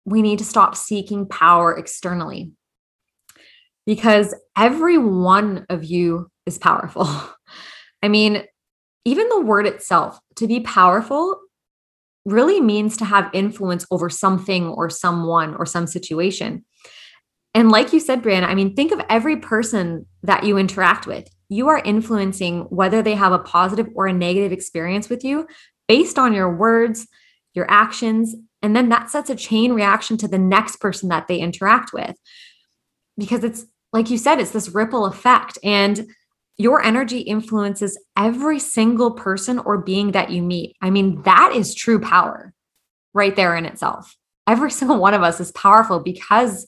we 0.06 0.22
need 0.22 0.40
to 0.40 0.46
stop 0.46 0.76
seeking 0.76 1.28
power 1.28 1.78
externally 1.78 2.52
because 3.86 4.34
every 4.58 4.98
one 4.98 5.66
of 5.70 5.84
you 5.84 6.30
is 6.46 6.58
powerful. 6.58 7.08
I 8.02 8.08
mean, 8.08 8.44
even 9.06 9.30
the 9.30 9.42
word 9.42 9.66
itself, 9.66 10.20
to 10.36 10.48
be 10.48 10.60
powerful, 10.60 11.40
really 12.26 12.62
means 12.62 12.98
to 12.98 13.06
have 13.06 13.30
influence 13.34 13.86
over 13.92 14.10
something 14.10 14.68
or 14.68 14.90
someone 14.90 15.56
or 15.56 15.66
some 15.66 15.88
situation. 15.88 16.64
And 17.54 17.72
like 17.72 17.92
you 17.94 18.00
said, 18.00 18.22
Brianna, 18.22 18.46
I 18.46 18.56
mean, 18.56 18.76
think 18.76 18.92
of 18.92 19.02
every 19.10 19.38
person 19.38 20.06
that 20.24 20.44
you 20.44 20.58
interact 20.58 21.08
with. 21.08 21.28
You 21.50 21.68
are 21.68 21.82
influencing 21.84 22.62
whether 22.70 23.02
they 23.02 23.16
have 23.16 23.34
a 23.34 23.40
positive 23.40 23.88
or 23.96 24.08
a 24.08 24.14
negative 24.14 24.52
experience 24.52 25.10
with 25.10 25.24
you 25.24 25.48
based 25.88 26.18
on 26.18 26.34
your 26.34 26.56
words, 26.56 27.08
your 27.54 27.70
actions, 27.70 28.36
and 28.62 28.76
then 28.76 28.90
that 28.90 29.10
sets 29.10 29.30
a 29.30 29.36
chain 29.36 29.74
reaction 29.74 30.16
to 30.18 30.28
the 30.28 30.38
next 30.38 30.78
person 30.78 31.10
that 31.10 31.28
they 31.28 31.40
interact 31.40 31.92
with. 31.92 32.16
Because 33.18 33.44
it's 33.44 33.66
like 33.92 34.10
you 34.10 34.18
said, 34.18 34.40
it's 34.40 34.52
this 34.52 34.70
ripple 34.70 35.06
effect. 35.06 35.58
And 35.64 36.08
your 36.62 36.82
energy 36.84 37.20
influences 37.20 38.00
every 38.16 38.60
single 38.60 39.12
person 39.12 39.60
or 39.60 39.80
being 39.80 40.12
that 40.12 40.30
you 40.30 40.42
meet. 40.42 40.76
I 40.82 40.90
mean, 40.90 41.22
that 41.24 41.54
is 41.56 41.74
true 41.74 42.00
power 42.00 42.54
right 43.14 43.36
there 43.36 43.56
in 43.56 43.66
itself. 43.66 44.16
Every 44.48 44.72
single 44.80 45.00
one 45.00 45.14
of 45.14 45.24
us 45.24 45.40
is 45.40 45.52
powerful 45.52 46.00
because 46.00 46.68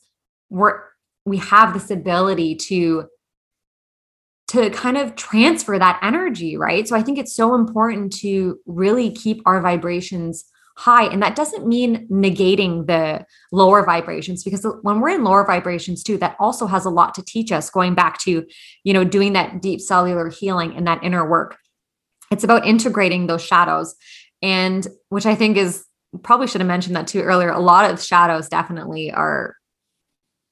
we're 0.49 0.81
we 1.25 1.37
have 1.37 1.73
this 1.73 1.89
ability 1.89 2.55
to 2.55 3.05
to 4.49 4.69
kind 4.71 4.97
of 4.97 5.15
transfer 5.15 5.79
that 5.79 5.99
energy, 6.03 6.57
right? 6.57 6.87
So 6.87 6.95
I 6.95 7.01
think 7.01 7.17
it's 7.17 7.33
so 7.33 7.55
important 7.55 8.13
to 8.17 8.59
really 8.65 9.09
keep 9.11 9.41
our 9.45 9.61
vibrations 9.61 10.43
high. 10.75 11.05
And 11.05 11.21
that 11.21 11.35
doesn't 11.35 11.67
mean 11.67 12.07
negating 12.07 12.87
the 12.87 13.25
lower 13.51 13.85
vibrations 13.85 14.43
because 14.43 14.65
when 14.81 14.99
we're 14.99 15.09
in 15.09 15.23
lower 15.23 15.45
vibrations 15.45 16.03
too, 16.03 16.17
that 16.17 16.35
also 16.39 16.65
has 16.65 16.85
a 16.85 16.89
lot 16.89 17.13
to 17.15 17.23
teach 17.23 17.51
us 17.51 17.69
going 17.69 17.93
back 17.93 18.17
to, 18.19 18.45
you 18.83 18.93
know, 18.93 19.03
doing 19.03 19.33
that 19.33 19.61
deep 19.61 19.81
cellular 19.81 20.29
healing 20.29 20.75
and 20.75 20.87
that 20.87 21.03
inner 21.03 21.29
work. 21.29 21.57
It's 22.31 22.43
about 22.43 22.65
integrating 22.65 23.27
those 23.27 23.43
shadows. 23.43 23.95
And 24.41 24.87
which 25.09 25.25
I 25.25 25.35
think 25.35 25.57
is 25.57 25.85
probably 26.23 26.47
should 26.47 26.61
have 26.61 26.67
mentioned 26.67 26.95
that 26.95 27.07
too 27.07 27.21
earlier. 27.21 27.49
A 27.49 27.59
lot 27.59 27.89
of 27.89 28.03
shadows 28.03 28.49
definitely 28.49 29.11
are, 29.11 29.55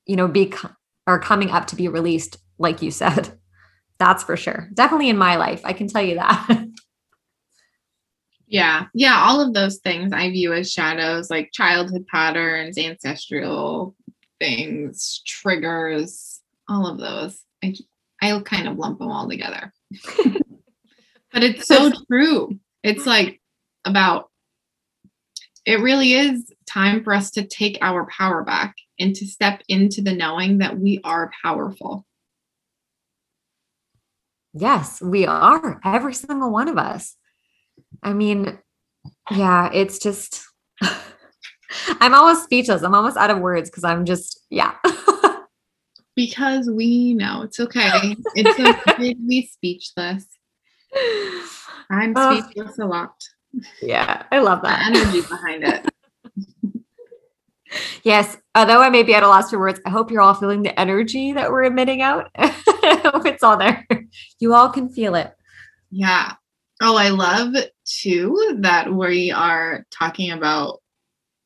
you 0.06 0.16
know, 0.16 0.28
be 0.28 0.54
are 1.08 1.20
coming 1.20 1.50
up 1.50 1.68
to 1.68 1.76
be 1.76 1.88
released, 1.88 2.38
like 2.58 2.82
you 2.82 2.92
said. 2.92 3.38
That's 4.00 4.24
for 4.24 4.36
sure. 4.36 4.70
Definitely 4.74 5.10
in 5.10 5.18
my 5.18 5.36
life. 5.36 5.62
I 5.64 5.74
can 5.74 5.88
tell 5.88 6.02
you 6.02 6.16
that. 6.16 6.66
Yeah. 8.52 8.88
Yeah. 8.94 9.18
All 9.18 9.40
of 9.40 9.54
those 9.54 9.78
things 9.78 10.12
I 10.12 10.30
view 10.30 10.52
as 10.52 10.70
shadows, 10.70 11.30
like 11.30 11.52
childhood 11.54 12.06
patterns, 12.08 12.78
ancestral 12.78 13.96
things, 14.42 15.22
triggers, 15.26 16.42
all 16.68 16.86
of 16.86 16.98
those. 16.98 17.42
I, 17.64 17.74
I'll 18.22 18.42
kind 18.42 18.68
of 18.68 18.78
lump 18.78 19.00
them 19.00 19.10
all 19.10 19.30
together. 19.30 19.72
but 21.32 21.44
it's 21.44 21.66
so 21.66 21.94
true. 22.12 22.60
It's 22.84 23.02
mm-hmm. 23.02 23.10
like 23.10 23.42
about, 23.86 24.30
it 25.66 25.80
really 25.80 26.12
is 26.12 26.52
time 26.68 27.06
for 27.06 27.14
us 27.14 27.32
to 27.32 27.48
take 27.48 27.78
our 27.82 28.06
power 28.08 28.44
back 28.44 28.76
and 29.00 29.16
to 29.16 29.26
step 29.26 29.62
into 29.70 30.02
the 30.02 30.14
knowing 30.14 30.58
that 30.58 30.78
we 30.78 31.00
are 31.06 31.32
powerful. 31.42 32.06
Yes, 34.54 35.02
we 35.02 35.26
are. 35.26 35.80
Every 35.86 36.14
single 36.14 36.52
one 36.52 36.68
of 36.68 36.78
us. 36.78 37.16
I 38.04 38.14
mean, 38.14 38.58
yeah, 39.32 39.70
it's 39.74 40.00
just, 40.00 40.44
I'm 42.00 42.14
almost 42.14 42.44
speechless. 42.44 42.84
I'm 42.84 42.96
almost 42.96 43.18
out 43.18 43.30
of 43.30 43.40
words 43.40 43.70
because 43.70 43.84
I'm 43.84 44.06
just, 44.06 44.46
yeah. 44.50 44.76
because 46.16 46.70
we 46.70 47.14
know 47.14 47.44
it's 47.44 47.60
okay. 47.60 48.16
It's 48.36 48.60
okay 48.60 49.14
to 49.14 49.28
be 49.28 49.48
speechless. 49.48 50.26
I'm 51.90 52.16
speechless 52.16 52.80
uh, 52.80 52.86
a 52.86 52.88
lot. 52.88 53.14
Yeah, 53.82 54.24
I 54.32 54.40
love 54.40 54.62
that 54.64 54.94
the 54.94 55.00
energy 55.00 55.22
behind 55.22 55.64
it. 55.64 55.86
Yes. 58.04 58.38
Although 58.56 58.82
I 58.82 58.90
may 58.90 59.04
be 59.04 59.14
at 59.14 59.24
a 59.24 59.28
loss 59.28 59.50
for 59.50 59.60
words, 59.60 59.80
I 59.86 59.90
hope 59.90 60.12
you're 60.12 60.22
all 60.22 60.34
feeling 60.34 60.64
the 60.64 60.78
energy 60.80 61.34
that 61.34 61.52
we're 61.52 61.64
emitting 61.64 62.02
out. 62.02 62.30
I 62.36 63.02
hope 63.04 63.26
it's 63.26 63.44
all 63.44 63.58
there. 63.58 63.88
You 64.40 64.54
all 64.54 64.70
can 64.70 64.90
feel 64.90 65.16
it. 65.16 65.34
Yeah. 65.90 66.34
Oh, 66.84 66.98
I 66.98 67.10
love 67.10 67.56
too 67.86 68.58
that 68.62 68.92
we 68.92 69.32
are 69.32 69.86
talking 69.92 70.32
about 70.32 70.82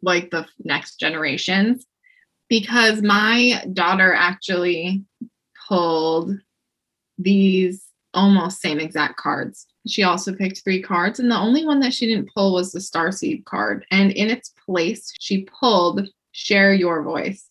like 0.02 0.32
the 0.32 0.48
next 0.64 0.98
generations 0.98 1.86
because 2.48 3.02
my 3.02 3.62
daughter 3.74 4.14
actually 4.14 5.04
pulled 5.68 6.32
these 7.18 7.86
almost 8.14 8.62
same 8.62 8.80
exact 8.80 9.18
cards. 9.18 9.68
She 9.86 10.04
also 10.04 10.34
picked 10.34 10.64
three 10.64 10.82
cards, 10.82 11.20
and 11.20 11.30
the 11.30 11.38
only 11.38 11.66
one 11.66 11.82
that 11.82 11.94
she 11.94 12.06
didn't 12.06 12.32
pull 12.34 12.54
was 12.54 12.72
the 12.72 12.80
Starseed 12.80 13.44
card. 13.44 13.86
And 13.92 14.12
in 14.14 14.30
its 14.30 14.54
place, 14.66 15.12
she 15.20 15.48
pulled 15.60 16.08
Share 16.32 16.74
Your 16.74 17.04
Voice. 17.04 17.50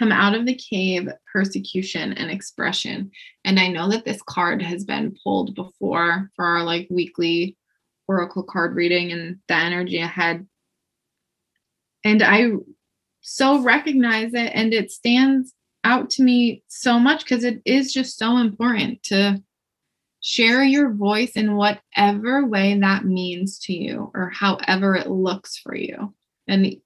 Come 0.00 0.12
out 0.12 0.34
of 0.34 0.46
the 0.46 0.54
cave, 0.54 1.10
persecution 1.30 2.14
and 2.14 2.30
expression. 2.30 3.10
And 3.44 3.60
I 3.60 3.68
know 3.68 3.90
that 3.90 4.06
this 4.06 4.22
card 4.22 4.62
has 4.62 4.82
been 4.82 5.14
pulled 5.22 5.54
before 5.54 6.30
for 6.34 6.44
our 6.46 6.64
like 6.64 6.88
weekly 6.90 7.58
oracle 8.08 8.42
card 8.42 8.74
reading 8.74 9.12
and 9.12 9.38
the 9.46 9.54
energy 9.54 9.98
ahead. 9.98 10.46
And 12.02 12.22
I 12.22 12.52
so 13.20 13.62
recognize 13.62 14.32
it 14.32 14.52
and 14.54 14.72
it 14.72 14.90
stands 14.90 15.52
out 15.84 16.08
to 16.10 16.22
me 16.22 16.62
so 16.68 16.98
much 16.98 17.24
because 17.24 17.44
it 17.44 17.60
is 17.66 17.92
just 17.92 18.18
so 18.18 18.38
important 18.38 19.02
to 19.02 19.42
share 20.22 20.64
your 20.64 20.94
voice 20.94 21.32
in 21.32 21.56
whatever 21.56 22.46
way 22.46 22.78
that 22.78 23.04
means 23.04 23.58
to 23.58 23.74
you 23.74 24.10
or 24.14 24.30
however 24.30 24.96
it 24.96 25.10
looks 25.10 25.58
for 25.58 25.74
you. 25.74 26.14
And 26.48 26.76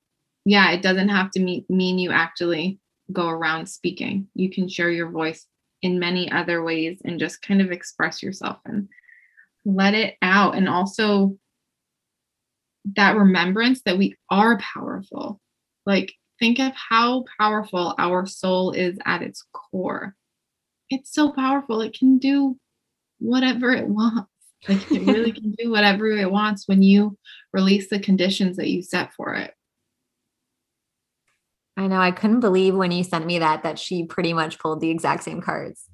yeah, 0.45 0.73
it 0.73 0.83
doesn't 0.83 1.09
have 1.11 1.31
to 1.33 1.41
mean, 1.41 1.99
you 1.99 2.11
actually 2.11 2.81
go 3.13 3.29
around 3.29 3.67
speaking. 3.67 4.29
You 4.35 4.51
can 4.51 4.69
share 4.69 4.91
your 4.91 5.11
voice 5.11 5.47
in 5.83 5.99
many 5.99 6.31
other 6.31 6.63
ways 6.63 7.01
and 7.05 7.21
just 7.21 7.43
kind 7.43 7.61
of 7.61 7.71
express 7.71 8.23
yourself 8.23 8.59
and 8.65 8.89
let 9.65 9.95
it 9.95 10.17
out. 10.23 10.57
And 10.57 10.69
also 10.69 11.39
that 12.97 13.17
remembrance 13.17 13.83
that 13.83 13.99
we 13.99 14.17
are 14.31 14.59
powerful. 14.59 15.41
Like, 15.87 16.13
think 16.39 16.59
of 16.59 16.73
how 16.75 17.25
powerful 17.39 17.95
our 17.99 18.27
soul 18.27 18.73
is 18.73 18.99
at 19.05 19.23
its 19.23 19.45
core. 19.53 20.15
It's 20.91 21.13
so 21.13 21.33
powerful. 21.33 21.81
It 21.81 21.97
can 21.99 22.19
do 22.19 22.59
whatever 23.19 23.73
it 23.73 23.87
wants. 23.87 24.31
Like, 24.69 24.91
it 24.91 25.07
really 25.07 25.33
can 25.41 25.53
do 25.53 25.71
whatever 25.71 26.09
it 26.09 26.31
wants 26.31 26.69
when 26.69 26.83
you 26.83 27.17
release 27.53 27.89
the 27.89 27.99
conditions 27.99 28.57
that 28.57 28.69
you 28.69 28.83
set 28.83 29.13
for 29.15 29.35
it. 29.35 29.55
I 31.77 31.87
know. 31.89 31.99
I 31.99 32.13
couldn't 32.13 32.41
believe 32.41 32.75
when 32.75 32.93
you 32.93 33.03
sent 33.03 33.27
me 33.27 33.41
that 33.41 33.65
that 33.65 33.79
she 33.79 34.07
pretty 34.07 34.33
much 34.33 34.59
pulled 34.59 34.81
the 34.81 34.91
exact 34.91 35.25
same 35.25 35.41
cards, 35.41 35.89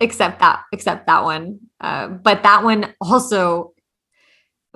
except 0.00 0.40
that 0.40 0.62
except 0.72 1.06
that 1.06 1.24
one. 1.24 1.60
Uh, 1.80 2.08
but 2.08 2.42
that 2.42 2.64
one 2.64 2.94
also 3.00 3.72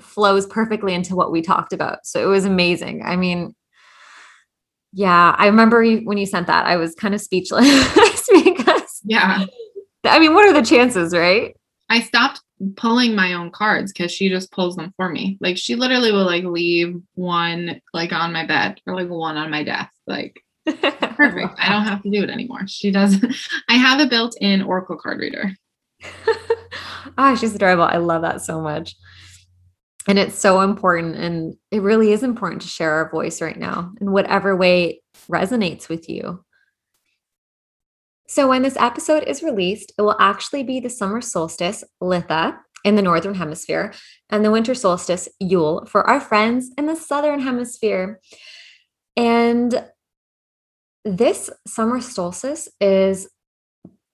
flows 0.01 0.47
perfectly 0.47 0.95
into 0.95 1.14
what 1.14 1.30
we 1.30 1.43
talked 1.43 1.72
about. 1.72 2.07
So 2.07 2.22
it 2.22 2.30
was 2.30 2.47
amazing. 2.47 3.03
I 3.05 3.16
mean, 3.16 3.55
yeah, 4.93 5.34
I 5.36 5.47
remember 5.47 5.82
you, 5.82 5.99
when 5.99 6.18
you 6.18 6.26
sent 6.26 6.47
that, 6.47 6.66
I 6.66 6.76
was 6.76 6.95
kind 6.95 7.14
of 7.14 7.20
speechless 7.20 8.28
because 8.32 9.01
yeah. 9.05 9.45
I 10.05 10.18
mean, 10.18 10.34
what 10.34 10.49
are 10.49 10.53
the 10.53 10.64
chances, 10.64 11.14
right? 11.14 11.55
I 11.91 12.01
stopped 12.01 12.41
pulling 12.76 13.14
my 13.14 13.34
own 13.34 13.51
cards 13.51 13.93
because 13.93 14.12
she 14.12 14.28
just 14.28 14.53
pulls 14.53 14.76
them 14.76 14.93
for 14.97 15.09
me. 15.09 15.36
Like 15.41 15.59
she 15.59 15.74
literally 15.74 16.12
will 16.12 16.24
like 16.24 16.45
leave 16.45 16.97
one 17.14 17.80
like 17.93 18.12
on 18.12 18.32
my 18.32 18.47
bed 18.47 18.80
or 18.86 18.95
like 18.95 19.09
one 19.09 19.36
on 19.36 19.51
my 19.51 19.64
desk. 19.64 19.91
Like 20.07 20.41
perfect. 20.64 21.59
I 21.59 21.68
don't 21.68 21.84
have 21.84 22.03
to 22.03 22.11
do 22.11 22.22
it 22.22 22.30
anymore. 22.30 22.66
She 22.68 22.91
does. 22.91 23.16
I 23.68 23.74
have 23.74 24.01
a 24.01 24.07
built-in 24.07 24.62
Oracle 24.62 24.97
card 24.97 25.18
reader. 25.18 25.53
ah, 27.18 27.34
she's 27.34 27.55
adorable. 27.55 27.84
I 27.84 27.97
love 27.97 28.22
that 28.22 28.41
so 28.43 28.61
much. 28.61 28.95
And 30.07 30.18
it's 30.18 30.38
so 30.38 30.61
important. 30.61 31.16
And 31.16 31.55
it 31.70 31.82
really 31.82 32.12
is 32.12 32.22
important 32.22 32.62
to 32.62 32.68
share 32.68 32.93
our 32.93 33.11
voice 33.11 33.41
right 33.41 33.59
now 33.59 33.93
in 34.01 34.12
whatever 34.12 34.57
way 34.57 35.03
resonates 35.28 35.88
with 35.88 36.09
you. 36.09 36.45
So, 38.30 38.46
when 38.46 38.62
this 38.62 38.76
episode 38.76 39.24
is 39.24 39.42
released, 39.42 39.92
it 39.98 40.02
will 40.02 40.14
actually 40.20 40.62
be 40.62 40.78
the 40.78 40.88
summer 40.88 41.20
solstice, 41.20 41.82
Litha, 42.00 42.56
in 42.84 42.94
the 42.94 43.02
Northern 43.02 43.34
Hemisphere, 43.34 43.92
and 44.28 44.44
the 44.44 44.52
winter 44.52 44.72
solstice, 44.72 45.28
Yule, 45.40 45.84
for 45.86 46.08
our 46.08 46.20
friends 46.20 46.70
in 46.78 46.86
the 46.86 46.94
Southern 46.94 47.40
Hemisphere. 47.40 48.20
And 49.16 49.84
this 51.04 51.50
summer 51.66 52.00
solstice 52.00 52.68
is 52.80 53.28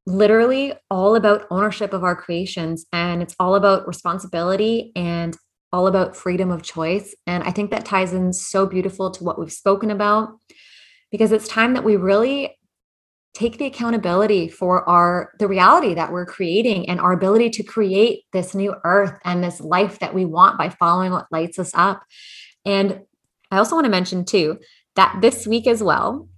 literally 0.06 0.72
all 0.90 1.14
about 1.14 1.46
ownership 1.50 1.92
of 1.92 2.02
our 2.02 2.16
creations, 2.16 2.86
and 2.94 3.20
it's 3.20 3.36
all 3.38 3.54
about 3.54 3.86
responsibility 3.86 4.92
and 4.96 5.36
all 5.74 5.86
about 5.88 6.16
freedom 6.16 6.50
of 6.50 6.62
choice. 6.62 7.14
And 7.26 7.44
I 7.44 7.50
think 7.50 7.70
that 7.70 7.84
ties 7.84 8.14
in 8.14 8.32
so 8.32 8.64
beautiful 8.64 9.10
to 9.10 9.24
what 9.24 9.38
we've 9.38 9.52
spoken 9.52 9.90
about 9.90 10.30
because 11.10 11.32
it's 11.32 11.48
time 11.48 11.74
that 11.74 11.84
we 11.84 11.96
really 11.96 12.55
take 13.37 13.59
the 13.59 13.66
accountability 13.66 14.49
for 14.49 14.89
our 14.89 15.30
the 15.39 15.47
reality 15.47 15.93
that 15.93 16.11
we're 16.11 16.24
creating 16.24 16.89
and 16.89 16.99
our 16.99 17.12
ability 17.12 17.51
to 17.51 17.62
create 17.62 18.24
this 18.32 18.55
new 18.55 18.74
earth 18.84 19.12
and 19.24 19.45
this 19.45 19.61
life 19.61 19.99
that 19.99 20.14
we 20.14 20.24
want 20.24 20.57
by 20.57 20.70
following 20.70 21.12
what 21.12 21.26
lights 21.30 21.59
us 21.59 21.70
up. 21.74 22.03
And 22.64 23.01
i 23.51 23.59
also 23.59 23.76
want 23.76 23.84
to 23.84 23.91
mention 23.91 24.24
too 24.24 24.59
that 24.97 25.18
this 25.20 25.47
week 25.47 25.66
as 25.66 25.82
well 25.82 26.28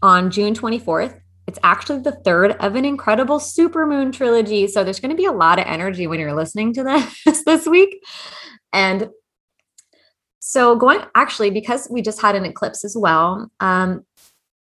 on 0.00 0.30
june 0.30 0.54
24th 0.54 1.20
it's 1.46 1.58
actually 1.62 2.00
the 2.00 2.12
third 2.24 2.52
of 2.52 2.74
an 2.74 2.86
incredible 2.86 3.38
supermoon 3.38 4.14
trilogy. 4.14 4.66
So 4.66 4.82
there's 4.82 4.98
going 4.98 5.10
to 5.10 5.16
be 5.16 5.26
a 5.26 5.32
lot 5.32 5.58
of 5.58 5.66
energy 5.66 6.06
when 6.06 6.18
you're 6.18 6.34
listening 6.34 6.72
to 6.72 6.82
this 7.26 7.44
this 7.44 7.66
week. 7.66 8.02
And 8.72 9.10
so 10.40 10.76
going 10.76 11.00
actually 11.14 11.50
because 11.50 11.88
we 11.90 12.02
just 12.02 12.20
had 12.20 12.34
an 12.34 12.44
eclipse 12.44 12.84
as 12.84 12.96
well 12.96 13.50
um, 13.60 14.04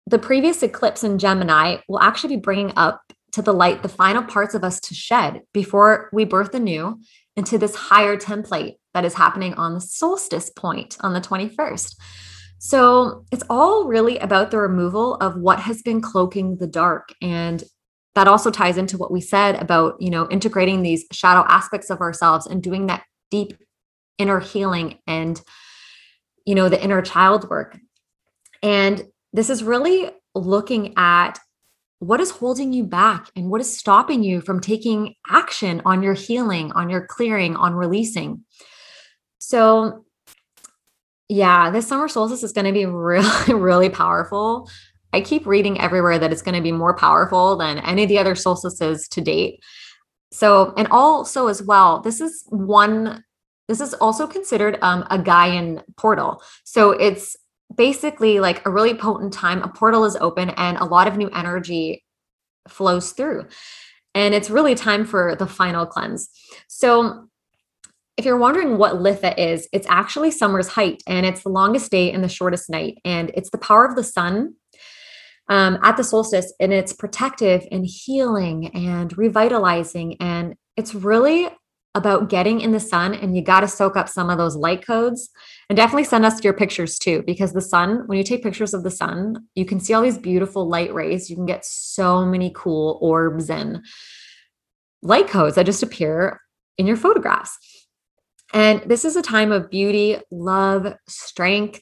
the 0.10 0.20
previous 0.20 0.64
eclipse 0.64 1.04
in 1.04 1.20
Gemini 1.20 1.78
will 1.88 2.00
actually 2.00 2.36
be 2.36 2.42
bringing 2.42 2.74
up 2.76 3.02
to 3.32 3.42
the 3.44 3.54
light 3.54 3.84
the 3.84 3.90
final 3.90 4.24
parts 4.24 4.56
of 4.56 4.64
us 4.64 4.80
to 4.80 4.96
shed 4.96 5.44
before 5.54 6.10
we 6.12 6.26
birth 6.26 6.56
anew 6.56 7.00
into 7.36 7.60
this 7.60 7.76
higher 7.76 8.18
template 8.18 8.78
that 8.96 9.06
is 9.06 9.14
happening 9.14 9.54
on 9.54 9.76
the 9.76 9.82
solstice 9.82 10.50
point 10.50 10.98
on 11.02 11.14
the 11.14 11.22
21st. 11.22 11.96
So 12.58 13.24
it's 13.32 13.44
all 13.50 13.86
really 13.88 14.18
about 14.18 14.50
the 14.50 14.58
removal 14.58 15.16
of 15.16 15.38
what 15.38 15.60
has 15.60 15.84
been 15.84 16.02
cloaking 16.02 16.58
the 16.58 16.68
dark. 16.68 17.14
And 17.22 17.64
that 18.16 18.28
also 18.28 18.50
ties 18.50 18.78
into 18.78 18.98
what 18.98 19.12
we 19.12 19.22
said 19.22 19.62
about, 19.62 20.02
you 20.02 20.10
know, 20.10 20.28
integrating 20.30 20.82
these 20.82 21.06
shadow 21.12 21.46
aspects 21.48 21.92
of 21.92 22.02
ourselves 22.02 22.48
and 22.48 22.64
doing 22.64 22.88
that 22.88 23.04
deep 23.30 23.54
inner 24.18 24.40
healing 24.40 24.98
and, 25.06 25.40
you 26.46 26.56
know, 26.56 26.68
the 26.68 26.84
inner 26.84 27.04
child 27.04 27.48
work. 27.48 27.78
And 28.64 29.04
this 29.34 29.50
is 29.50 29.64
really 29.64 30.10
looking 30.36 30.94
at 30.98 31.40
what 32.00 32.22
is 32.22 32.32
holding 32.32 32.72
you 32.72 32.86
back 32.86 33.30
and 33.36 33.50
what 33.50 33.62
is 33.62 33.78
stopping 33.78 34.24
you 34.24 34.42
from 34.42 34.62
taking 34.62 35.16
action 35.30 35.82
on 35.86 36.02
your 36.02 36.14
healing, 36.14 36.72
on 36.72 36.90
your 36.90 37.06
clearing, 37.06 37.56
on 37.56 37.74
releasing. 37.74 38.46
So, 39.38 40.06
yeah, 41.28 41.70
this 41.70 41.88
summer 41.88 42.08
solstice 42.08 42.44
is 42.44 42.54
going 42.54 42.66
to 42.66 42.72
be 42.72 42.86
really, 42.88 43.54
really 43.54 43.90
powerful. 43.90 44.70
I 45.12 45.22
keep 45.22 45.46
reading 45.46 45.80
everywhere 45.82 46.20
that 46.20 46.32
it's 46.32 46.42
going 46.42 46.56
to 46.56 46.62
be 46.62 46.72
more 46.72 46.96
powerful 46.96 47.58
than 47.58 47.80
any 47.80 48.04
of 48.04 48.10
the 48.10 48.20
other 48.20 48.36
solstices 48.36 49.08
to 49.10 49.22
date. 49.22 49.60
So, 50.32 50.74
and 50.78 50.88
also 50.90 51.48
as 51.48 51.62
well, 51.62 52.02
this 52.02 52.22
is 52.22 52.46
one, 52.50 53.24
this 53.68 53.82
is 53.82 53.94
also 53.96 54.28
considered 54.28 54.78
um, 54.82 55.06
a 55.10 55.18
Gaian 55.18 55.82
portal. 55.98 56.42
So 56.64 56.92
it's 56.92 57.36
basically 57.76 58.40
like 58.40 58.66
a 58.66 58.72
really 58.72 58.94
potent 58.94 59.34
time. 59.34 59.62
A 59.62 59.68
portal 59.68 60.06
is 60.06 60.16
open 60.18 60.50
and 60.52 60.78
a 60.78 60.86
lot 60.86 61.08
of 61.08 61.18
new 61.18 61.30
energy 61.30 62.04
flows 62.68 63.12
through. 63.12 63.46
And 64.16 64.34
it's 64.34 64.50
really 64.50 64.76
time 64.76 65.06
for 65.06 65.36
the 65.36 65.48
final 65.48 65.86
cleanse. 65.86 66.30
So, 66.68 67.26
if 68.18 68.26
you're 68.26 68.38
wondering 68.38 68.78
what 68.78 68.96
Litha 68.96 69.34
is, 69.38 69.70
it's 69.72 69.88
actually 69.90 70.30
summer's 70.32 70.68
height 70.68 71.02
and 71.08 71.26
it's 71.26 71.44
the 71.44 71.50
longest 71.50 71.90
day 71.90 72.12
and 72.12 72.22
the 72.22 72.28
shortest 72.28 72.70
night. 72.70 72.98
And 73.06 73.32
it's 73.34 73.50
the 73.50 73.58
power 73.58 73.86
of 73.86 73.96
the 73.96 74.04
sun 74.04 74.56
um, 75.48 75.80
at 75.84 75.96
the 75.96 76.04
solstice. 76.04 76.52
And 76.60 76.74
it's 76.74 76.92
protective 76.92 77.66
and 77.72 77.86
healing 77.86 78.76
and 78.76 79.18
revitalizing. 79.18 80.18
And 80.20 80.56
it's 80.76 80.94
really 80.94 81.48
about 81.96 82.30
getting 82.30 82.62
in 82.62 82.72
the 82.72 82.80
sun 82.80 83.14
and 83.16 83.36
you 83.36 83.44
got 83.44 83.62
to 83.62 83.68
soak 83.68 83.98
up 83.98 84.08
some 84.08 84.30
of 84.30 84.38
those 84.38 84.56
light 84.56 84.86
codes 84.86 85.30
and 85.70 85.78
definitely 85.78 86.04
send 86.04 86.24
us 86.24 86.44
your 86.44 86.54
pictures 86.54 87.00
too 87.00 87.24
because 87.26 87.52
the 87.52 87.62
sun 87.62 88.04
when 88.06 88.18
you 88.18 88.24
take 88.24 88.44
pictures 88.44 88.74
of 88.74 88.84
the 88.84 88.92
sun 88.92 89.36
you 89.56 89.66
can 89.66 89.80
see 89.80 89.94
all 89.94 90.02
these 90.02 90.18
beautiful 90.18 90.70
light 90.70 90.94
rays 90.94 91.30
you 91.30 91.36
can 91.36 91.48
get 91.48 91.66
so 91.66 92.26
many 92.26 92.52
cool 92.56 93.00
orbs 93.02 93.50
and 93.50 93.84
light 95.02 95.28
codes 95.28 95.56
that 95.56 95.66
just 95.66 95.82
appear 95.82 96.40
in 96.78 96.86
your 96.86 96.98
photographs 96.98 97.58
and 98.54 98.82
this 98.84 99.04
is 99.04 99.16
a 99.16 99.22
time 99.22 99.52
of 99.52 99.70
beauty 99.72 100.18
love 100.30 100.94
strength 101.08 101.82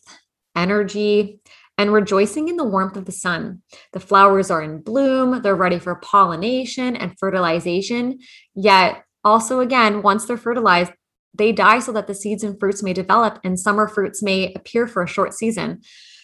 energy 0.56 1.42
and 1.78 1.94
rejoicing 1.94 2.48
in 2.48 2.58
the 2.58 2.64
warmth 2.64 2.98
of 2.98 3.06
the 3.06 3.12
sun. 3.12 3.62
The 3.94 4.00
flowers 4.00 4.50
are 4.50 4.64
in 4.64 4.82
bloom, 4.82 5.42
they're 5.44 5.56
ready 5.56 5.78
for 5.78 5.96
pollination 5.96 6.96
and 6.96 7.18
fertilization. 7.20 8.18
Yet, 8.56 9.04
also, 9.24 9.60
again, 9.60 10.02
once 10.02 10.26
they're 10.26 10.38
fertilized, 10.38 10.92
they 11.34 11.52
die 11.52 11.80
so 11.80 11.92
that 11.92 12.08
the 12.08 12.16
seeds 12.16 12.44
and 12.44 12.60
fruits 12.60 12.82
may 12.82 12.94
develop 12.94 13.40
and 13.44 13.60
summer 13.60 13.88
fruits 13.88 14.24
may 14.24 14.54
appear 14.54 14.88
for 14.88 15.04
a 15.04 15.08
short 15.08 15.34
season. 15.34 15.82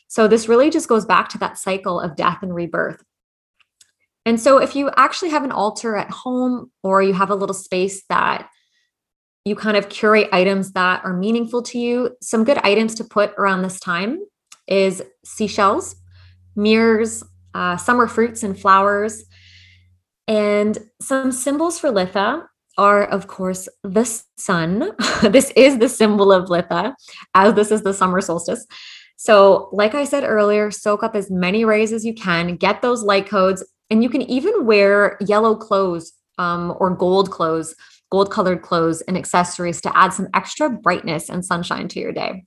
So, 0.08 0.28
this 0.28 0.48
really 0.48 0.70
just 0.70 0.88
goes 0.88 1.06
back 1.06 1.30
to 1.30 1.38
that 1.40 1.58
cycle 1.58 2.00
of 2.00 2.16
death 2.16 2.40
and 2.42 2.54
rebirth. 2.54 3.04
And 4.26 4.40
so, 4.40 4.58
if 4.58 4.76
you 4.76 4.90
actually 4.96 5.30
have 5.30 5.44
an 5.44 5.52
altar 5.52 5.96
at 5.96 6.10
home 6.10 6.72
or 6.82 7.02
you 7.02 7.14
have 7.14 7.30
a 7.30 7.36
little 7.36 7.54
space 7.54 8.04
that 8.10 8.48
you 9.46 9.56
kind 9.56 9.76
of 9.76 9.90
curate 9.90 10.30
items 10.32 10.72
that 10.72 11.04
are 11.04 11.14
meaningful 11.14 11.62
to 11.64 11.78
you, 11.78 12.16
some 12.22 12.44
good 12.44 12.58
items 12.60 12.96
to 12.96 13.04
put 13.04 13.34
around 13.38 13.62
this 13.62 13.80
time 13.80 14.20
is 14.68 15.04
seashells, 15.26 15.96
mirrors, 16.56 17.24
uh, 17.54 17.76
summer 17.78 18.08
fruits 18.08 18.44
and 18.44 18.58
flowers. 18.58 19.26
And 20.28 20.78
some 21.02 21.34
symbols 21.34 21.78
for 21.80 21.90
Litha 21.90 22.46
are, 22.78 23.06
of 23.06 23.28
course, 23.28 23.70
the 23.84 24.06
sun. 24.38 24.92
this 25.24 25.52
is 25.56 25.78
the 25.78 25.90
symbol 25.90 26.32
of 26.32 26.50
Litha, 26.50 26.94
as 27.36 27.54
this 27.54 27.72
is 27.72 27.84
the 27.84 27.94
summer 27.94 28.22
solstice. 28.22 28.66
So, 29.16 29.70
like 29.72 29.96
I 29.96 30.04
said 30.04 30.24
earlier, 30.24 30.72
soak 30.72 31.04
up 31.04 31.16
as 31.16 31.32
many 31.32 31.66
rays 31.66 31.94
as 31.94 32.06
you 32.06 32.14
can, 32.14 32.56
get 32.56 32.82
those 32.82 33.04
light 33.04 33.28
codes, 33.28 33.64
and 33.90 34.04
you 34.04 34.10
can 34.10 34.22
even 34.24 34.66
wear 34.66 35.18
yellow 35.22 35.56
clothes 35.56 36.14
um, 36.38 36.76
or 36.80 36.90
gold 36.96 37.32
clothes, 37.32 37.76
gold 38.12 38.32
colored 38.32 38.62
clothes 38.62 39.02
and 39.02 39.18
accessories 39.18 39.82
to 39.82 39.98
add 39.98 40.14
some 40.14 40.28
extra 40.34 40.70
brightness 40.70 41.30
and 41.30 41.46
sunshine 41.46 41.88
to 41.90 42.00
your 42.00 42.12
day. 42.12 42.46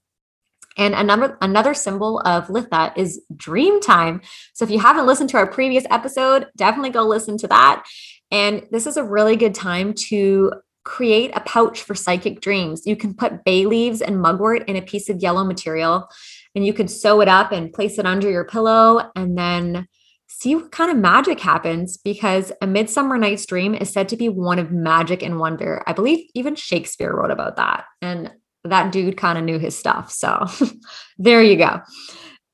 And 0.77 0.95
another 0.95 1.39
another 1.41 1.73
symbol 1.73 2.21
of 2.21 2.49
Litha 2.49 2.93
is 2.97 3.23
dream 3.35 3.81
time. 3.81 4.21
So 4.53 4.65
if 4.65 4.71
you 4.71 4.79
haven't 4.79 5.07
listened 5.07 5.31
to 5.31 5.39
our 5.39 5.47
previous 5.47 5.85
episode, 5.91 6.49
definitely 6.57 6.91
go 6.91 7.03
listen 7.05 7.39
to 7.39 7.49
that. 7.49 7.85
And 8.31 8.67
this 8.71 8.87
is 8.87 8.97
a 8.97 9.05
really 9.05 9.37
good 9.37 9.55
time 9.55 9.95
to 10.09 10.53
create 10.85 11.33
a 11.35 11.41
pouch 11.41 11.83
for 11.83 11.95
psychic 11.95 12.41
dreams. 12.41 12.87
You 12.87 12.97
can 12.97 13.13
put 13.13 13.45
bay 13.45 13.67
leaves 13.67 14.01
and 14.01 14.21
mugwort 14.21 14.69
in 14.69 14.77
a 14.77 14.83
piece 14.83 15.09
of 15.09 15.21
yellow 15.21 15.45
material 15.45 16.09
and 16.55 16.65
you 16.65 16.73
could 16.73 16.91
sew 16.91 17.21
it 17.21 17.29
up 17.29 17.53
and 17.53 17.73
place 17.73 17.99
it 17.99 18.07
under 18.07 18.31
your 18.31 18.45
pillow 18.45 19.11
and 19.17 19.37
then 19.37 19.87
see 20.29 20.55
what 20.55 20.71
kind 20.71 20.91
of 20.91 20.97
magic 20.97 21.41
happens 21.41 21.97
because 21.97 22.53
a 22.63 22.67
midsummer 22.67 23.19
night's 23.19 23.47
dream 23.47 23.75
is 23.75 23.93
said 23.93 24.09
to 24.09 24.17
be 24.17 24.29
one 24.29 24.59
of 24.59 24.71
magic 24.71 25.23
and 25.23 25.39
wonder. 25.39 25.83
I 25.87 25.93
believe 25.93 26.29
even 26.35 26.55
Shakespeare 26.55 27.15
wrote 27.15 27.31
about 27.31 27.57
that. 27.57 27.85
And 28.01 28.31
that 28.65 28.93
dude 28.93 29.17
kind 29.17 29.39
of 29.39 29.45
knew 29.45 29.59
his 29.59 29.77
stuff. 29.77 30.11
So 30.13 30.47
there 31.19 31.43
you 31.43 31.57
go. 31.57 31.81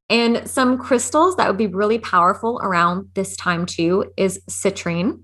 And 0.09 0.49
some 0.49 0.79
crystals 0.79 1.37
that 1.37 1.49
would 1.49 1.59
be 1.59 1.67
really 1.67 1.99
powerful 1.99 2.61
around 2.63 3.11
this 3.15 3.37
time 3.37 3.67
too 3.67 4.13
is 4.17 4.41
citrine 4.49 5.21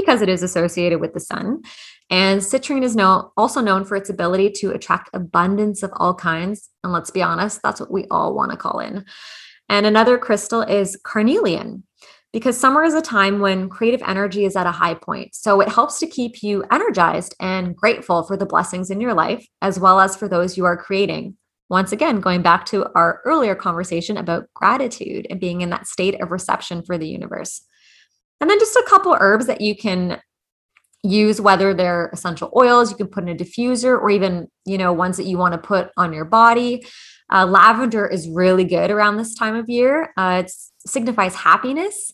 because 0.00 0.22
it 0.22 0.28
is 0.28 0.42
associated 0.42 1.00
with 1.00 1.12
the 1.12 1.20
sun. 1.20 1.62
And 2.10 2.40
citrine 2.40 2.84
is 2.84 2.96
known, 2.96 3.28
also 3.36 3.60
known 3.60 3.84
for 3.84 3.96
its 3.96 4.08
ability 4.08 4.50
to 4.60 4.70
attract 4.70 5.10
abundance 5.12 5.82
of 5.82 5.90
all 5.96 6.14
kinds. 6.14 6.70
And 6.84 6.92
let's 6.92 7.10
be 7.10 7.22
honest, 7.22 7.60
that's 7.62 7.80
what 7.80 7.90
we 7.90 8.06
all 8.10 8.34
want 8.34 8.52
to 8.52 8.56
call 8.56 8.78
in. 8.78 9.04
And 9.68 9.84
another 9.84 10.16
crystal 10.16 10.62
is 10.62 10.98
carnelian 11.04 11.82
because 12.32 12.58
summer 12.58 12.84
is 12.84 12.94
a 12.94 13.02
time 13.02 13.40
when 13.40 13.68
creative 13.68 14.02
energy 14.06 14.44
is 14.44 14.56
at 14.56 14.66
a 14.66 14.72
high 14.72 14.94
point. 14.94 15.34
So 15.34 15.60
it 15.60 15.68
helps 15.68 15.98
to 15.98 16.06
keep 16.06 16.42
you 16.42 16.64
energized 16.70 17.34
and 17.40 17.74
grateful 17.74 18.22
for 18.22 18.36
the 18.36 18.46
blessings 18.46 18.90
in 18.90 19.00
your 19.00 19.14
life, 19.14 19.46
as 19.60 19.80
well 19.80 20.00
as 20.00 20.16
for 20.16 20.28
those 20.28 20.56
you 20.56 20.64
are 20.64 20.76
creating. 20.76 21.36
Once 21.70 21.92
again, 21.92 22.20
going 22.20 22.40
back 22.40 22.64
to 22.66 22.86
our 22.94 23.20
earlier 23.26 23.54
conversation 23.54 24.16
about 24.16 24.46
gratitude 24.54 25.26
and 25.28 25.40
being 25.40 25.60
in 25.60 25.70
that 25.70 25.86
state 25.86 26.20
of 26.20 26.30
reception 26.30 26.82
for 26.82 26.96
the 26.96 27.08
universe. 27.08 27.62
And 28.40 28.48
then 28.48 28.58
just 28.58 28.76
a 28.76 28.84
couple 28.86 29.16
herbs 29.18 29.46
that 29.46 29.60
you 29.60 29.76
can 29.76 30.20
use 31.02 31.40
whether 31.40 31.72
they're 31.72 32.10
essential 32.12 32.52
oils 32.56 32.90
you 32.90 32.96
can 32.96 33.06
put 33.06 33.22
in 33.22 33.28
a 33.28 33.34
diffuser 33.34 33.96
or 34.00 34.10
even 34.10 34.48
you 34.66 34.76
know 34.76 34.92
ones 34.92 35.16
that 35.16 35.26
you 35.26 35.38
want 35.38 35.52
to 35.52 35.58
put 35.58 35.90
on 35.96 36.12
your 36.12 36.24
body 36.24 36.84
uh, 37.30 37.46
lavender 37.46 38.06
is 38.06 38.28
really 38.28 38.64
good 38.64 38.90
around 38.90 39.16
this 39.16 39.34
time 39.34 39.54
of 39.54 39.68
year. 39.68 40.12
Uh, 40.16 40.42
it 40.44 40.52
signifies 40.86 41.34
happiness, 41.34 42.12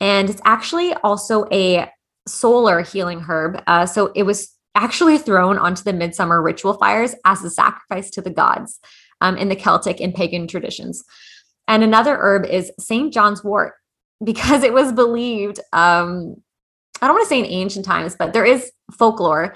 and 0.00 0.30
it's 0.30 0.42
actually 0.44 0.94
also 0.94 1.46
a 1.52 1.90
solar 2.26 2.82
healing 2.82 3.20
herb. 3.20 3.62
Uh, 3.66 3.86
so 3.86 4.12
it 4.14 4.22
was 4.22 4.56
actually 4.74 5.18
thrown 5.18 5.58
onto 5.58 5.82
the 5.82 5.92
midsummer 5.92 6.40
ritual 6.40 6.74
fires 6.74 7.14
as 7.24 7.42
a 7.44 7.50
sacrifice 7.50 8.10
to 8.10 8.22
the 8.22 8.30
gods 8.30 8.78
um, 9.20 9.36
in 9.36 9.48
the 9.48 9.56
Celtic 9.56 10.00
and 10.00 10.14
pagan 10.14 10.46
traditions. 10.46 11.02
And 11.68 11.82
another 11.82 12.16
herb 12.16 12.46
is 12.46 12.72
St. 12.78 13.12
John's 13.12 13.42
wort, 13.42 13.74
because 14.22 14.62
it 14.62 14.72
was 14.72 14.92
believed, 14.92 15.58
um, 15.72 16.36
I 17.00 17.06
don't 17.06 17.16
want 17.16 17.24
to 17.24 17.28
say 17.28 17.40
in 17.40 17.46
ancient 17.46 17.84
times, 17.84 18.16
but 18.18 18.32
there 18.32 18.44
is 18.44 18.70
folklore 18.92 19.54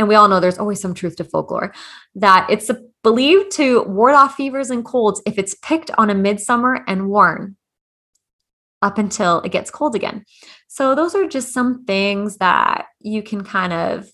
and 0.00 0.08
we 0.08 0.14
all 0.14 0.28
know 0.28 0.40
there's 0.40 0.58
always 0.58 0.80
some 0.80 0.94
truth 0.94 1.16
to 1.16 1.24
folklore, 1.24 1.74
that 2.14 2.46
it's 2.48 2.70
believed 3.02 3.50
to 3.52 3.82
ward 3.82 4.14
off 4.14 4.34
fevers 4.34 4.70
and 4.70 4.82
colds 4.82 5.20
if 5.26 5.38
it's 5.38 5.54
picked 5.56 5.90
on 5.98 6.08
a 6.08 6.14
midsummer 6.14 6.82
and 6.88 7.10
worn 7.10 7.56
up 8.80 8.96
until 8.96 9.42
it 9.42 9.52
gets 9.52 9.70
cold 9.70 9.94
again. 9.94 10.24
So, 10.68 10.94
those 10.94 11.14
are 11.14 11.28
just 11.28 11.52
some 11.52 11.84
things 11.84 12.38
that 12.38 12.86
you 12.98 13.22
can 13.22 13.44
kind 13.44 13.74
of, 13.74 14.10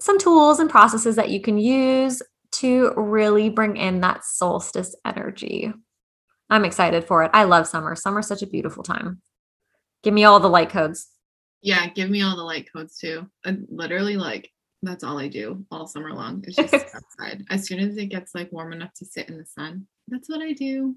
some 0.00 0.18
tools 0.18 0.60
and 0.60 0.70
processes 0.70 1.16
that 1.16 1.30
you 1.30 1.40
can 1.40 1.58
use 1.58 2.22
to 2.52 2.92
really 2.96 3.50
bring 3.50 3.76
in 3.76 4.00
that 4.02 4.24
solstice 4.24 4.94
energy. 5.04 5.72
I'm 6.50 6.64
excited 6.64 7.04
for 7.04 7.22
it. 7.22 7.30
I 7.32 7.44
love 7.44 7.66
summer. 7.66 7.94
Summer's 7.94 8.26
such 8.26 8.42
a 8.42 8.46
beautiful 8.46 8.82
time. 8.82 9.22
Give 10.02 10.12
me 10.12 10.24
all 10.24 10.40
the 10.40 10.48
light 10.48 10.70
codes. 10.70 11.08
Yeah, 11.62 11.86
give 11.88 12.10
me 12.10 12.22
all 12.22 12.36
the 12.36 12.42
light 12.42 12.68
codes 12.72 12.98
too. 12.98 13.28
And 13.44 13.66
literally, 13.70 14.16
like 14.16 14.50
that's 14.82 15.04
all 15.04 15.18
I 15.18 15.28
do 15.28 15.64
all 15.70 15.86
summer 15.86 16.12
long. 16.12 16.42
It's 16.46 16.56
just 16.56 16.74
outside. 16.94 17.44
As 17.50 17.66
soon 17.66 17.80
as 17.80 17.96
it 17.96 18.06
gets 18.06 18.34
like 18.34 18.50
warm 18.50 18.72
enough 18.72 18.94
to 18.94 19.04
sit 19.04 19.28
in 19.28 19.38
the 19.38 19.44
sun, 19.44 19.86
that's 20.08 20.28
what 20.28 20.40
I 20.40 20.52
do. 20.52 20.96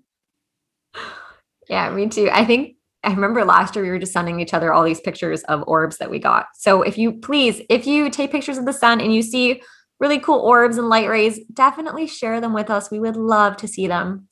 Yeah, 1.69 1.89
me 1.91 2.07
too. 2.09 2.29
I 2.31 2.45
think 2.45 2.75
I 3.03 3.11
remember 3.11 3.43
last 3.43 3.75
year 3.75 3.83
we 3.83 3.91
were 3.91 3.99
just 3.99 4.13
sending 4.13 4.39
each 4.39 4.53
other 4.53 4.71
all 4.71 4.83
these 4.83 5.01
pictures 5.01 5.43
of 5.43 5.63
orbs 5.67 5.97
that 5.97 6.09
we 6.09 6.19
got. 6.19 6.47
So 6.55 6.81
if 6.81 6.97
you 6.97 7.13
please, 7.13 7.61
if 7.69 7.85
you 7.85 8.09
take 8.09 8.31
pictures 8.31 8.57
of 8.57 8.65
the 8.65 8.73
sun 8.73 9.01
and 9.01 9.13
you 9.13 9.21
see 9.21 9.61
really 9.99 10.19
cool 10.19 10.39
orbs 10.39 10.77
and 10.77 10.89
light 10.89 11.09
rays, 11.09 11.39
definitely 11.53 12.07
share 12.07 12.39
them 12.39 12.53
with 12.53 12.69
us. 12.69 12.89
We 12.89 12.99
would 12.99 13.17
love 13.17 13.57
to 13.57 13.67
see 13.67 13.87
them. 13.87 14.27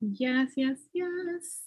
Yes, 0.00 0.52
yes, 0.56 0.78
yes. 0.92 1.60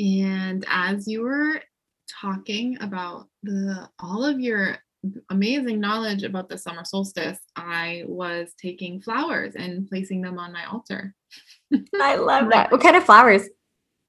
And 0.00 0.64
as 0.68 1.08
you 1.08 1.22
were 1.22 1.62
talking 2.08 2.78
about 2.80 3.28
the 3.42 3.88
all 3.98 4.24
of 4.24 4.40
your 4.40 4.78
amazing 5.30 5.80
knowledge 5.80 6.22
about 6.22 6.48
the 6.48 6.58
summer 6.58 6.84
solstice, 6.84 7.38
I 7.56 8.04
was 8.06 8.54
taking 8.60 9.00
flowers 9.00 9.54
and 9.56 9.88
placing 9.88 10.20
them 10.22 10.38
on 10.38 10.52
my 10.52 10.64
altar. 10.66 11.14
I 12.00 12.16
love 12.16 12.50
that. 12.50 12.70
What 12.70 12.80
kind 12.80 12.96
of 12.96 13.04
flowers? 13.04 13.48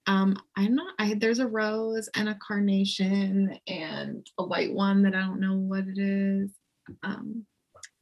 Um, 0.08 0.38
I'm 0.56 0.76
not 0.76 0.94
I 0.98 1.16
there's 1.16 1.40
a 1.40 1.48
rose 1.48 2.10
and 2.16 2.30
a 2.30 2.36
carnation 2.36 3.60
and 3.68 4.28
a 4.38 4.44
white 4.44 4.74
one 4.74 5.04
that 5.04 5.16
I 5.16 5.22
don't 5.22 5.42
know 5.42 5.56
what 5.56 5.86
it 5.88 5.98
is. 5.98 6.52
Um, 7.04 7.46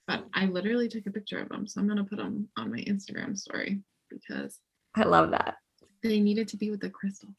but 0.07 0.25
I 0.33 0.45
literally 0.45 0.87
took 0.87 1.05
a 1.05 1.11
picture 1.11 1.39
of 1.39 1.49
them. 1.49 1.67
So 1.67 1.81
I'm 1.81 1.87
gonna 1.87 2.05
put 2.05 2.17
them 2.17 2.47
on 2.57 2.71
my 2.71 2.79
Instagram 2.79 3.37
story 3.37 3.81
because 4.09 4.59
I 4.97 5.03
love 5.03 5.31
that. 5.31 5.55
They 6.01 6.19
needed 6.19 6.47
to 6.49 6.57
be 6.57 6.71
with 6.71 6.81
the 6.81 6.89
crystals. 6.89 7.33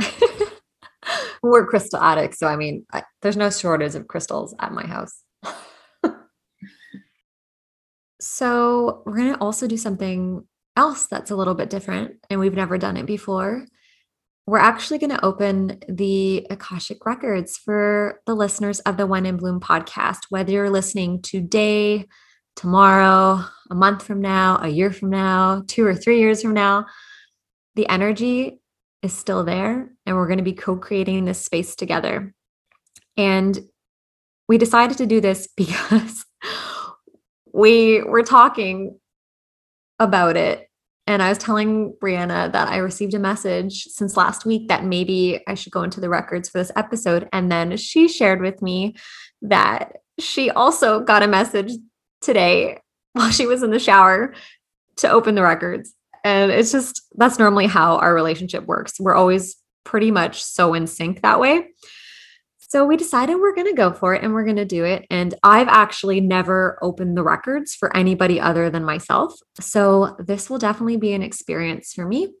we're 1.42 1.66
crystal 1.66 2.00
addicts. 2.00 2.38
So, 2.38 2.46
I 2.46 2.56
mean, 2.56 2.84
I, 2.92 3.04
there's 3.20 3.36
no 3.36 3.50
shortage 3.50 3.94
of 3.94 4.08
crystals 4.08 4.54
at 4.58 4.72
my 4.72 4.86
house. 4.86 5.22
so, 8.20 9.02
we're 9.06 9.16
going 9.16 9.34
to 9.34 9.40
also 9.40 9.66
do 9.66 9.76
something 9.76 10.46
else 10.76 11.06
that's 11.06 11.30
a 11.30 11.36
little 11.36 11.54
bit 11.54 11.70
different, 11.70 12.16
and 12.30 12.40
we've 12.40 12.54
never 12.54 12.78
done 12.78 12.96
it 12.96 13.06
before. 13.06 13.66
We're 14.46 14.58
actually 14.58 14.98
going 14.98 15.10
to 15.10 15.24
open 15.24 15.78
the 15.88 16.46
Akashic 16.50 17.06
records 17.06 17.56
for 17.56 18.20
the 18.26 18.34
listeners 18.34 18.80
of 18.80 18.96
the 18.96 19.06
One 19.06 19.26
in 19.26 19.36
Bloom 19.36 19.60
podcast, 19.60 20.26
whether 20.30 20.50
you're 20.50 20.70
listening 20.70 21.22
today, 21.22 22.06
tomorrow, 22.56 23.44
a 23.70 23.74
month 23.74 24.04
from 24.04 24.20
now, 24.20 24.58
a 24.62 24.68
year 24.68 24.92
from 24.92 25.10
now, 25.10 25.64
two 25.66 25.84
or 25.86 25.94
three 25.94 26.18
years 26.18 26.42
from 26.42 26.54
now. 26.54 26.86
The 27.74 27.88
energy 27.88 28.60
is 29.02 29.12
still 29.12 29.44
there 29.44 29.90
and 30.06 30.16
we're 30.16 30.26
going 30.26 30.38
to 30.38 30.44
be 30.44 30.52
co-creating 30.52 31.24
this 31.24 31.44
space 31.44 31.74
together. 31.74 32.34
And 33.16 33.58
we 34.48 34.58
decided 34.58 34.98
to 34.98 35.06
do 35.06 35.20
this 35.20 35.48
because 35.56 36.24
we 37.52 38.02
were 38.02 38.22
talking 38.22 38.98
about 39.98 40.36
it 40.36 40.68
and 41.06 41.22
I 41.22 41.28
was 41.28 41.38
telling 41.38 41.94
Brianna 42.02 42.52
that 42.52 42.68
I 42.68 42.76
received 42.76 43.14
a 43.14 43.18
message 43.18 43.84
since 43.84 44.16
last 44.16 44.46
week 44.46 44.68
that 44.68 44.84
maybe 44.84 45.40
I 45.48 45.54
should 45.54 45.72
go 45.72 45.82
into 45.82 46.00
the 46.00 46.08
records 46.08 46.48
for 46.48 46.58
this 46.58 46.70
episode. 46.76 47.28
And 47.32 47.50
then 47.50 47.76
she 47.76 48.08
shared 48.08 48.40
with 48.40 48.62
me 48.62 48.94
that 49.42 49.96
she 50.20 50.50
also 50.50 51.00
got 51.00 51.24
a 51.24 51.28
message 51.28 51.72
today 52.22 52.78
while 53.12 53.30
she 53.30 53.46
was 53.46 53.62
in 53.62 53.70
the 53.70 53.78
shower 53.78 54.34
to 54.96 55.10
open 55.10 55.34
the 55.34 55.42
records. 55.42 55.94
And 56.24 56.50
it's 56.52 56.72
just 56.72 57.02
that's 57.16 57.38
normally 57.38 57.66
how 57.66 57.96
our 57.98 58.14
relationship 58.14 58.64
works. 58.66 59.00
We're 59.00 59.14
always 59.14 59.56
pretty 59.84 60.10
much 60.10 60.42
so 60.42 60.74
in 60.74 60.86
sync 60.86 61.22
that 61.22 61.40
way. 61.40 61.68
So 62.72 62.86
we 62.86 62.96
decided 62.96 63.34
we're 63.34 63.54
going 63.54 63.66
to 63.66 63.74
go 63.74 63.92
for 63.92 64.14
it 64.14 64.22
and 64.22 64.32
we're 64.32 64.44
going 64.44 64.56
to 64.56 64.64
do 64.64 64.84
it. 64.84 65.04
And 65.10 65.34
I've 65.42 65.68
actually 65.68 66.22
never 66.22 66.78
opened 66.80 67.18
the 67.18 67.22
records 67.22 67.74
for 67.74 67.94
anybody 67.94 68.40
other 68.40 68.70
than 68.70 68.82
myself. 68.82 69.34
So 69.60 70.16
this 70.18 70.48
will 70.48 70.56
definitely 70.56 70.96
be 70.96 71.12
an 71.12 71.22
experience 71.22 71.92
for 71.92 72.06
me. 72.06 72.32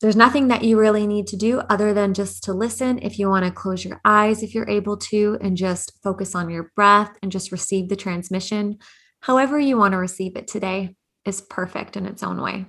There's 0.00 0.16
nothing 0.16 0.48
that 0.48 0.62
you 0.62 0.78
really 0.78 1.06
need 1.06 1.26
to 1.26 1.36
do 1.36 1.58
other 1.68 1.92
than 1.92 2.14
just 2.14 2.44
to 2.44 2.54
listen. 2.54 3.00
If 3.02 3.18
you 3.18 3.28
want 3.28 3.44
to 3.44 3.50
close 3.50 3.84
your 3.84 4.00
eyes, 4.06 4.42
if 4.42 4.54
you're 4.54 4.70
able 4.70 4.96
to, 4.96 5.36
and 5.42 5.54
just 5.54 5.92
focus 6.02 6.34
on 6.34 6.48
your 6.48 6.70
breath 6.74 7.10
and 7.22 7.30
just 7.30 7.52
receive 7.52 7.90
the 7.90 7.96
transmission, 7.96 8.78
however 9.20 9.58
you 9.58 9.76
want 9.76 9.92
to 9.92 9.98
receive 9.98 10.36
it 10.36 10.48
today 10.48 10.94
is 11.24 11.40
perfect 11.40 11.96
in 11.96 12.06
its 12.06 12.22
own 12.22 12.40
way. 12.40 12.66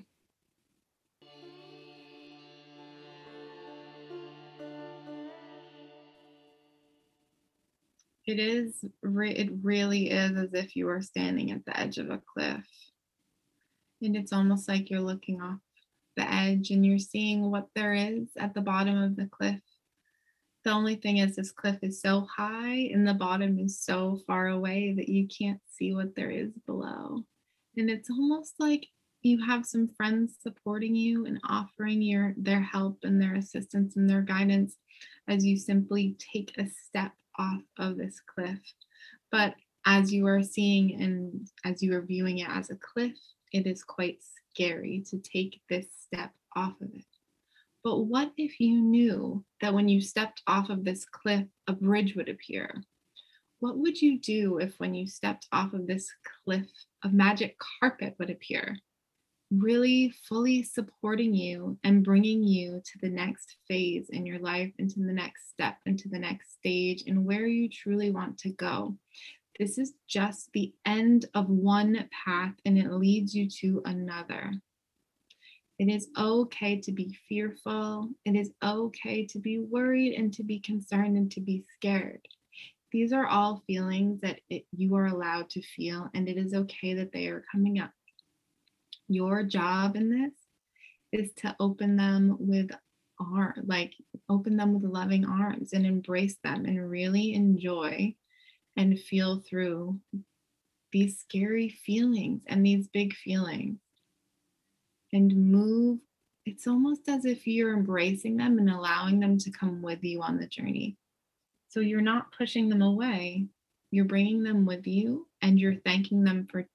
It 8.26 8.38
is, 8.38 8.76
it 8.84 9.50
really 9.64 10.12
is 10.12 10.38
as 10.38 10.54
if 10.54 10.76
you 10.76 10.88
are 10.90 11.02
standing 11.02 11.50
at 11.50 11.66
the 11.66 11.80
edge 11.80 11.98
of 11.98 12.12
a 12.12 12.22
cliff. 12.32 12.64
And 14.04 14.16
it's 14.16 14.32
almost 14.32 14.70
like 14.70 14.92
you're 14.92 15.02
looking 15.02 15.42
off 15.42 15.58
the 16.16 16.32
edge 16.32 16.70
and 16.70 16.86
you're 16.86 17.00
seeing 17.00 17.50
what 17.50 17.68
there 17.74 17.94
is 17.94 18.28
at 18.38 18.54
the 18.54 18.62
bottom 18.62 19.02
of 19.02 19.16
the 19.16 19.28
cliff. 19.32 19.60
The 20.66 20.72
only 20.72 20.96
thing 20.96 21.18
is, 21.18 21.36
this 21.36 21.52
cliff 21.52 21.78
is 21.82 22.02
so 22.02 22.28
high 22.36 22.90
and 22.94 23.08
the 23.08 23.14
bottom 23.14 23.60
is 23.60 23.80
so 23.80 24.20
far 24.28 24.48
away 24.48 24.94
that 24.98 25.08
you 25.08 25.28
can't 25.28 25.62
see 25.70 25.94
what 25.94 26.16
there 26.16 26.32
is 26.32 26.52
below. 26.66 27.24
And 27.78 27.90
it's 27.90 28.10
almost 28.10 28.56
like 28.60 28.86
you 29.22 29.44
have 29.46 29.66
some 29.66 29.90
friends 29.96 30.36
supporting 30.42 30.96
you 30.96 31.26
and 31.26 31.40
offering 31.48 32.02
your 32.02 32.34
their 32.38 32.62
help 32.62 33.00
and 33.04 33.22
their 33.22 33.36
assistance 33.36 33.96
and 33.96 34.10
their 34.10 34.22
guidance 34.22 34.78
as 35.28 35.46
you 35.46 35.58
simply 35.58 36.16
take 36.34 36.58
a 36.58 36.68
step 36.68 37.12
off 37.38 37.62
of 37.78 37.98
this 37.98 38.22
cliff. 38.26 38.60
But 39.32 39.56
as 39.86 40.12
you 40.14 40.28
are 40.28 40.44
seeing 40.44 41.02
and 41.02 41.48
as 41.66 41.82
you 41.82 41.96
are 41.96 42.02
viewing 42.02 42.40
it 42.40 42.50
as 42.50 42.70
a 42.70 42.76
cliff, 42.76 43.14
it 43.54 43.66
is 43.66 43.84
quite 43.84 44.20
scary 44.52 45.04
to 45.10 45.18
take 45.20 45.62
this 45.70 45.86
step 46.06 46.32
off 46.56 46.80
of 46.82 46.94
it. 46.94 47.06
But 47.84 48.00
what 48.00 48.32
if 48.38 48.60
you 48.60 48.82
knew 48.82 49.44
that 49.62 49.74
when 49.74 49.88
you 49.88 50.02
stepped 50.02 50.42
off 50.48 50.70
of 50.70 50.84
this 50.84 51.06
cliff, 51.06 51.46
a 51.68 51.74
bridge 51.74 52.16
would 52.16 52.30
appear? 52.30 52.84
What 53.60 53.78
would 53.78 54.02
you 54.02 54.20
do 54.20 54.58
if, 54.58 54.76
when 54.80 54.94
you 54.94 55.08
stepped 55.08 55.48
off 55.52 55.74
of 55.74 55.88
this 55.88 56.10
cliff, 56.44 56.68
a 57.04 57.10
magic 57.10 57.58
carpet 57.80 58.16
would 58.20 58.30
appear? 58.30 58.78
really 59.52 60.14
fully 60.28 60.64
supporting 60.64 61.34
you 61.34 61.78
and 61.84 62.04
bringing 62.04 62.44
you 62.44 62.82
to 62.86 63.00
the 63.02 63.10
next 63.10 63.58
phase 63.68 64.10
in 64.10 64.26
your 64.26 64.40
life, 64.40 64.72
into 64.78 65.00
the 65.00 65.14
next 65.14 65.50
step, 65.50 65.78
into 65.86 66.08
the 66.08 66.20
next 66.20 66.54
stage, 66.54 67.04
and 67.08 67.26
where 67.26 67.48
you 67.48 67.68
truly 67.70 68.12
want 68.12 68.38
to 68.38 68.50
go. 68.50 68.96
This 69.60 69.78
is 69.78 69.94
just 70.08 70.50
the 70.54 70.74
end 70.86 71.26
of 71.34 71.50
one 71.50 72.08
path 72.26 72.54
and 72.66 72.78
it 72.78 72.92
leads 72.92 73.36
you 73.36 73.50
to 73.62 73.82
another. 73.86 74.54
It 75.80 75.88
is 75.88 76.10
okay 76.18 76.80
to 76.82 76.92
be 76.92 77.18
fearful. 77.28 78.10
It 78.26 78.36
is 78.36 78.52
okay 78.64 79.26
to 79.28 79.40
be 79.40 79.60
worried 79.60 80.14
and 80.16 80.34
to 80.34 80.44
be 80.44 80.60
concerned 80.60 81.16
and 81.16 81.32
to 81.32 81.42
be 81.42 81.64
scared. 81.76 82.22
These 82.92 83.14
are 83.14 83.26
all 83.26 83.64
feelings 83.66 84.22
that 84.22 84.42
it, 84.50 84.66
you 84.72 84.96
are 84.96 85.06
allowed 85.06 85.50
to 85.52 85.62
feel, 85.62 86.10
and 86.14 86.28
it 86.28 86.38
is 86.38 86.54
okay 86.54 86.96
that 86.96 87.12
they 87.14 87.28
are 87.28 87.46
coming 87.52 87.80
up 87.80 87.92
your 89.10 89.44
job 89.44 89.96
in 89.96 90.10
this 90.10 90.34
is 91.12 91.34
to 91.34 91.56
open 91.60 91.98
them 91.98 92.38
with 92.40 92.70
arm 93.20 93.54
like 93.66 93.94
open 94.30 94.56
them 94.56 94.74
with 94.74 94.90
loving 94.90 95.26
arms 95.26 95.74
and 95.74 95.86
embrace 95.86 96.38
them 96.44 96.66
and 96.66 96.90
really 96.90 97.34
enjoy 97.34 98.14
and 98.78 99.00
feel 99.00 99.40
through 99.42 100.00
these 100.94 101.20
scary 101.20 101.70
feelings 101.70 102.42
and 102.48 102.66
these 102.66 102.88
big 102.88 103.14
feelings 103.14 103.80
and 105.14 105.36
move 105.36 106.00
it's 106.46 106.68
almost 106.68 107.08
as 107.08 107.26
if 107.26 107.46
you're 107.46 107.76
embracing 107.76 108.38
them 108.38 108.58
and 108.58 108.70
allowing 108.70 109.20
them 109.20 109.38
to 109.38 109.52
come 109.52 109.82
with 109.82 110.04
you 110.04 110.22
on 110.22 110.38
the 110.38 110.48
journey 110.48 110.98
so 111.68 111.80
you're 111.80 112.02
not 112.02 112.32
pushing 112.38 112.70
them 112.70 112.82
away 112.82 113.46
you're 113.92 114.06
bringing 114.06 114.44
them 114.44 114.66
with 114.66 114.86
you 114.86 115.28
and 115.42 115.60
you're 115.60 115.76
thanking 115.76 116.24
them 116.24 116.48
for 116.50 116.66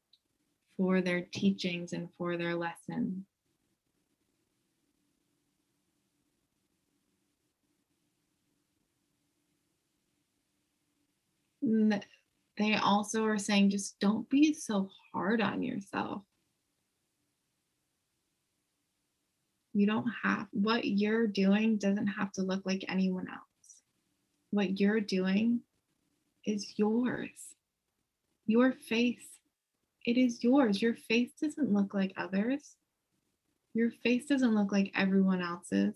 for 0.77 1.01
their 1.01 1.23
teachings 1.33 1.93
and 1.93 2.09
for 2.19 2.37
their 2.37 2.55
lessons. 2.55 3.25
They 12.57 12.75
also 12.75 13.25
are 13.25 13.39
saying 13.39 13.71
just 13.71 13.99
don't 13.99 14.29
be 14.29 14.53
so 14.53 14.89
hard 15.13 15.41
on 15.41 15.63
yourself. 15.63 16.23
You 19.75 19.87
don't 19.87 20.09
have 20.23 20.47
what 20.53 20.85
you're 20.85 21.27
doing 21.27 21.77
doesn't 21.77 22.07
have 22.07 22.33
to 22.33 22.43
look 22.43 22.65
like 22.65 22.85
anyone 22.89 23.29
else. 23.29 23.83
What 24.51 24.81
you're 24.81 25.01
doing 25.01 25.61
is 26.47 26.79
yours. 26.79 27.31
Your 28.47 28.73
face 28.73 29.35
it 30.05 30.19
is 30.19 30.45
yours. 30.45 30.83
Your 30.83 30.95
face 30.95 31.31
doesn't 31.41 31.73
look 31.73 31.95
like 31.95 32.13
others. 32.17 32.77
Your 33.73 33.91
face 33.91 34.27
doesn't 34.27 34.55
look 34.55 34.71
like 34.71 34.93
everyone 34.95 35.43
else's. 35.43 35.95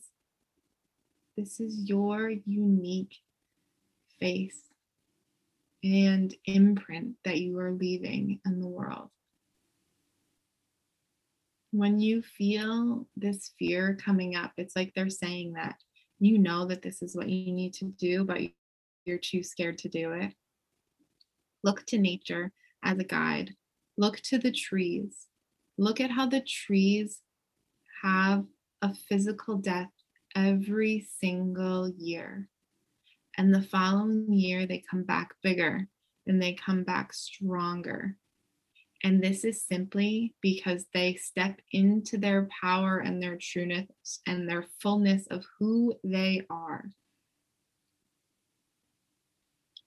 This 1.37 1.61
is 1.61 1.89
your 1.89 2.31
unique 2.47 3.16
face 4.18 4.61
and 5.85 6.35
imprint 6.47 7.16
that 7.24 7.39
you 7.39 7.59
are 7.59 7.70
leaving 7.70 8.41
in 8.45 8.61
the 8.61 8.66
world. 8.66 9.11
When 11.71 12.01
you 12.01 12.23
feel 12.23 13.07
this 13.16 13.53
fear 13.59 13.99
coming 14.03 14.37
up, 14.37 14.53
it's 14.57 14.75
like 14.75 14.93
they're 14.95 15.11
saying 15.11 15.53
that 15.55 15.77
you 16.19 16.39
know 16.39 16.66
that 16.66 16.83
this 16.83 17.03
is 17.03 17.14
what 17.14 17.29
you 17.29 17.53
need 17.53 17.75
to 17.75 17.85
do, 17.85 18.25
but 18.25 18.41
you're 19.05 19.19
too 19.19 19.43
scared 19.43 19.79
to 19.79 19.89
do 19.89 20.12
it. 20.12 20.33
Look 21.62 21.85
to 21.87 21.99
nature 21.99 22.53
as 22.83 22.99
a 22.99 23.05
guide 23.05 23.55
Look 23.99 24.21
to 24.21 24.39
the 24.39 24.53
trees. 24.53 25.27
Look 25.77 26.01
at 26.01 26.12
how 26.12 26.27
the 26.27 26.41
trees 26.41 27.19
have 28.05 28.45
a 28.81 28.95
physical 28.95 29.57
death 29.57 29.91
every 30.37 31.05
single 31.19 31.93
year. 31.99 32.49
And 33.37 33.53
the 33.53 33.62
following 33.62 34.33
year, 34.33 34.66
they 34.66 34.85
come 34.89 35.03
back 35.03 35.35
bigger 35.43 35.89
and 36.29 36.41
they 36.41 36.53
come 36.53 36.85
back 36.85 37.12
stronger. 37.12 38.14
And 39.05 39.22
this 39.22 39.44
is 39.44 39.62
simply 39.62 40.34
because 40.40 40.86
they 40.92 41.14
step 41.14 41.61
into 41.72 42.18
their 42.18 42.49
power 42.61 42.99
and 42.99 43.22
their 43.22 43.36
trueness 43.36 43.86
and 44.26 44.49
their 44.49 44.64
fullness 44.80 45.26
of 45.28 45.44
who 45.59 45.94
they 46.03 46.42
are. 46.51 46.90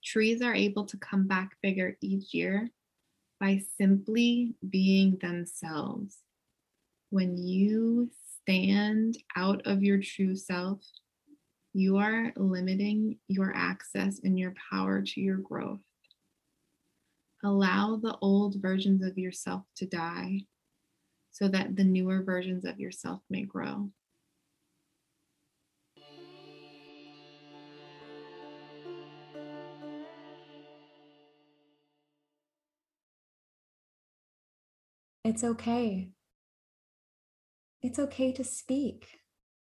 Trees 0.03 0.41
are 0.41 0.55
able 0.55 0.85
to 0.85 0.97
come 0.97 1.27
back 1.27 1.57
bigger 1.61 1.97
each 2.01 2.33
year 2.33 2.69
by 3.39 3.61
simply 3.77 4.55
being 4.67 5.17
themselves. 5.21 6.17
When 7.09 7.37
you 7.37 8.09
stand 8.41 9.17
out 9.35 9.61
of 9.65 9.83
your 9.83 9.99
true 10.01 10.35
self, 10.35 10.79
you 11.73 11.97
are 11.97 12.31
limiting 12.35 13.17
your 13.27 13.53
access 13.55 14.19
and 14.23 14.37
your 14.39 14.53
power 14.69 15.01
to 15.01 15.21
your 15.21 15.37
growth. 15.37 15.79
Allow 17.43 17.95
the 17.95 18.17
old 18.21 18.61
versions 18.61 19.03
of 19.03 19.17
yourself 19.17 19.63
to 19.77 19.87
die 19.87 20.41
so 21.31 21.47
that 21.47 21.75
the 21.75 21.83
newer 21.83 22.21
versions 22.21 22.65
of 22.65 22.79
yourself 22.79 23.21
may 23.29 23.43
grow. 23.43 23.89
It's 35.23 35.43
okay. 35.43 36.09
It's 37.81 37.97
okay 37.97 38.31
to 38.33 38.43
speak, 38.43 39.07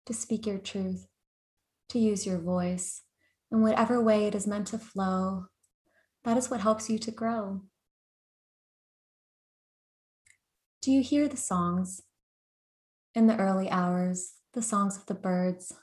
to 0.06 0.14
speak 0.14 0.48
your 0.48 0.60
truth, 0.60 1.08
to 1.90 2.00
use 2.00 2.26
your 2.26 2.40
voice 2.40 3.04
in 3.52 3.62
whatever 3.62 4.02
way 4.02 4.26
it 4.26 4.34
is 4.34 4.48
meant 4.48 4.68
to 4.68 4.80
flow. 4.80 5.46
That 6.24 6.38
is 6.38 6.50
what 6.50 6.62
helps 6.62 6.90
you 6.90 7.00
to 7.00 7.12
grow. 7.12 7.62
Do 10.82 10.92
you 10.92 11.02
hear 11.02 11.28
the 11.28 11.38
songs? 11.38 12.02
In 13.16 13.28
the 13.28 13.38
early 13.38 13.70
hours, 13.70 14.34
the 14.54 14.62
songs 14.62 14.96
of 14.96 15.06
the 15.08 15.14
birds. 15.14 15.74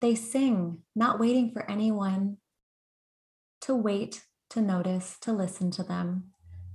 They 0.00 0.14
sing, 0.14 0.78
not 0.94 1.18
waiting 1.18 1.50
for 1.50 1.68
anyone 1.70 2.38
to 3.62 3.74
wait, 3.74 4.24
to 4.50 4.60
notice, 4.60 5.16
to 5.22 5.32
listen 5.32 5.70
to 5.72 5.82
them. 5.82 6.30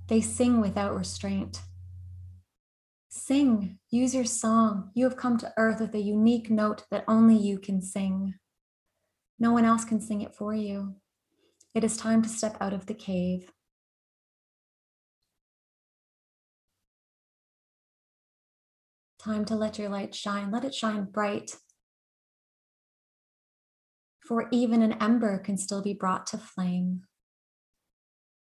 They 0.08 0.20
sing 0.20 0.60
without 0.60 0.96
restraint. 0.96 1.60
Sing, 3.08 3.78
use 3.90 4.14
your 4.14 4.24
song. 4.24 4.90
You 4.94 5.04
have 5.04 5.16
come 5.16 5.38
to 5.38 5.52
earth 5.56 5.80
with 5.80 5.94
a 5.94 6.00
unique 6.00 6.50
note 6.50 6.84
that 6.90 7.04
only 7.06 7.36
you 7.36 7.58
can 7.58 7.80
sing. 7.80 8.34
No 9.38 9.52
one 9.52 9.64
else 9.64 9.84
can 9.84 10.00
sing 10.00 10.20
it 10.20 10.34
for 10.34 10.54
you. 10.54 10.96
It 11.74 11.84
is 11.84 11.96
time 11.96 12.22
to 12.22 12.28
step 12.28 12.56
out 12.60 12.72
of 12.72 12.86
the 12.86 12.94
cave. 12.94 13.52
Time 19.22 19.44
to 19.44 19.54
let 19.54 19.78
your 19.78 19.88
light 19.88 20.14
shine. 20.14 20.50
Let 20.50 20.64
it 20.64 20.74
shine 20.74 21.04
bright. 21.04 21.56
For 24.26 24.48
even 24.50 24.82
an 24.82 24.94
ember 24.94 25.38
can 25.38 25.56
still 25.58 25.82
be 25.82 25.92
brought 25.92 26.26
to 26.28 26.38
flame. 26.38 27.02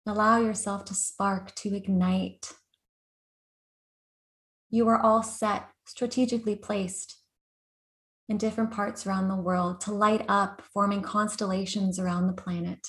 Allow 0.05 0.39
yourself 0.39 0.85
to 0.85 0.93
spark, 0.93 1.53
to 1.55 1.75
ignite. 1.75 2.53
You 4.69 4.87
are 4.87 5.01
all 5.01 5.23
set, 5.23 5.67
strategically 5.85 6.55
placed 6.55 7.17
in 8.29 8.37
different 8.37 8.71
parts 8.71 9.07
around 9.07 9.27
the 9.29 9.35
world 9.35 9.81
to 9.81 9.93
light 9.93 10.23
up, 10.29 10.61
forming 10.73 11.01
constellations 11.01 11.99
around 11.99 12.27
the 12.27 12.33
planet. 12.33 12.87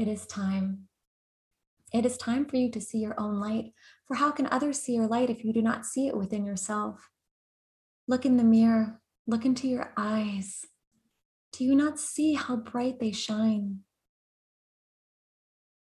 It 0.00 0.08
is 0.08 0.26
time. 0.26 0.88
It 1.92 2.06
is 2.06 2.16
time 2.16 2.46
for 2.46 2.56
you 2.56 2.70
to 2.70 2.80
see 2.80 2.96
your 2.96 3.20
own 3.20 3.38
light. 3.38 3.74
For 4.08 4.14
how 4.14 4.30
can 4.30 4.48
others 4.50 4.80
see 4.80 4.94
your 4.94 5.06
light 5.06 5.28
if 5.28 5.44
you 5.44 5.52
do 5.52 5.60
not 5.60 5.84
see 5.84 6.08
it 6.08 6.16
within 6.16 6.46
yourself? 6.46 7.10
Look 8.08 8.24
in 8.24 8.38
the 8.38 8.42
mirror, 8.42 9.02
look 9.26 9.44
into 9.44 9.68
your 9.68 9.92
eyes. 9.98 10.64
Do 11.52 11.64
you 11.64 11.74
not 11.74 11.98
see 11.98 12.32
how 12.32 12.56
bright 12.56 12.98
they 12.98 13.12
shine? 13.12 13.80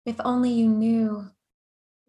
If 0.03 0.15
only 0.25 0.49
you 0.49 0.67
knew 0.67 1.27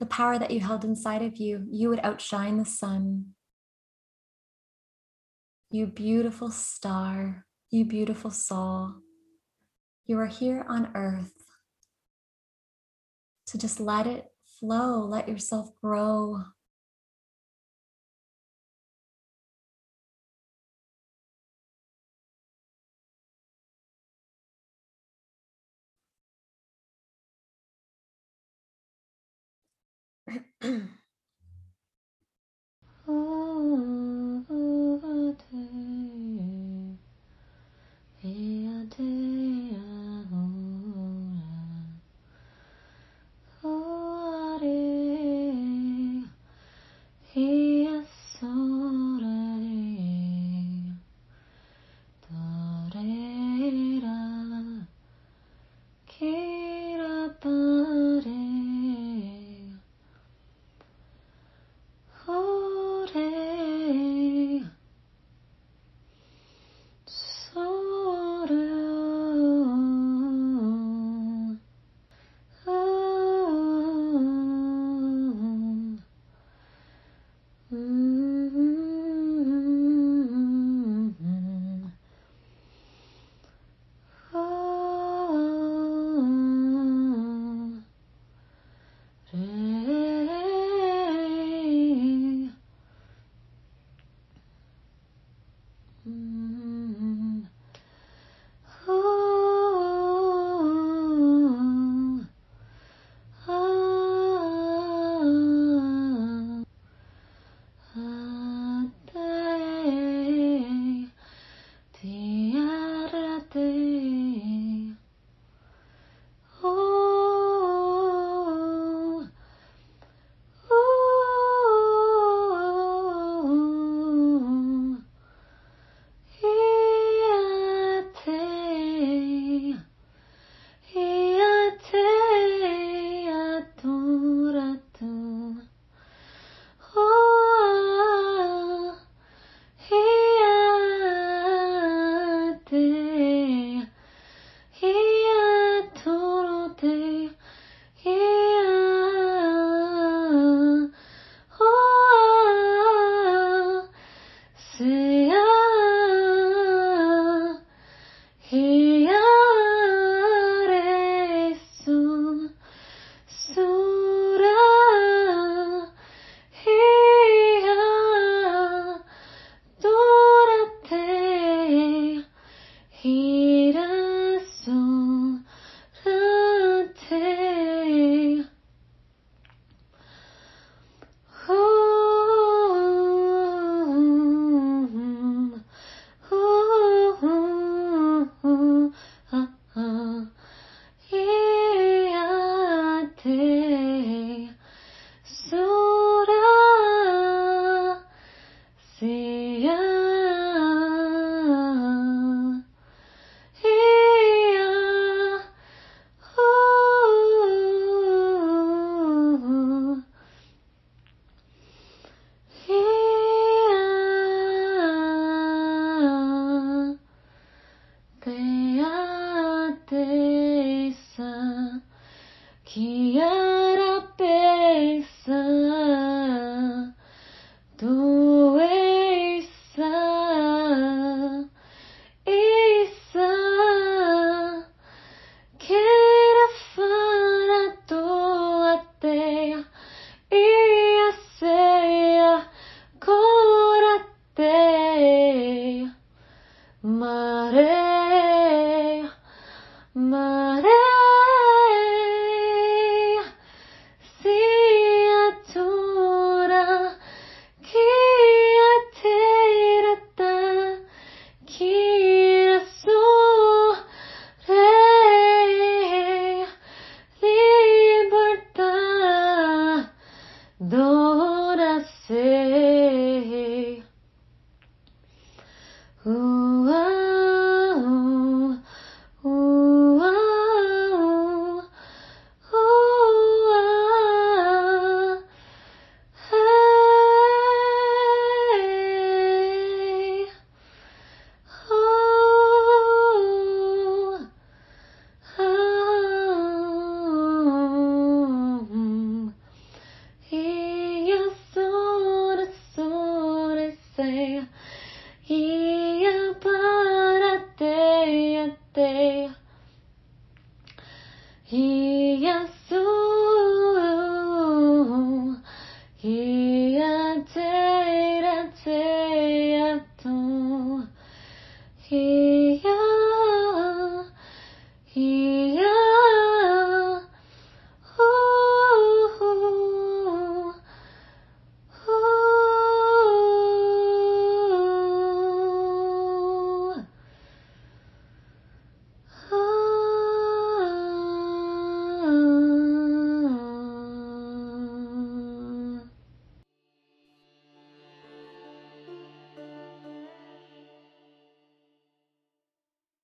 the 0.01 0.07
power 0.07 0.39
that 0.39 0.51
you 0.51 0.61
held 0.61 0.87
inside 0.87 1.21
of 1.21 1.37
you, 1.37 1.67
you 1.71 1.91
would 1.91 2.01
outshine 2.03 2.57
the 2.57 2.65
sun. 2.65 3.35
You 5.71 5.89
beautiful 5.89 6.51
star, 6.51 7.45
you 7.69 7.85
beautiful 7.85 8.31
soul, 8.31 8.95
you 10.07 10.19
are 10.19 10.27
here 10.27 10.65
on 10.67 10.91
earth 10.95 11.52
so 13.53 13.59
just 13.59 13.81
let 13.81 14.07
it 14.07 14.33
flow, 14.59 15.05
let 15.05 15.29
yourself 15.29 15.79
grow. 15.83 16.43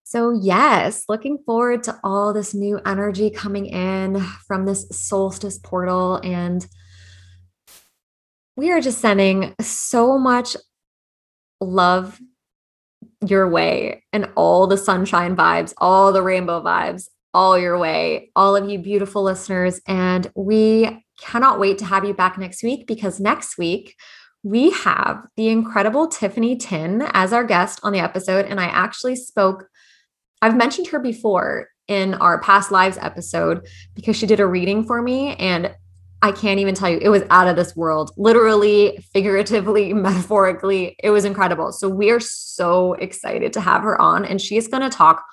So, 0.09 0.31
yes, 0.31 1.05
looking 1.07 1.37
forward 1.45 1.83
to 1.83 2.01
all 2.03 2.33
this 2.33 2.55
new 2.55 2.81
energy 2.87 3.29
coming 3.29 3.67
in 3.67 4.19
from 4.47 4.65
this 4.65 4.89
solstice 4.91 5.59
portal. 5.59 6.19
And 6.25 6.67
we 8.57 8.71
are 8.71 8.81
just 8.81 9.03
sending 9.03 9.55
so 9.61 10.17
much 10.17 10.57
love 11.61 12.19
your 13.27 13.51
way 13.51 14.03
and 14.15 14.31
all 14.35 14.67
the 14.67 14.79
sunshine 14.79 15.37
vibes, 15.37 15.75
all 15.77 16.11
the 16.11 16.23
rainbow 16.23 16.63
vibes, 16.63 17.09
all 17.35 17.59
your 17.59 17.77
way, 17.77 18.31
all 18.35 18.57
of 18.57 18.67
you 18.67 18.79
beautiful 18.79 19.23
listeners. 19.23 19.79
And 19.87 20.33
we 20.35 21.05
cannot 21.21 21.61
wait 21.61 21.77
to 21.81 21.85
have 21.85 22.07
you 22.07 22.15
back 22.15 22.39
next 22.39 22.63
week 22.63 22.87
because 22.87 23.21
next 23.21 23.59
week, 23.59 23.95
we 24.43 24.71
have 24.71 25.27
the 25.37 25.49
incredible 25.49 26.09
Tiffany 26.09 26.57
Tin 26.57 27.03
as 27.13 27.35
our 27.35 27.45
guest 27.45 27.81
on 27.83 27.93
the 27.93 27.99
episode. 27.99 28.47
And 28.47 28.59
I 28.59 28.69
actually 28.69 29.17
spoke 29.17 29.69
I've 30.43 30.57
mentioned 30.57 30.89
her 30.89 30.99
before 30.99 31.69
in 31.89 32.15
our 32.15 32.41
past 32.41 32.71
lives 32.71 32.99
episode 33.01 33.67
because 33.95 34.17
she 34.17 34.27
did 34.27 34.41
a 34.41 34.47
reading 34.47 34.85
for 34.85 35.01
me 35.01 35.35
and 35.37 35.75
I 36.21 36.33
can't 36.33 36.59
even 36.59 36.75
tell 36.75 36.91
you, 36.91 36.99
it 37.01 37.11
was 37.11 37.23
out 37.31 37.47
of 37.47 37.55
this 37.55 37.77
world, 37.77 38.11
literally, 38.17 38.99
figuratively, 39.13 39.93
metaphorically. 39.95 40.97
It 41.03 41.11
was 41.11 41.25
incredible. 41.25 41.73
So, 41.73 41.89
we 41.89 42.11
are 42.11 42.21
so 42.21 42.95
excited 42.95 43.53
to 43.53 43.61
have 43.61 43.83
her 43.83 44.01
on, 44.01 44.25
and 44.25 44.41
she's 44.41 44.67
going 44.67 44.83
to 44.83 44.91
talk 44.91 45.25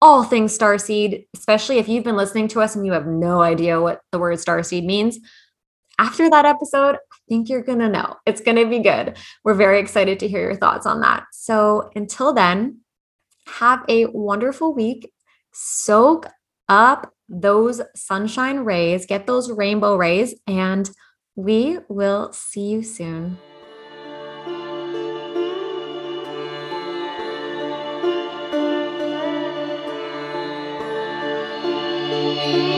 all 0.00 0.24
things 0.24 0.56
starseed, 0.56 1.26
especially 1.34 1.78
if 1.78 1.88
you've 1.88 2.04
been 2.04 2.16
listening 2.16 2.48
to 2.48 2.60
us 2.60 2.76
and 2.76 2.86
you 2.86 2.92
have 2.92 3.06
no 3.06 3.42
idea 3.42 3.80
what 3.80 4.00
the 4.12 4.18
word 4.18 4.38
starseed 4.38 4.84
means. 4.84 5.18
After 5.98 6.28
that 6.28 6.44
episode, 6.44 6.94
I 6.94 7.16
think 7.28 7.48
you're 7.48 7.62
going 7.62 7.78
to 7.78 7.88
know. 7.88 8.16
It's 8.26 8.42
going 8.42 8.56
to 8.56 8.66
be 8.66 8.80
good. 8.80 9.16
We're 9.44 9.54
very 9.54 9.80
excited 9.80 10.20
to 10.20 10.28
hear 10.28 10.42
your 10.42 10.56
thoughts 10.56 10.86
on 10.86 11.00
that. 11.00 11.24
So, 11.32 11.90
until 11.94 12.32
then, 12.32 12.80
have 13.46 13.84
a 13.88 14.06
wonderful 14.06 14.74
week. 14.74 15.12
Soak 15.52 16.26
up 16.68 17.12
those 17.28 17.80
sunshine 17.94 18.60
rays, 18.60 19.06
get 19.06 19.26
those 19.26 19.50
rainbow 19.50 19.96
rays, 19.96 20.34
and 20.46 20.90
we 21.34 21.78
will 21.88 22.32
see 22.32 22.68
you 22.68 22.82
soon. 22.82 23.38
Música 32.46 32.75